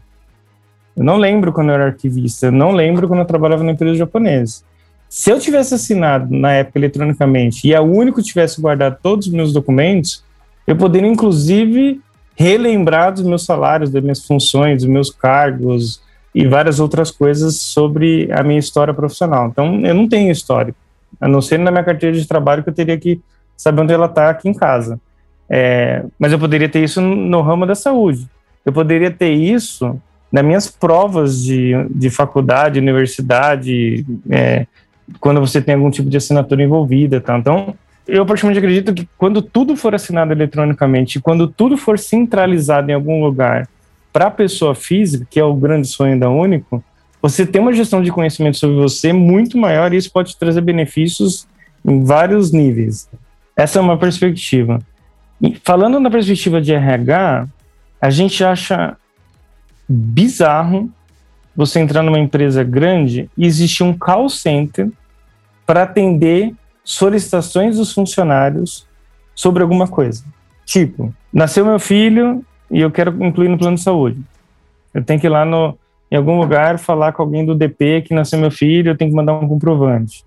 Eu 0.96 1.04
não 1.04 1.18
lembro 1.18 1.52
quando 1.54 1.70
eu 1.70 1.76
era 1.76 1.86
arquivista, 1.88 2.48
eu 2.48 2.52
não 2.52 2.72
lembro 2.72 3.08
quando 3.08 3.20
eu 3.20 3.26
trabalhava 3.26 3.64
na 3.64 3.72
empresa 3.72 3.96
japonesa. 3.96 4.64
Se 5.10 5.30
eu 5.30 5.40
tivesse 5.40 5.74
assinado 5.74 6.34
na 6.34 6.54
época 6.54 6.80
eletronicamente 6.80 7.68
e 7.68 7.76
a 7.76 7.82
único 7.82 8.22
tivesse 8.22 8.62
guardado 8.62 8.98
todos 9.02 9.28
os 9.28 9.34
meus 9.34 9.52
documentos, 9.52 10.24
eu 10.66 10.76
poderia 10.76 11.10
inclusive 11.10 12.00
relembrar 12.36 13.12
dos 13.14 13.24
meus 13.24 13.44
salários, 13.44 13.90
das 13.90 14.02
minhas 14.02 14.26
funções, 14.26 14.84
dos 14.84 14.92
meus 14.92 15.10
cargos 15.10 16.02
e 16.34 16.48
várias 16.48 16.80
outras 16.80 17.12
coisas 17.12 17.58
sobre 17.58 18.30
a 18.32 18.42
minha 18.42 18.60
história 18.60 18.94
profissional. 18.94 19.48
Então, 19.48 19.86
eu 19.86 19.94
não 19.94 20.08
tenho 20.08 20.32
histórico, 20.32 20.78
a 21.20 21.28
não 21.28 21.42
ser 21.42 21.60
na 21.60 21.72
minha 21.72 21.84
carteira 21.84 22.18
de 22.18 22.26
trabalho 22.26 22.64
que 22.64 22.70
eu 22.70 22.74
teria 22.74 22.98
que 22.98 23.20
saber 23.58 23.82
onde 23.82 23.94
ela 23.94 24.06
está 24.06 24.30
aqui 24.30 24.48
em 24.48 24.54
casa. 24.54 25.00
É, 25.50 26.06
mas 26.18 26.32
eu 26.32 26.40
poderia 26.40 26.70
ter 26.70 26.82
isso 26.82 27.02
no 27.02 27.42
ramo 27.42 27.66
da 27.66 27.76
saúde. 27.76 28.26
Eu 28.66 28.72
poderia 28.72 29.12
ter 29.12 29.32
isso 29.32 30.00
nas 30.32 30.46
minhas 30.46 30.68
provas 30.70 31.44
de, 31.44 31.74
de 31.90 32.10
faculdade, 32.10 32.80
universidade, 32.80 34.06
é, 34.30 34.66
quando 35.20 35.40
você 35.40 35.62
tem 35.62 35.76
algum 35.76 35.92
tipo 35.92 36.10
de 36.10 36.18
assinatura 36.18 36.64
envolvida. 36.64 37.20
Tá? 37.20 37.38
Então, 37.38 37.76
eu 38.08 38.26
praticamente 38.26 38.60
acredito 38.60 38.94
que 38.94 39.08
quando 39.18 39.42
tudo 39.42 39.76
for 39.76 39.94
assinado 39.94 40.32
eletronicamente, 40.32 41.20
quando 41.20 41.48
tudo 41.48 41.78
for 41.78 42.00
centralizado 42.00 42.90
em 42.90 42.94
algum 42.94 43.24
lugar 43.24 43.68
para 44.12 44.28
a 44.28 44.32
pessoa 44.32 44.74
física, 44.74 45.28
que 45.30 45.40
é 45.40 45.44
o 45.44 45.54
grande 45.54 45.88
sonho 45.88 46.20
da 46.20 46.30
Único, 46.30 46.84
você 47.22 47.46
tem 47.46 47.62
uma 47.62 47.74
gestão 47.74 48.02
de 48.02 48.12
conhecimento 48.12 48.58
sobre 48.58 48.76
você 48.78 49.14
muito 49.14 49.58
maior 49.58 49.94
e 49.94 49.98
isso 49.98 50.12
pode 50.12 50.36
trazer 50.38 50.62
benefícios 50.62 51.48
em 51.86 52.04
vários 52.04 52.52
níveis. 52.52 53.10
Essa 53.56 53.80
é 53.80 53.82
uma 53.82 53.98
perspectiva. 53.98 54.80
E 55.42 55.56
falando 55.64 56.00
na 56.00 56.10
perspectiva 56.10 56.60
de 56.62 56.74
RH, 56.74 57.48
a 58.02 58.10
gente 58.10 58.44
acha 58.44 58.98
bizarro 59.92 60.90
você 61.56 61.80
entrar 61.80 62.02
numa 62.02 62.20
empresa 62.20 62.64
grande 62.64 63.30
e 63.38 63.46
existir 63.46 63.84
um 63.84 63.98
call 63.98 64.30
center 64.30 64.90
para 65.66 65.84
atender 65.84 66.54
solicitações 66.84 67.78
dos 67.78 67.94
funcionários 67.94 68.88
sobre 69.36 69.62
alguma 69.62 69.88
coisa. 69.88 70.24
Tipo, 70.66 71.14
nasceu 71.32 71.66
meu 71.66 71.80
filho 71.80 72.44
e 72.70 72.80
eu 72.80 72.90
quero 72.90 73.24
incluir 73.24 73.50
no 73.50 73.58
plano 73.58 73.76
de 73.76 73.84
saúde. 73.84 74.22
Eu 74.94 75.04
tenho 75.04 75.20
que 75.20 75.28
ir 75.28 75.30
lá 75.30 75.46
no, 75.46 75.78
em 76.10 76.16
algum 76.16 76.40
lugar 76.40 76.80
falar 76.80 77.12
com 77.14 77.22
alguém 77.22 77.46
do 77.46 77.56
DP 77.56 78.04
que 78.04 78.14
nasceu 78.14 78.40
meu 78.40 78.52
filho, 78.52 78.92
eu 78.92 78.98
tenho 78.98 79.12
que 79.12 79.16
mandar 79.16 79.34
um 79.34 79.48
comprovante. 79.48 80.24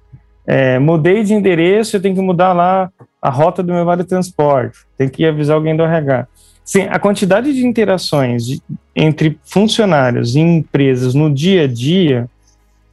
É, 0.46 0.79
mudei 0.79 1.22
de 1.22 1.33
endereço, 1.33 1.96
eu 1.96 2.03
tenho 2.03 2.14
que 2.14 2.20
mudar 2.20 2.53
lá 2.53 2.90
a 3.20 3.31
rota 3.31 3.62
do 3.62 3.72
meu 3.72 3.85
vale 3.85 4.05
transporte, 4.05 4.79
tem 4.96 5.09
que 5.09 5.24
avisar 5.24 5.57
alguém 5.57 5.74
do 5.74 5.83
RH. 5.83 6.29
Sim, 6.64 6.87
a 6.90 6.98
quantidade 6.98 7.53
de 7.53 7.66
interações 7.66 8.46
de, 8.46 8.62
entre 8.96 9.38
funcionários 9.44 10.35
e 10.35 10.40
empresas 10.40 11.14
no 11.14 11.33
dia 11.33 11.64
a 11.64 11.66
dia 11.66 12.29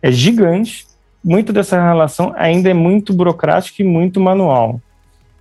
é 0.01 0.11
gigante. 0.11 0.85
Muito 1.23 1.53
dessa 1.53 1.81
relação 1.81 2.33
ainda 2.35 2.69
é 2.69 2.73
muito 2.73 3.13
burocrática 3.13 3.81
e 3.81 3.85
muito 3.85 4.19
manual. 4.19 4.81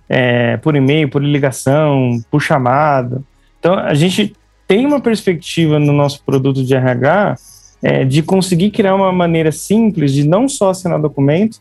É, 0.07 0.57
por 0.57 0.75
e-mail, 0.75 1.09
por 1.09 1.23
ligação, 1.23 2.21
por 2.29 2.41
chamada. 2.41 3.21
Então, 3.59 3.75
a 3.75 3.93
gente 3.93 4.33
tem 4.67 4.85
uma 4.85 5.01
perspectiva 5.01 5.79
no 5.79 5.91
nosso 5.91 6.23
produto 6.23 6.63
de 6.63 6.73
RH 6.73 7.35
é, 7.81 8.05
de 8.05 8.21
conseguir 8.21 8.71
criar 8.71 8.95
uma 8.95 9.11
maneira 9.11 9.51
simples 9.51 10.13
de 10.13 10.27
não 10.27 10.47
só 10.47 10.69
assinar 10.69 10.99
documento, 10.99 11.59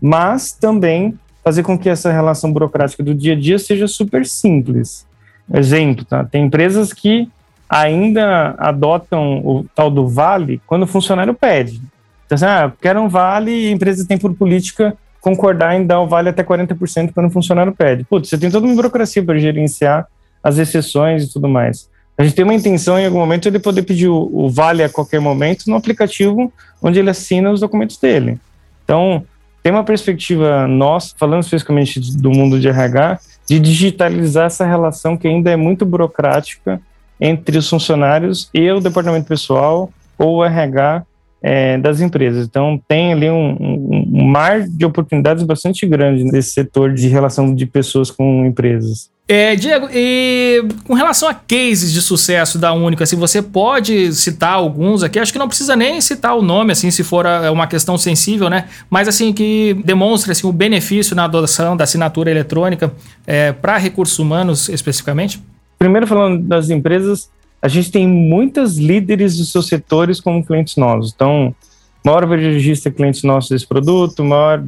mas 0.00 0.52
também 0.52 1.18
fazer 1.44 1.62
com 1.62 1.78
que 1.78 1.88
essa 1.88 2.10
relação 2.12 2.52
burocrática 2.52 3.02
do 3.02 3.14
dia 3.14 3.34
a 3.34 3.36
dia 3.36 3.58
seja 3.58 3.86
super 3.86 4.26
simples. 4.26 5.07
Exemplo, 5.52 6.04
tá? 6.04 6.24
tem 6.24 6.44
empresas 6.44 6.92
que 6.92 7.28
ainda 7.68 8.54
adotam 8.58 9.38
o 9.44 9.64
tal 9.74 9.90
do 9.90 10.08
vale 10.08 10.60
quando 10.66 10.82
o 10.82 10.86
funcionário 10.86 11.34
pede. 11.34 11.80
Então, 12.26 12.36
assim, 12.36 12.44
ah, 12.44 12.72
quero 12.80 13.00
um 13.00 13.08
vale 13.08 13.50
e 13.50 13.68
a 13.68 13.70
empresa 13.70 14.06
tem 14.06 14.18
por 14.18 14.34
política 14.34 14.96
concordar 15.20 15.74
em 15.74 15.86
dar 15.86 16.00
o 16.00 16.06
vale 16.06 16.28
até 16.28 16.42
40% 16.42 17.12
quando 17.12 17.26
o 17.26 17.30
funcionário 17.30 17.72
pede. 17.72 18.04
Putz, 18.04 18.28
você 18.28 18.38
tem 18.38 18.50
toda 18.50 18.66
uma 18.66 18.74
burocracia 18.74 19.22
para 19.22 19.38
gerenciar 19.38 20.06
as 20.42 20.58
exceções 20.58 21.24
e 21.24 21.32
tudo 21.32 21.48
mais. 21.48 21.88
A 22.16 22.24
gente 22.24 22.34
tem 22.34 22.44
uma 22.44 22.54
intenção 22.54 22.98
em 22.98 23.06
algum 23.06 23.18
momento 23.18 23.46
ele 23.46 23.58
poder 23.58 23.82
pedir 23.82 24.08
o, 24.08 24.28
o 24.32 24.50
vale 24.50 24.82
a 24.82 24.88
qualquer 24.88 25.20
momento 25.20 25.64
no 25.68 25.76
aplicativo 25.76 26.52
onde 26.82 26.98
ele 26.98 27.10
assina 27.10 27.50
os 27.50 27.60
documentos 27.60 27.96
dele. 27.96 28.38
Então, 28.84 29.24
tem 29.62 29.72
uma 29.72 29.84
perspectiva 29.84 30.66
nossa, 30.66 31.14
falando 31.16 31.42
especificamente 31.42 32.00
do 32.16 32.30
mundo 32.30 32.58
de 32.58 32.68
RH, 32.68 33.20
de 33.48 33.58
digitalizar 33.58 34.46
essa 34.46 34.66
relação 34.66 35.16
que 35.16 35.26
ainda 35.26 35.50
é 35.50 35.56
muito 35.56 35.86
burocrática 35.86 36.80
entre 37.20 37.58
os 37.58 37.68
funcionários 37.68 38.50
e 38.52 38.70
o 38.70 38.80
departamento 38.80 39.26
pessoal 39.26 39.90
ou 40.18 40.36
o 40.36 40.44
RH 40.44 41.04
é, 41.42 41.78
das 41.78 42.00
empresas. 42.00 42.46
Então, 42.46 42.80
tem 42.86 43.12
ali 43.12 43.30
um, 43.30 43.56
um, 43.58 44.08
um, 44.12 44.24
mar 44.24 44.62
de 44.62 44.84
oportunidades 44.84 45.42
bastante 45.44 45.86
grande 45.86 46.24
nesse 46.24 46.50
setor 46.50 46.92
de 46.92 47.08
relação 47.08 47.54
de 47.54 47.64
pessoas 47.64 48.10
com 48.10 48.44
empresas. 48.44 49.10
É, 49.30 49.54
Diego, 49.54 49.90
e 49.92 50.66
com 50.84 50.94
relação 50.94 51.28
a 51.28 51.34
cases 51.34 51.92
de 51.92 52.00
sucesso 52.00 52.58
da 52.58 52.72
Única, 52.72 53.04
assim, 53.04 53.14
você 53.14 53.42
pode 53.42 54.10
citar 54.14 54.54
alguns 54.54 55.02
aqui, 55.02 55.18
acho 55.18 55.30
que 55.30 55.38
não 55.38 55.46
precisa 55.48 55.76
nem 55.76 56.00
citar 56.00 56.34
o 56.34 56.40
nome, 56.40 56.72
assim, 56.72 56.90
se 56.90 57.04
for 57.04 57.26
uma 57.52 57.66
questão 57.66 57.98
sensível, 57.98 58.48
né? 58.48 58.70
Mas, 58.88 59.06
assim, 59.06 59.30
que 59.34 59.78
demonstre, 59.84 60.32
assim, 60.32 60.46
o 60.46 60.52
benefício 60.52 61.14
na 61.14 61.24
adoção 61.24 61.76
da 61.76 61.84
assinatura 61.84 62.30
eletrônica 62.30 62.90
é, 63.26 63.52
para 63.52 63.76
recursos 63.76 64.18
humanos, 64.18 64.70
especificamente? 64.70 65.42
Primeiro, 65.78 66.06
falando 66.06 66.42
das 66.42 66.70
empresas, 66.70 67.30
a 67.60 67.68
gente 67.68 67.92
tem 67.92 68.08
muitas 68.08 68.78
líderes 68.78 69.36
dos 69.36 69.52
seus 69.52 69.66
setores 69.66 70.20
como 70.20 70.42
clientes 70.42 70.76
nossos. 70.76 71.12
Então, 71.14 71.54
maior 72.02 72.24
varejista 72.24 72.88
é 72.88 72.92
cliente 72.92 73.26
nosso 73.26 73.50
desse 73.50 73.66
produto, 73.66 74.24
maior 74.24 74.64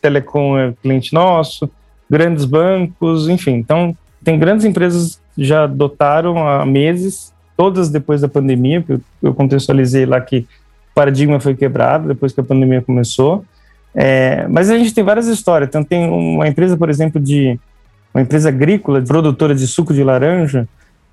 telecom 0.00 0.56
é 0.56 0.72
cliente 0.80 1.12
nosso, 1.12 1.68
grandes 2.10 2.44
bancos, 2.44 3.28
enfim. 3.28 3.54
Então, 3.54 3.96
tem 4.22 4.38
grandes 4.38 4.64
empresas 4.64 5.20
que 5.34 5.44
já 5.44 5.64
adotaram 5.64 6.46
há 6.46 6.64
meses, 6.64 7.32
todas 7.56 7.88
depois 7.88 8.20
da 8.20 8.28
pandemia, 8.28 8.84
eu 9.22 9.34
contextualizei 9.34 10.06
lá 10.06 10.20
que 10.20 10.38
o 10.90 10.94
paradigma 10.94 11.40
foi 11.40 11.54
quebrado 11.54 12.08
depois 12.08 12.32
que 12.32 12.40
a 12.40 12.44
pandemia 12.44 12.82
começou. 12.82 13.44
É, 13.94 14.46
mas 14.48 14.70
a 14.70 14.76
gente 14.76 14.92
tem 14.92 15.02
várias 15.02 15.26
histórias. 15.26 15.68
Então, 15.68 15.82
tem 15.82 16.08
uma 16.08 16.46
empresa, 16.46 16.76
por 16.76 16.90
exemplo, 16.90 17.20
de 17.20 17.58
uma 18.12 18.22
empresa 18.22 18.48
agrícola, 18.48 19.00
produtora 19.02 19.54
de 19.54 19.66
suco 19.66 19.92
de 19.92 20.02
laranja, 20.02 20.68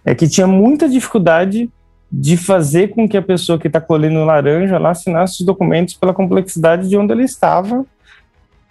é 0.06 0.14
que 0.14 0.28
tinha 0.28 0.48
muita 0.48 0.88
dificuldade 0.88 1.70
de 2.12 2.38
fazer 2.38 2.90
com 2.90 3.10
que 3.10 3.18
a 3.18 3.22
pessoa 3.22 3.58
que 3.58 3.68
está 3.68 3.82
colhendo 3.82 4.24
laranja 4.24 4.78
lá 4.78 4.92
assinasse 4.92 5.40
os 5.40 5.46
documentos 5.46 5.96
pela 5.96 6.14
complexidade 6.14 6.88
de 6.88 6.96
onde 6.96 7.12
ele 7.12 7.24
estava 7.24 7.86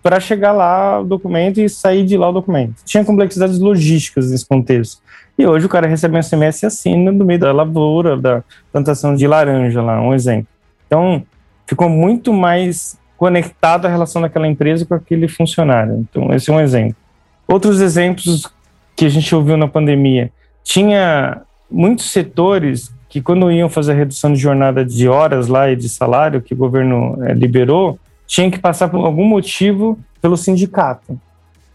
para 0.02 0.18
chegar 0.18 0.52
lá 0.52 1.00
o 1.00 1.04
documento 1.04 1.60
e 1.60 1.68
sair 1.68 2.04
de 2.04 2.16
lá 2.16 2.28
o 2.28 2.32
documento. 2.32 2.74
Tinha 2.84 3.04
complexidades 3.04 3.58
logísticas 3.58 4.30
nesse 4.30 4.46
contexto. 4.46 5.00
E 5.38 5.46
hoje 5.46 5.66
o 5.66 5.68
cara 5.68 5.86
recebe 5.86 6.16
um 6.16 6.22
SMS 6.22 6.64
assina 6.64 7.12
no 7.12 7.24
meio 7.24 7.38
da 7.38 7.52
lavoura, 7.52 8.16
da 8.16 8.42
plantação 8.72 9.14
de 9.14 9.26
laranja 9.26 9.80
lá, 9.80 10.00
um 10.00 10.12
exemplo. 10.12 10.48
Então, 10.86 11.22
ficou 11.66 11.88
muito 11.88 12.32
mais 12.32 12.98
conectado 13.16 13.86
a 13.86 13.88
relação 13.88 14.20
daquela 14.20 14.48
empresa 14.48 14.84
com 14.84 14.94
aquele 14.94 15.28
funcionário. 15.28 15.94
Então, 16.10 16.32
esse 16.34 16.50
é 16.50 16.52
um 16.52 16.60
exemplo. 16.60 16.96
Outros 17.46 17.80
exemplos 17.80 18.50
que 18.96 19.04
a 19.04 19.08
gente 19.08 19.34
ouviu 19.34 19.56
na 19.56 19.68
pandemia. 19.68 20.30
Tinha 20.62 21.42
muitos 21.70 22.10
setores 22.10 22.92
que, 23.08 23.20
quando 23.20 23.50
iam 23.50 23.68
fazer 23.68 23.92
a 23.92 23.94
redução 23.94 24.32
de 24.32 24.38
jornada 24.38 24.84
de 24.84 25.08
horas 25.08 25.48
lá 25.48 25.70
e 25.70 25.76
de 25.76 25.88
salário 25.88 26.42
que 26.42 26.54
o 26.54 26.56
governo 26.56 27.18
é, 27.24 27.32
liberou, 27.32 27.98
tinha 28.32 28.50
que 28.50 28.58
passar 28.58 28.88
por 28.88 29.04
algum 29.04 29.26
motivo 29.26 29.98
pelo 30.18 30.38
sindicato. 30.38 31.20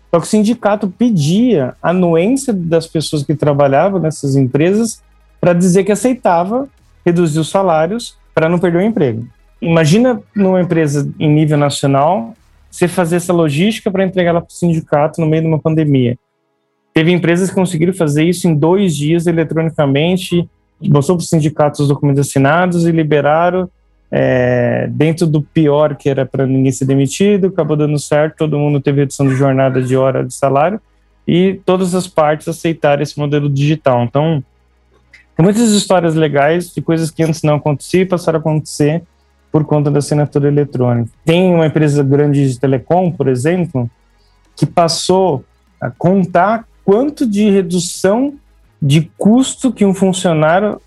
Só 0.10 0.20
que 0.20 0.26
o 0.26 0.30
sindicato 0.30 0.88
pedia 0.90 1.76
a 1.80 1.92
anuência 1.92 2.52
das 2.52 2.88
pessoas 2.88 3.22
que 3.22 3.36
trabalhavam 3.36 4.00
nessas 4.00 4.36
empresas 4.36 5.04
para 5.40 5.54
dizer 5.54 5.84
que 5.84 5.92
aceitava 5.92 6.68
reduzir 7.06 7.38
os 7.38 7.52
salários 7.52 8.18
para 8.34 8.50
não 8.50 8.58
perder 8.58 8.80
o 8.80 8.82
emprego. 8.82 9.28
Imagina 9.62 10.20
numa 10.36 10.60
empresa 10.60 11.08
em 11.20 11.32
nível 11.32 11.60
nacional 11.60 12.34
você 12.72 12.88
fazer 12.88 13.18
essa 13.18 13.32
logística 13.32 13.92
para 13.92 14.04
entregar 14.04 14.32
ela 14.32 14.42
para 14.42 14.50
o 14.50 14.52
sindicato 14.52 15.22
no 15.22 15.28
meio 15.28 15.44
de 15.44 15.48
uma 15.48 15.60
pandemia. 15.60 16.18
Teve 16.92 17.12
empresas 17.12 17.50
que 17.50 17.56
conseguiram 17.56 17.94
fazer 17.94 18.24
isso 18.24 18.48
em 18.48 18.56
dois 18.56 18.96
dias 18.96 19.28
eletronicamente, 19.28 20.50
mostrou 20.82 21.18
para 21.18 21.24
os 21.24 21.30
sindicatos 21.30 21.82
os 21.82 21.88
documentos 21.88 22.28
assinados 22.28 22.88
e 22.88 22.92
liberaram 22.92 23.70
é, 24.12 24.88
dentro 24.90 25.28
do 25.28 25.42
pior 25.42 25.96
que 25.96 26.10
era 26.10 26.26
para 26.26 26.46
ninguém 26.46 26.72
ser 26.72 26.86
demitido, 26.86 27.48
acabou 27.48 27.76
dando 27.76 28.00
certo, 28.00 28.38
todo 28.38 28.58
mundo 28.58 28.80
teve 28.80 29.02
redução 29.02 29.28
de 29.28 29.36
jornada 29.36 29.82
de 29.82 29.98
hora 29.98 30.26
de 30.26 30.34
salário 30.34 30.80
e 31.28 31.60
todas 31.66 31.94
as 31.94 32.08
partes 32.08 32.48
aceitaram 32.48 33.04
esse 33.04 33.20
modelo 33.20 33.50
digital. 33.50 34.04
Então, 34.04 34.44
tem 35.36 35.44
muitas 35.44 35.72
histórias 35.72 36.16
legais 36.16 36.74
de 36.74 36.82
coisas 36.82 37.12
que 37.12 37.22
antes 37.22 37.44
não 37.44 37.56
aconteciam 37.56 38.02
e 38.02 38.06
passaram 38.06 38.38
a 38.38 38.40
acontecer 38.40 39.04
por 39.52 39.66
conta 39.66 39.92
da 39.92 40.00
assinatura 40.00 40.48
eletrônica. 40.48 41.10
Tem 41.26 41.54
uma 41.54 41.68
empresa 41.68 42.02
grande 42.04 42.50
de 42.50 42.60
telecom, 42.60 43.12
por 43.12 43.28
exemplo, 43.28 43.90
que 44.56 44.66
passou 44.66 45.44
a 45.80 45.92
contar 45.92 46.66
quanto 46.84 47.28
de 47.28 47.50
redução 47.50 48.36
de 48.82 49.12
custo 49.18 49.72
que 49.72 49.86
um 49.86 49.94
funcionário 49.94 50.82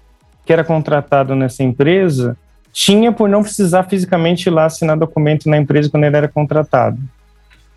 que 0.44 0.52
era 0.52 0.64
contratado 0.64 1.34
nessa 1.34 1.62
empresa 1.62 2.36
tinha 2.72 3.12
por 3.12 3.28
não 3.28 3.42
precisar 3.42 3.84
fisicamente 3.84 4.46
ir 4.46 4.50
lá 4.50 4.66
assinar 4.66 4.96
documento 4.96 5.48
na 5.48 5.56
empresa 5.56 5.90
quando 5.90 6.04
ele 6.04 6.16
era 6.16 6.28
contratado. 6.28 6.98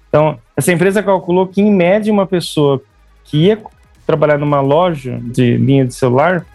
Então, 0.08 0.38
essa 0.56 0.72
empresa 0.72 1.02
calculou 1.02 1.48
que, 1.48 1.62
em 1.62 1.72
média, 1.72 2.14
uma 2.14 2.28
pessoa 2.28 2.82
que 3.24 3.46
ia 3.46 3.60
trabalhar 4.06 4.38
numa 4.38 4.62
loja 4.62 5.20
de 5.24 5.58
linha 5.58 5.86
de 5.86 5.94
celular, 5.94 6.46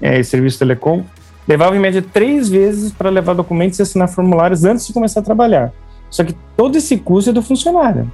é, 0.00 0.22
serviço 0.22 0.58
telecom, 0.58 1.02
levava 1.48 1.74
em 1.74 1.80
média 1.80 2.02
três 2.02 2.48
vezes 2.48 2.92
para 2.92 3.08
levar 3.08 3.34
documentos 3.34 3.78
e 3.78 3.82
assinar 3.82 4.08
formulários 4.08 4.64
antes 4.64 4.86
de 4.86 4.92
começar 4.92 5.20
a 5.20 5.22
trabalhar. 5.22 5.72
Só 6.10 6.24
que 6.24 6.34
todo 6.56 6.76
esse 6.76 6.98
custo 6.98 7.30
é 7.30 7.32
do 7.32 7.42
funcionário. 7.42 8.10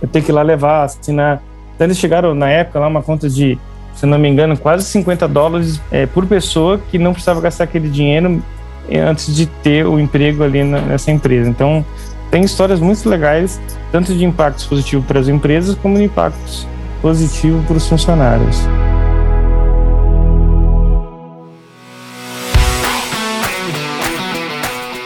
Eu 0.00 0.08
tenho 0.08 0.24
que 0.24 0.30
ir 0.30 0.34
lá 0.34 0.42
levar, 0.42 0.84
assinar. 0.84 1.42
Então, 1.74 1.86
eles 1.86 1.98
chegaram, 1.98 2.34
na 2.34 2.48
época, 2.48 2.80
lá 2.80 2.88
uma 2.88 3.02
conta 3.02 3.28
de, 3.28 3.58
se 3.94 4.06
não 4.06 4.18
me 4.18 4.28
engano, 4.28 4.56
quase 4.56 4.84
50 4.84 5.28
dólares 5.28 5.78
é, 5.90 6.06
por 6.06 6.24
pessoa 6.26 6.80
que 6.90 6.98
não 6.98 7.12
precisava 7.12 7.40
gastar 7.40 7.64
aquele 7.64 7.90
dinheiro 7.90 8.42
antes 8.90 9.34
de 9.34 9.46
ter 9.46 9.86
o 9.86 9.98
emprego 9.98 10.42
ali 10.42 10.62
nessa 10.64 11.10
empresa. 11.10 11.48
Então, 11.48 11.84
tem 12.30 12.42
histórias 12.42 12.80
muito 12.80 13.08
legais, 13.08 13.60
tanto 13.90 14.14
de 14.14 14.24
impactos 14.24 14.64
positivos 14.64 15.04
para 15.06 15.20
as 15.20 15.28
empresas, 15.28 15.74
como 15.76 15.96
de 15.96 16.04
impactos 16.04 16.66
positivos 17.00 17.64
para 17.66 17.76
os 17.76 17.86
funcionários. 17.86 18.56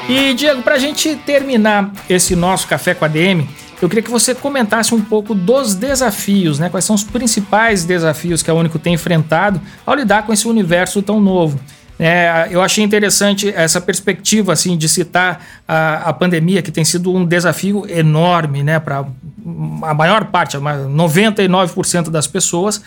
E, 0.09 0.35
Diego, 0.35 0.63
para 0.63 0.77
a 0.77 0.79
gente 0.79 1.17
terminar 1.17 1.91
esse 2.09 2.37
nosso 2.37 2.69
Café 2.69 2.95
com 2.95 3.05
a 3.05 3.09
DM, 3.09 3.49
eu 3.83 3.89
queria 3.89 4.03
que 4.03 4.11
você 4.11 4.35
comentasse 4.35 4.95
um 4.95 5.01
pouco 5.01 5.35
dos 5.35 5.75
desafios, 5.75 6.59
né? 6.59 6.69
Quais 6.69 6.85
são 6.85 6.95
os 6.95 7.03
principais 7.03 7.85
desafios 7.85 8.41
que 8.41 8.51
a 8.51 8.55
Único 8.55 8.79
tem 8.79 8.95
enfrentado 8.95 9.61
ao 9.85 9.97
lidar 9.97 10.25
com 10.25 10.33
esse 10.33 10.47
universo 10.47 11.03
tão 11.03 11.21
novo. 11.21 11.59
É, 11.99 12.49
eu 12.51 12.61
achei 12.61 12.85
interessante 12.85 13.49
essa 13.49 13.81
perspectiva 13.81 14.53
assim 14.53 14.77
de 14.77 14.89
citar 14.89 15.45
a, 15.67 16.11
a 16.11 16.13
pandemia, 16.13 16.61
que 16.61 16.71
tem 16.71 16.85
sido 16.85 17.13
um 17.13 17.25
desafio 17.25 17.87
enorme 17.89 18.63
né, 18.63 18.79
para 18.79 19.07
a 19.83 19.95
maior 19.95 20.27
parte, 20.27 20.57
99% 20.59 22.11
das 22.11 22.27
pessoas, 22.27 22.83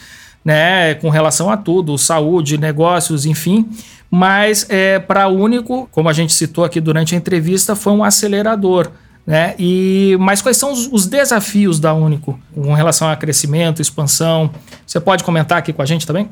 né, 0.46 0.94
com 0.96 1.10
relação 1.10 1.50
a 1.50 1.58
tudo, 1.58 1.98
saúde, 1.98 2.58
negócios, 2.58 3.26
enfim. 3.26 3.68
Mas 4.12 4.66
é, 4.70 5.00
para 5.00 5.28
o 5.28 5.36
único, 5.36 5.88
como 5.92 6.10
a 6.10 6.14
gente 6.14 6.34
citou 6.34 6.64
aqui 6.64 6.80
durante 6.80 7.16
a 7.16 7.18
entrevista, 7.18 7.76
foi 7.76 7.94
um 7.94 8.04
acelerador. 8.04 8.92
Né? 9.26 9.54
E, 9.60 10.18
mas 10.20 10.42
quais 10.42 10.58
são 10.58 10.72
os, 10.72 10.88
os 10.92 11.06
desafios 11.06 11.80
da 11.80 11.94
Único 11.94 12.40
com 12.56 12.74
relação 12.74 13.08
a 13.08 13.16
crescimento, 13.16 13.80
expansão? 13.80 14.50
Você 14.88 15.00
pode 15.00 15.24
comentar 15.24 15.60
aqui 15.60 15.72
com 15.72 15.84
a 15.84 15.86
gente 15.86 16.08
também? 16.08 16.28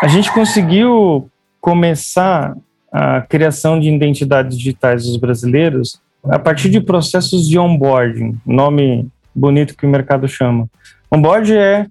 A 0.00 0.08
gente 0.08 0.32
conseguiu 0.32 1.28
começar 1.62 2.56
a 2.92 3.22
criação 3.22 3.78
de 3.78 3.88
identidades 3.88 4.58
digitais 4.58 5.04
dos 5.04 5.16
brasileiros 5.16 6.02
a 6.24 6.38
partir 6.38 6.68
de 6.68 6.80
processos 6.80 7.48
de 7.48 7.58
onboarding, 7.58 8.36
nome 8.44 9.08
bonito 9.34 9.76
que 9.76 9.86
o 9.86 9.88
mercado 9.88 10.28
chama. 10.28 10.68
Onboard 11.10 11.56
é 11.56 11.86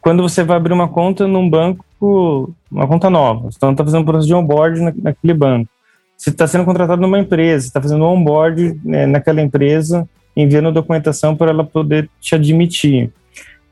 quando 0.00 0.22
você 0.22 0.42
vai 0.42 0.56
abrir 0.56 0.72
uma 0.72 0.88
conta 0.88 1.28
num 1.28 1.48
banco, 1.48 2.54
uma 2.70 2.86
conta 2.86 3.08
nova. 3.08 3.48
Então, 3.54 3.72
está 3.72 3.84
fazendo 3.84 4.00
um 4.00 4.04
processo 4.04 4.26
de 4.26 4.34
onboard 4.34 4.80
naquele 5.02 5.34
banco. 5.34 5.70
Você 6.16 6.30
está 6.30 6.46
sendo 6.46 6.64
contratado 6.64 7.00
numa 7.00 7.18
empresa, 7.18 7.66
está 7.66 7.80
fazendo 7.80 8.04
um 8.04 8.08
onboard 8.08 8.80
né, 8.84 9.06
naquela 9.06 9.40
empresa, 9.40 10.08
enviando 10.36 10.72
documentação 10.72 11.36
para 11.36 11.50
ela 11.50 11.64
poder 11.64 12.08
te 12.20 12.34
admitir. 12.34 13.10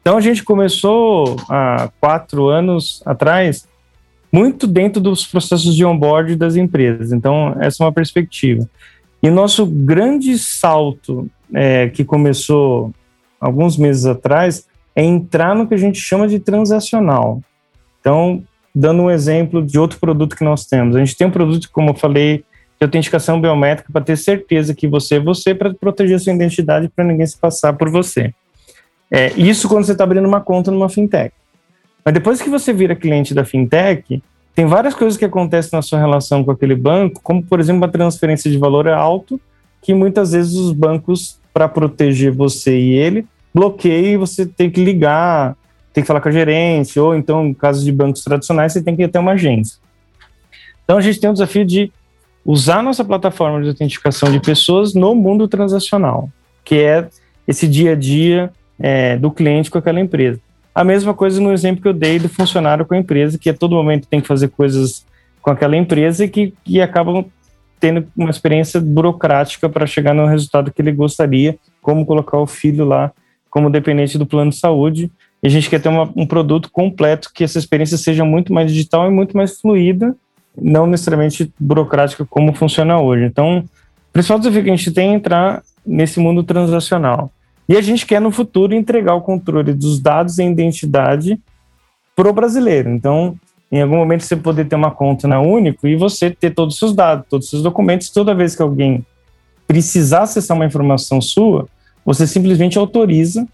Então, 0.01 0.17
a 0.17 0.21
gente 0.21 0.43
começou 0.43 1.37
há 1.49 1.91
quatro 2.01 2.49
anos 2.49 3.03
atrás 3.05 3.67
muito 4.33 4.67
dentro 4.67 5.01
dos 5.01 5.27
processos 5.27 5.77
de 5.77 5.85
onboard 5.85 6.37
das 6.37 6.57
empresas. 6.57 7.13
Então, 7.13 7.55
essa 7.61 7.83
é 7.83 7.87
uma 7.87 7.93
perspectiva. 7.93 8.69
E 9.23 9.29
o 9.29 9.33
nosso 9.33 9.67
grande 9.67 10.39
salto 10.39 11.31
é, 11.55 11.89
que 11.89 12.05
começou 12.05 12.93
alguns 13.41 13.77
meses 13.77 14.07
atrás 14.07 14.67
é 14.97 15.05
entrar 15.05 15.55
no 15.55 15.67
que 15.67 15.75
a 15.75 15.79
gente 15.79 15.99
chama 15.99 16.27
de 16.27 16.39
transacional. 16.39 17.43
Então, 18.01 18.43
dando 18.75 19.03
um 19.03 19.11
exemplo 19.11 19.65
de 19.65 19.79
outro 19.79 19.99
produto 20.01 20.35
que 20.35 20.45
nós 20.45 20.67
temos. 20.67 20.97
A 20.97 20.99
gente 20.99 21.17
tem 21.17 21.27
um 21.27 21.31
produto, 21.31 21.69
como 21.71 21.91
eu 21.91 21.95
falei, 21.95 22.39
de 22.39 22.85
autenticação 22.85 23.41
biométrica 23.41 23.93
para 23.93 24.03
ter 24.03 24.17
certeza 24.17 24.75
que 24.75 24.89
você 24.89 25.17
é 25.17 25.21
você, 25.21 25.55
para 25.55 25.73
proteger 25.75 26.19
sua 26.19 26.33
identidade, 26.33 26.89
para 26.89 27.05
ninguém 27.05 27.27
se 27.27 27.39
passar 27.39 27.75
por 27.75 27.91
você. 27.91 28.33
É, 29.11 29.33
isso 29.37 29.69
quando 29.69 29.85
você 29.85 29.93
está 29.93 30.05
abrindo 30.05 30.27
uma 30.27 30.41
conta 30.41 30.71
numa 30.71 30.89
fintech. 30.89 31.35
Mas 32.05 32.15
depois 32.15 32.43
que 32.43 32.51
você 32.51 32.73
vira 32.73 32.97
cliente 32.97 33.35
da 33.35 33.45
fintech, 33.45 34.23
tem 34.55 34.67
várias 34.67 34.95
coisas 34.95 35.17
que 35.17 35.25
acontecem 35.25 35.71
na 35.73 35.83
sua 35.83 35.99
relação 35.99 36.45
com 36.45 36.51
aquele 36.51 36.75
banco, 36.75 37.21
como, 37.23 37.43
por 37.43 37.61
exemplo, 37.61 37.85
a 37.85 37.89
transferência 37.89 38.51
de 38.51 38.59
valor 38.59 38.87
é 38.87 38.93
alto, 38.93 39.41
que 39.81 39.95
muitas 39.95 40.33
vezes 40.33 40.55
os 40.55 40.73
bancos, 40.73 41.41
para 41.53 41.69
proteger 41.69 42.33
você 42.33 42.79
e 42.79 42.95
ele, 42.95 43.27
bloqueiam 43.55 44.13
e 44.13 44.17
você 44.17 44.47
tem 44.47 44.71
que 44.71 44.83
ligar, 44.83 45.57
tem 45.93 46.03
que 46.03 46.09
falar 46.09 46.21
com 46.21 46.29
a 46.29 46.33
gerente, 46.33 46.99
ou 46.99 47.15
então, 47.15 47.47
em 47.47 47.55
casos 47.55 47.85
de 47.85 47.93
bancos 47.93 48.25
tradicionais, 48.25 48.73
você 48.73 48.83
tem 48.83 48.97
que 48.97 49.03
ir 49.03 49.07
até 49.07 49.19
uma 49.19 49.33
agência. 49.33 49.79
Então, 50.85 50.97
a 50.97 51.01
gente 51.01 51.21
tem 51.21 51.29
o 51.29 51.33
desafio 51.33 51.65
de 51.65 51.93
usar 52.45 52.83
nossa 52.83 53.05
plataforma 53.05 53.63
de 53.63 53.69
autenticação 53.69 54.31
de 54.31 54.41
pessoas 54.41 54.95
no 54.95 55.15
mundo 55.15 55.47
transacional, 55.47 56.29
que 56.65 56.77
é 56.77 57.09
esse 57.47 57.69
dia 57.69 57.93
a 57.93 57.95
dia 57.95 58.51
é, 58.79 59.17
do 59.17 59.31
cliente 59.31 59.71
com 59.71 59.79
aquela 59.79 60.01
empresa. 60.01 60.41
A 60.75 60.85
mesma 60.85 61.13
coisa 61.13 61.41
no 61.41 61.53
exemplo 61.53 61.83
que 61.83 61.89
eu 61.89 61.93
dei 61.93 62.19
do 62.19 62.29
funcionário 62.29 62.87
com 62.87 62.95
a 62.95 62.99
empresa, 62.99 63.39
que 63.39 63.51
a 63.51 63.55
todo 63.55 63.75
momento 63.75 64.09
tem 64.09 64.21
que 64.21 64.29
fazer 64.29 64.49
coisas 64.49 65.05
com 65.41 65.51
aquela 65.51 65.77
empresa 65.77 66.25
e 66.25 66.29
que, 66.29 66.55
que 66.65 66.81
acabam 66.81 67.25
tendo 67.79 68.07
uma 68.17 68.31
experiência 68.31 68.81
burocrática 68.81 69.69
para 69.69 69.87
chegar 69.87 70.15
no 70.15 70.27
resultado 70.27 70.73
que 70.73 70.81
ele 70.81 70.93
gostaria, 70.93 71.59
como 71.81 72.07
colocar 72.07 72.39
o 72.39 72.47
filho 72.47 72.85
lá 72.85 73.13
como 73.53 73.69
dependente 73.69 74.17
do 74.17 74.25
plano 74.25 74.51
de 74.51 74.57
saúde. 74.57 75.11
E 75.43 75.47
a 75.47 75.51
gente 75.51 75.69
quer 75.69 75.79
ter 75.79 75.91
uma, 75.91 76.11
um 76.17 76.25
produto 76.25 76.71
completo 76.73 77.31
que 77.35 77.45
essa 77.45 77.59
experiência 77.59 77.99
seja 77.99 78.25
muito 78.25 78.51
mais 78.51 78.73
digital 78.73 79.07
e 79.07 79.11
muito 79.11 79.37
mais 79.37 79.61
fluida, 79.61 80.17
não 80.57 80.87
necessariamente 80.87 81.53
burocrática 81.61 82.25
como 82.25 82.55
funciona 82.55 82.99
hoje. 82.99 83.25
Então, 83.27 83.59
o 83.59 84.13
principal 84.13 84.39
desafio 84.39 84.65
que 84.65 84.71
a 84.71 84.77
gente 84.77 84.91
tem 84.91 85.11
é 85.11 85.15
entrar 85.15 85.63
nesse 85.85 86.19
mundo 86.19 86.43
transacional. 86.43 87.31
E 87.73 87.77
a 87.79 87.81
gente 87.81 88.05
quer, 88.05 88.21
no 88.21 88.31
futuro, 88.31 88.75
entregar 88.75 89.15
o 89.15 89.23
controle 89.23 89.73
dos 89.73 89.99
dados 89.99 90.39
e 90.39 90.45
identidade 90.45 91.41
para 92.15 92.29
o 92.29 92.33
brasileiro. 92.35 92.91
Então, 92.91 93.35
em 93.71 93.81
algum 93.81 93.97
momento, 93.97 94.25
você 94.25 94.37
poder 94.37 94.67
ter 94.67 94.77
uma 94.77 94.91
conta 94.91 95.27
na 95.27 95.41
Único 95.41 95.89
e 95.89 95.97
você 95.97 96.29
ter 96.31 96.51
todos 96.51 96.75
os 96.75 96.79
seus 96.79 96.95
dados, 96.95 97.25
todos 97.31 97.47
os 97.47 97.51
seus 97.51 97.63
documentos. 97.63 98.11
Toda 98.11 98.35
vez 98.35 98.55
que 98.55 98.61
alguém 98.61 99.07
precisar 99.67 100.25
acessar 100.25 100.55
uma 100.55 100.67
informação 100.67 101.19
sua, 101.19 101.67
você 102.05 102.27
simplesmente 102.27 102.77
autoriza 102.77 103.49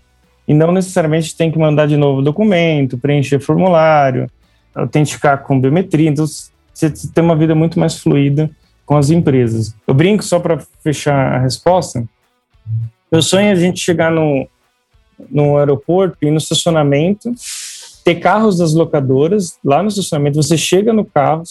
e 0.49 0.53
não 0.53 0.73
necessariamente 0.73 1.37
tem 1.37 1.53
que 1.53 1.59
mandar 1.59 1.87
de 1.87 1.97
novo 1.97 2.19
o 2.19 2.25
documento, 2.25 2.99
preencher 2.99 3.39
formulário, 3.39 4.29
autenticar 4.75 5.45
com 5.45 5.61
biometria. 5.61 6.11
Então, 6.11 6.27
você 6.75 6.91
tem 6.91 7.23
uma 7.23 7.37
vida 7.37 7.55
muito 7.55 7.79
mais 7.79 7.97
fluida 7.97 8.51
com 8.85 8.97
as 8.97 9.11
empresas. 9.11 9.73
Eu 9.87 9.95
brinco, 9.95 10.25
só 10.25 10.41
para 10.41 10.59
fechar 10.83 11.37
a 11.37 11.39
resposta, 11.39 12.05
meu 13.11 13.23
sonho 13.23 13.47
é 13.47 13.53
a 13.53 13.57
gente 13.57 13.81
chegar 13.81 14.11
no, 14.11 14.47
no 15.31 15.57
aeroporto 15.57 16.19
e 16.23 16.31
no 16.31 16.39
estacionamento, 16.39 17.33
ter 18.05 18.17
carros 18.17 18.59
das 18.59 18.75
locadoras 18.75 19.59
lá 19.65 19.83
no 19.83 19.89
estacionamento. 19.89 20.43
Você 20.43 20.57
chega 20.57 20.93
no 20.93 21.05
carro, 21.05 21.43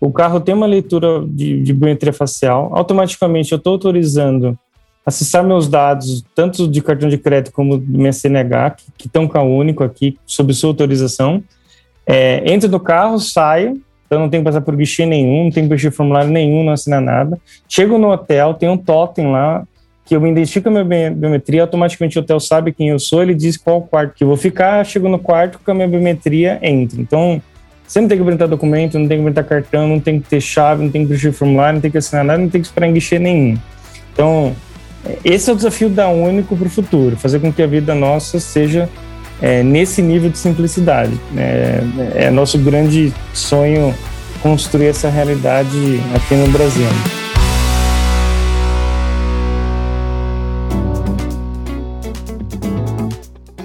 o 0.00 0.12
carro 0.12 0.40
tem 0.40 0.54
uma 0.54 0.66
leitura 0.66 1.24
de, 1.26 1.62
de 1.62 1.72
biometria 1.72 2.12
facial, 2.12 2.70
automaticamente 2.72 3.52
eu 3.52 3.58
estou 3.58 3.74
autorizando 3.74 4.58
acessar 5.04 5.42
meus 5.42 5.66
dados, 5.68 6.24
tanto 6.34 6.68
de 6.68 6.80
cartão 6.80 7.08
de 7.08 7.18
crédito 7.18 7.52
como 7.52 7.78
do 7.78 7.98
minha 7.98 8.12
CNH, 8.12 8.76
que 8.96 9.06
estão 9.06 9.26
com 9.26 9.38
a 9.38 9.42
Único 9.42 9.82
aqui, 9.82 10.18
sob 10.26 10.52
sua 10.52 10.70
autorização. 10.70 11.42
É, 12.06 12.42
entro 12.50 12.68
no 12.68 12.78
carro, 12.78 13.18
saio, 13.18 13.80
então 14.06 14.18
não 14.18 14.28
tenho 14.28 14.42
que 14.42 14.48
passar 14.48 14.60
por 14.60 14.76
guichê 14.76 15.06
nenhum, 15.06 15.44
não 15.44 15.50
tenho 15.50 15.64
que 15.66 15.68
preencher 15.68 15.90
formulário 15.90 16.30
nenhum, 16.30 16.64
não 16.64 16.72
assinar 16.72 17.00
nada. 17.00 17.38
Chego 17.68 17.98
no 17.98 18.10
hotel, 18.10 18.54
tem 18.54 18.68
um 18.68 18.76
totem 18.76 19.30
lá, 19.30 19.66
que 20.10 20.16
eu 20.16 20.20
me 20.20 20.28
identifico 20.28 20.68
a 20.68 20.84
minha 20.84 21.08
biometria, 21.08 21.62
automaticamente 21.62 22.18
o 22.18 22.20
hotel 22.20 22.40
sabe 22.40 22.72
quem 22.72 22.88
eu 22.88 22.98
sou, 22.98 23.22
ele 23.22 23.32
diz 23.32 23.56
qual 23.56 23.80
quarto 23.80 24.12
que 24.12 24.24
eu 24.24 24.26
vou 24.26 24.36
ficar, 24.36 24.84
chego 24.84 25.08
no 25.08 25.20
quarto 25.20 25.60
com 25.64 25.70
a 25.70 25.74
minha 25.74 25.86
biometria, 25.86 26.58
entro. 26.62 27.00
Então, 27.00 27.40
você 27.86 28.00
não 28.00 28.08
tem 28.08 28.18
que 28.18 28.22
apresentar 28.22 28.46
documento, 28.46 28.98
não 28.98 29.06
tem 29.06 29.18
que 29.18 29.22
apresentar 29.22 29.44
cartão, 29.44 29.86
não 29.86 30.00
tem 30.00 30.18
que 30.20 30.28
ter 30.28 30.40
chave, 30.40 30.82
não 30.82 30.90
tem 30.90 31.02
que 31.02 31.06
preencher 31.06 31.30
formulário, 31.30 31.74
não 31.74 31.80
tem 31.80 31.92
que 31.92 31.98
assinar 31.98 32.24
nada, 32.24 32.40
não 32.40 32.48
tem 32.48 32.60
que 32.60 32.66
esperar 32.66 32.88
em 32.88 33.20
nenhum. 33.20 33.56
Então, 34.12 34.52
esse 35.24 35.48
é 35.48 35.52
o 35.52 35.56
desafio 35.56 35.88
da 35.88 36.08
Único 36.08 36.56
para 36.56 36.66
o 36.66 36.70
futuro, 36.70 37.16
fazer 37.16 37.38
com 37.38 37.52
que 37.52 37.62
a 37.62 37.66
vida 37.68 37.94
nossa 37.94 38.40
seja 38.40 38.88
é, 39.40 39.62
nesse 39.62 40.02
nível 40.02 40.28
de 40.28 40.38
simplicidade. 40.38 41.12
É, 41.36 41.84
é 42.16 42.30
nosso 42.32 42.58
grande 42.58 43.12
sonho 43.32 43.94
construir 44.42 44.86
essa 44.86 45.08
realidade 45.08 46.00
aqui 46.16 46.34
no 46.34 46.48
Brasil. 46.48 46.88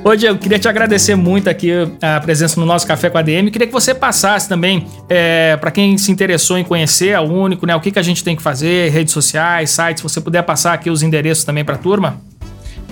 Ô 0.07 0.15
Diego, 0.15 0.37
queria 0.37 0.59
te 0.59 0.67
agradecer 0.67 1.15
muito 1.15 1.49
aqui 1.49 1.71
a 1.99 2.19
presença 2.19 2.59
no 2.59 2.65
nosso 2.67 2.85
Café 2.85 3.09
com 3.09 3.17
a 3.17 3.23
DM. 3.23 3.49
Queria 3.49 3.65
que 3.65 3.73
você 3.73 3.91
passasse 3.91 4.47
também, 4.47 4.85
é, 5.09 5.57
para 5.57 5.71
quem 5.71 5.97
se 5.97 6.11
interessou 6.11 6.59
em 6.59 6.63
conhecer 6.63 7.15
a 7.15 7.23
Único, 7.23 7.65
né? 7.65 7.75
O 7.75 7.81
que, 7.81 7.89
que 7.89 7.97
a 7.97 8.03
gente 8.03 8.23
tem 8.23 8.35
que 8.35 8.41
fazer, 8.43 8.91
redes 8.91 9.11
sociais, 9.11 9.71
sites, 9.71 10.01
se 10.01 10.03
você 10.03 10.21
puder 10.21 10.43
passar 10.43 10.73
aqui 10.73 10.91
os 10.91 11.01
endereços 11.01 11.43
também 11.43 11.65
para 11.65 11.73
a 11.73 11.77
turma. 11.79 12.21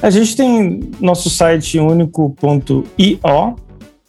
A 0.02 0.10
gente 0.10 0.36
tem 0.36 0.90
nosso 1.00 1.30
site 1.30 1.78
único.io, 1.78 3.56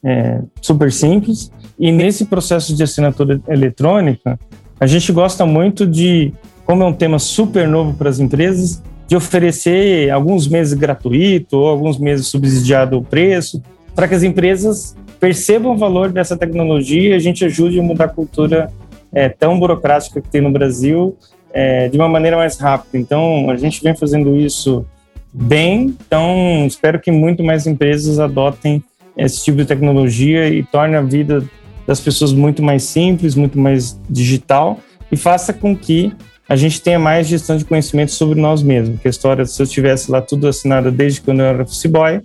é, 0.03 0.41
super 0.63 0.91
simples, 0.91 1.53
e 1.79 1.93
nesse 1.93 2.25
processo 2.25 2.75
de 2.75 2.83
assinatura 2.85 3.39
eletrônica, 3.49 4.41
a 4.81 4.87
gente 4.87 5.13
gosta 5.13 5.45
muito 5.45 5.87
de, 5.87 6.33
como 6.65 6.83
é 6.83 6.87
um 6.87 6.93
tema 6.95 7.19
super 7.19 7.69
novo 7.69 7.93
para 7.93 8.09
as 8.09 8.19
empresas, 8.19 8.83
de 9.07 9.17
oferecer 9.17 10.11
alguns 10.11 10.49
meses 10.49 10.75
gratuito 10.75 11.59
ou 11.59 11.69
alguns 11.69 11.99
meses 11.99 12.27
subsidiado 12.27 12.99
o 12.99 13.05
preço, 13.05 13.63
para 13.95 14.09
que 14.09 14.15
as 14.15 14.23
empresas 14.23 14.97
percebam 15.21 15.73
o 15.73 15.77
valor 15.77 16.11
dessa 16.11 16.37
tecnologia 16.37 17.11
e 17.11 17.13
a 17.13 17.19
gente 17.19 17.45
ajude 17.45 17.79
a 17.79 17.83
mudar 17.83 18.07
a 18.07 18.09
cultura 18.09 18.71
é, 19.13 19.29
tão 19.29 19.59
burocrática 19.59 20.21
que 20.21 20.29
tem 20.29 20.41
no 20.41 20.51
Brasil 20.51 21.17
é, 21.53 21.89
de 21.89 21.97
uma 21.97 22.09
maneira 22.09 22.37
mais 22.37 22.59
rápida. 22.59 22.99
Então, 22.99 23.49
a 23.49 23.57
gente 23.57 23.83
vem 23.83 23.95
fazendo 23.95 24.37
isso 24.37 24.85
bem, 25.33 25.97
então 26.07 26.65
espero 26.67 27.01
que 27.01 27.11
muito 27.11 27.43
mais 27.43 27.67
empresas 27.67 28.19
adotem 28.19 28.83
esse 29.17 29.45
tipo 29.45 29.59
de 29.59 29.65
tecnologia 29.65 30.49
e 30.49 30.63
torne 30.63 30.97
a 30.97 31.01
vida 31.01 31.45
das 31.87 32.01
pessoas 32.01 32.33
muito 32.33 32.63
mais 32.63 32.83
simples, 32.85 33.35
muito 33.35 33.59
mais 33.59 34.01
digital 34.09 34.79
e 35.11 35.17
faça 35.17 35.53
com 35.53 35.77
que 35.77 36.13
a 36.49 36.57
gente 36.57 36.81
tenha 36.81 36.99
mais 36.99 37.27
gestão 37.27 37.57
de 37.57 37.65
conhecimento 37.65 38.13
sobre 38.13 38.41
nós 38.41 38.63
mesmos. 38.63 39.01
Que 39.01 39.09
a 39.09 39.11
história, 39.11 39.47
se 39.47 39.61
eu 39.63 39.67
tivesse 39.67 40.11
lá 40.11 40.21
tudo 40.21 40.47
assinado 40.47 40.91
desde 40.91 41.21
quando 41.21 41.41
eu 41.41 41.47
era 41.47 41.63
office 41.63 41.87
boy, 41.87 42.21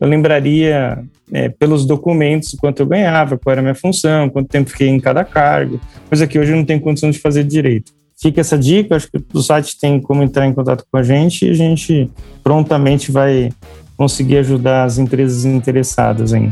eu 0.00 0.08
lembraria 0.08 1.04
é, 1.32 1.48
pelos 1.48 1.84
documentos 1.84 2.56
quanto 2.58 2.80
eu 2.80 2.86
ganhava, 2.86 3.38
qual 3.38 3.52
era 3.52 3.60
a 3.60 3.62
minha 3.62 3.74
função, 3.74 4.28
quanto 4.28 4.48
tempo 4.48 4.70
fiquei 4.70 4.88
em 4.88 4.98
cada 4.98 5.24
cargo, 5.24 5.80
coisa 6.08 6.26
que 6.26 6.38
hoje 6.38 6.52
eu 6.52 6.56
não 6.56 6.64
tenho 6.64 6.80
condição 6.80 7.10
de 7.10 7.18
fazer 7.18 7.44
direito. 7.44 7.92
Fica 8.20 8.40
essa 8.40 8.58
dica, 8.58 8.96
acho 8.96 9.10
que 9.10 9.18
o 9.32 9.40
site 9.40 9.78
tem 9.78 10.00
como 10.00 10.22
entrar 10.22 10.46
em 10.46 10.52
contato 10.52 10.84
com 10.90 10.98
a 10.98 11.02
gente 11.02 11.46
e 11.46 11.50
a 11.50 11.54
gente 11.54 12.10
prontamente 12.42 13.10
vai 13.10 13.50
conseguir 13.96 14.38
ajudar 14.38 14.84
as 14.84 14.98
empresas 14.98 15.44
interessadas 15.44 16.32
em 16.32 16.50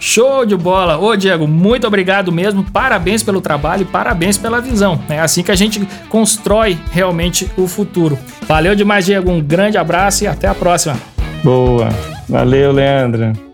Show 0.00 0.44
de 0.44 0.56
bola! 0.56 0.98
Ô 0.98 1.14
Diego, 1.16 1.46
muito 1.46 1.86
obrigado 1.86 2.32
mesmo, 2.32 2.64
parabéns 2.64 3.22
pelo 3.22 3.40
trabalho 3.40 3.82
e 3.82 3.84
parabéns 3.84 4.36
pela 4.36 4.60
visão. 4.60 5.00
É 5.08 5.20
assim 5.20 5.42
que 5.42 5.52
a 5.52 5.56
gente 5.56 5.86
constrói 6.08 6.78
realmente 6.90 7.50
o 7.56 7.66
futuro. 7.68 8.18
Valeu 8.48 8.74
demais, 8.74 9.04
Diego, 9.04 9.30
um 9.30 9.40
grande 9.40 9.78
abraço 9.78 10.24
e 10.24 10.26
até 10.26 10.48
a 10.48 10.54
próxima. 10.54 10.96
Boa, 11.44 11.88
valeu, 12.28 12.72
Leandro. 12.72 13.51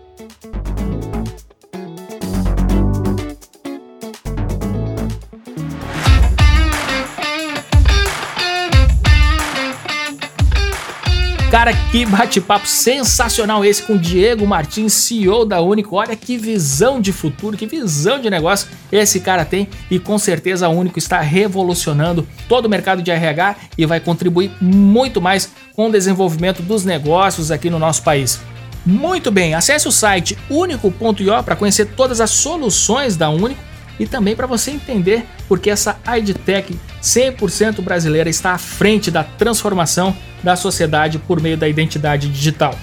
Cara, 11.69 11.91
que 11.91 12.03
bate-papo 12.03 12.67
sensacional 12.67 13.63
esse 13.63 13.83
com 13.83 13.95
Diego 13.95 14.47
Martins, 14.47 14.91
CEO 14.91 15.45
da 15.45 15.61
Único. 15.61 15.97
Olha 15.97 16.15
que 16.15 16.35
visão 16.35 16.99
de 16.99 17.13
futuro, 17.13 17.55
que 17.55 17.67
visão 17.67 18.19
de 18.19 18.27
negócio 18.27 18.69
esse 18.91 19.19
cara 19.19 19.45
tem 19.45 19.67
e 19.91 19.99
com 19.99 20.17
certeza 20.17 20.65
a 20.65 20.69
Único 20.69 20.97
está 20.97 21.21
revolucionando 21.21 22.27
todo 22.47 22.65
o 22.65 22.69
mercado 22.69 23.03
de 23.03 23.11
RH 23.11 23.55
e 23.77 23.85
vai 23.85 23.99
contribuir 23.99 24.51
muito 24.59 25.21
mais 25.21 25.51
com 25.75 25.89
o 25.89 25.91
desenvolvimento 25.91 26.63
dos 26.63 26.85
negócios 26.85 27.51
aqui 27.51 27.69
no 27.69 27.77
nosso 27.77 28.01
país. 28.01 28.39
Muito 28.83 29.29
bem, 29.29 29.53
acesse 29.53 29.87
o 29.87 29.91
site 29.91 30.35
único.io 30.49 31.43
para 31.43 31.55
conhecer 31.55 31.85
todas 31.95 32.19
as 32.19 32.31
soluções 32.31 33.15
da 33.15 33.29
Único 33.29 33.61
e 33.99 34.07
também 34.07 34.35
para 34.35 34.47
você 34.47 34.71
entender 34.71 35.23
porque 35.47 35.69
essa 35.69 35.99
IDTech 36.17 36.75
100% 36.99 37.81
brasileira 37.81 38.27
está 38.27 38.53
à 38.53 38.57
frente 38.57 39.11
da 39.11 39.23
transformação 39.23 40.15
da 40.43 40.55
sociedade 40.55 41.19
por 41.19 41.41
meio 41.41 41.57
da 41.57 41.67
identidade 41.67 42.29
digital. 42.29 42.75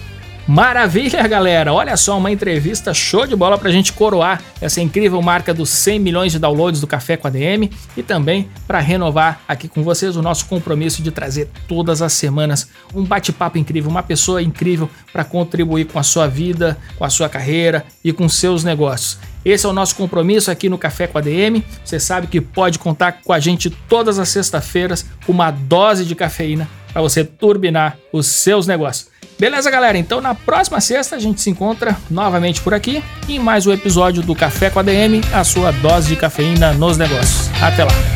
Maravilha, 0.48 1.26
galera! 1.26 1.72
Olha 1.72 1.96
só, 1.96 2.16
uma 2.16 2.30
entrevista 2.30 2.94
show 2.94 3.26
de 3.26 3.34
bola 3.34 3.58
para 3.58 3.68
a 3.68 3.72
gente 3.72 3.92
coroar 3.92 4.40
essa 4.60 4.80
incrível 4.80 5.20
marca 5.20 5.52
dos 5.52 5.68
100 5.70 5.98
milhões 5.98 6.30
de 6.30 6.38
downloads 6.38 6.80
do 6.80 6.86
Café 6.86 7.16
com 7.16 7.26
a 7.26 7.30
DM 7.30 7.68
e 7.96 8.02
também 8.02 8.48
para 8.64 8.78
renovar 8.78 9.40
aqui 9.48 9.66
com 9.66 9.82
vocês 9.82 10.16
o 10.16 10.22
nosso 10.22 10.46
compromisso 10.46 11.02
de 11.02 11.10
trazer 11.10 11.50
todas 11.66 12.00
as 12.00 12.12
semanas 12.12 12.68
um 12.94 13.02
bate-papo 13.02 13.58
incrível, 13.58 13.90
uma 13.90 14.04
pessoa 14.04 14.40
incrível 14.40 14.88
para 15.12 15.24
contribuir 15.24 15.86
com 15.86 15.98
a 15.98 16.04
sua 16.04 16.28
vida, 16.28 16.78
com 16.96 17.04
a 17.04 17.10
sua 17.10 17.28
carreira 17.28 17.84
e 18.04 18.12
com 18.12 18.28
seus 18.28 18.62
negócios. 18.62 19.18
Esse 19.44 19.66
é 19.66 19.68
o 19.68 19.72
nosso 19.72 19.96
compromisso 19.96 20.48
aqui 20.48 20.68
no 20.68 20.78
Café 20.78 21.08
com 21.08 21.18
a 21.18 21.20
DM. 21.20 21.64
Você 21.84 21.98
sabe 21.98 22.28
que 22.28 22.40
pode 22.40 22.78
contar 22.78 23.20
com 23.24 23.32
a 23.32 23.40
gente 23.40 23.68
todas 23.68 24.16
as 24.16 24.28
sextas-feiras 24.28 25.04
com 25.26 25.32
uma 25.32 25.50
dose 25.50 26.04
de 26.04 26.14
cafeína 26.14 26.68
para 26.96 27.02
você 27.02 27.22
turbinar 27.22 27.98
os 28.10 28.26
seus 28.26 28.66
negócios. 28.66 29.10
Beleza, 29.38 29.70
galera? 29.70 29.98
Então 29.98 30.18
na 30.18 30.34
próxima 30.34 30.80
sexta 30.80 31.14
a 31.14 31.18
gente 31.18 31.42
se 31.42 31.50
encontra 31.50 31.94
novamente 32.08 32.62
por 32.62 32.72
aqui 32.72 33.04
em 33.28 33.38
mais 33.38 33.66
um 33.66 33.72
episódio 33.72 34.22
do 34.22 34.34
Café 34.34 34.70
com 34.70 34.78
a 34.78 34.82
DM, 34.82 35.20
a 35.30 35.44
sua 35.44 35.72
dose 35.72 36.08
de 36.08 36.16
cafeína 36.16 36.72
nos 36.72 36.96
negócios. 36.96 37.50
Até 37.62 37.84
lá! 37.84 38.15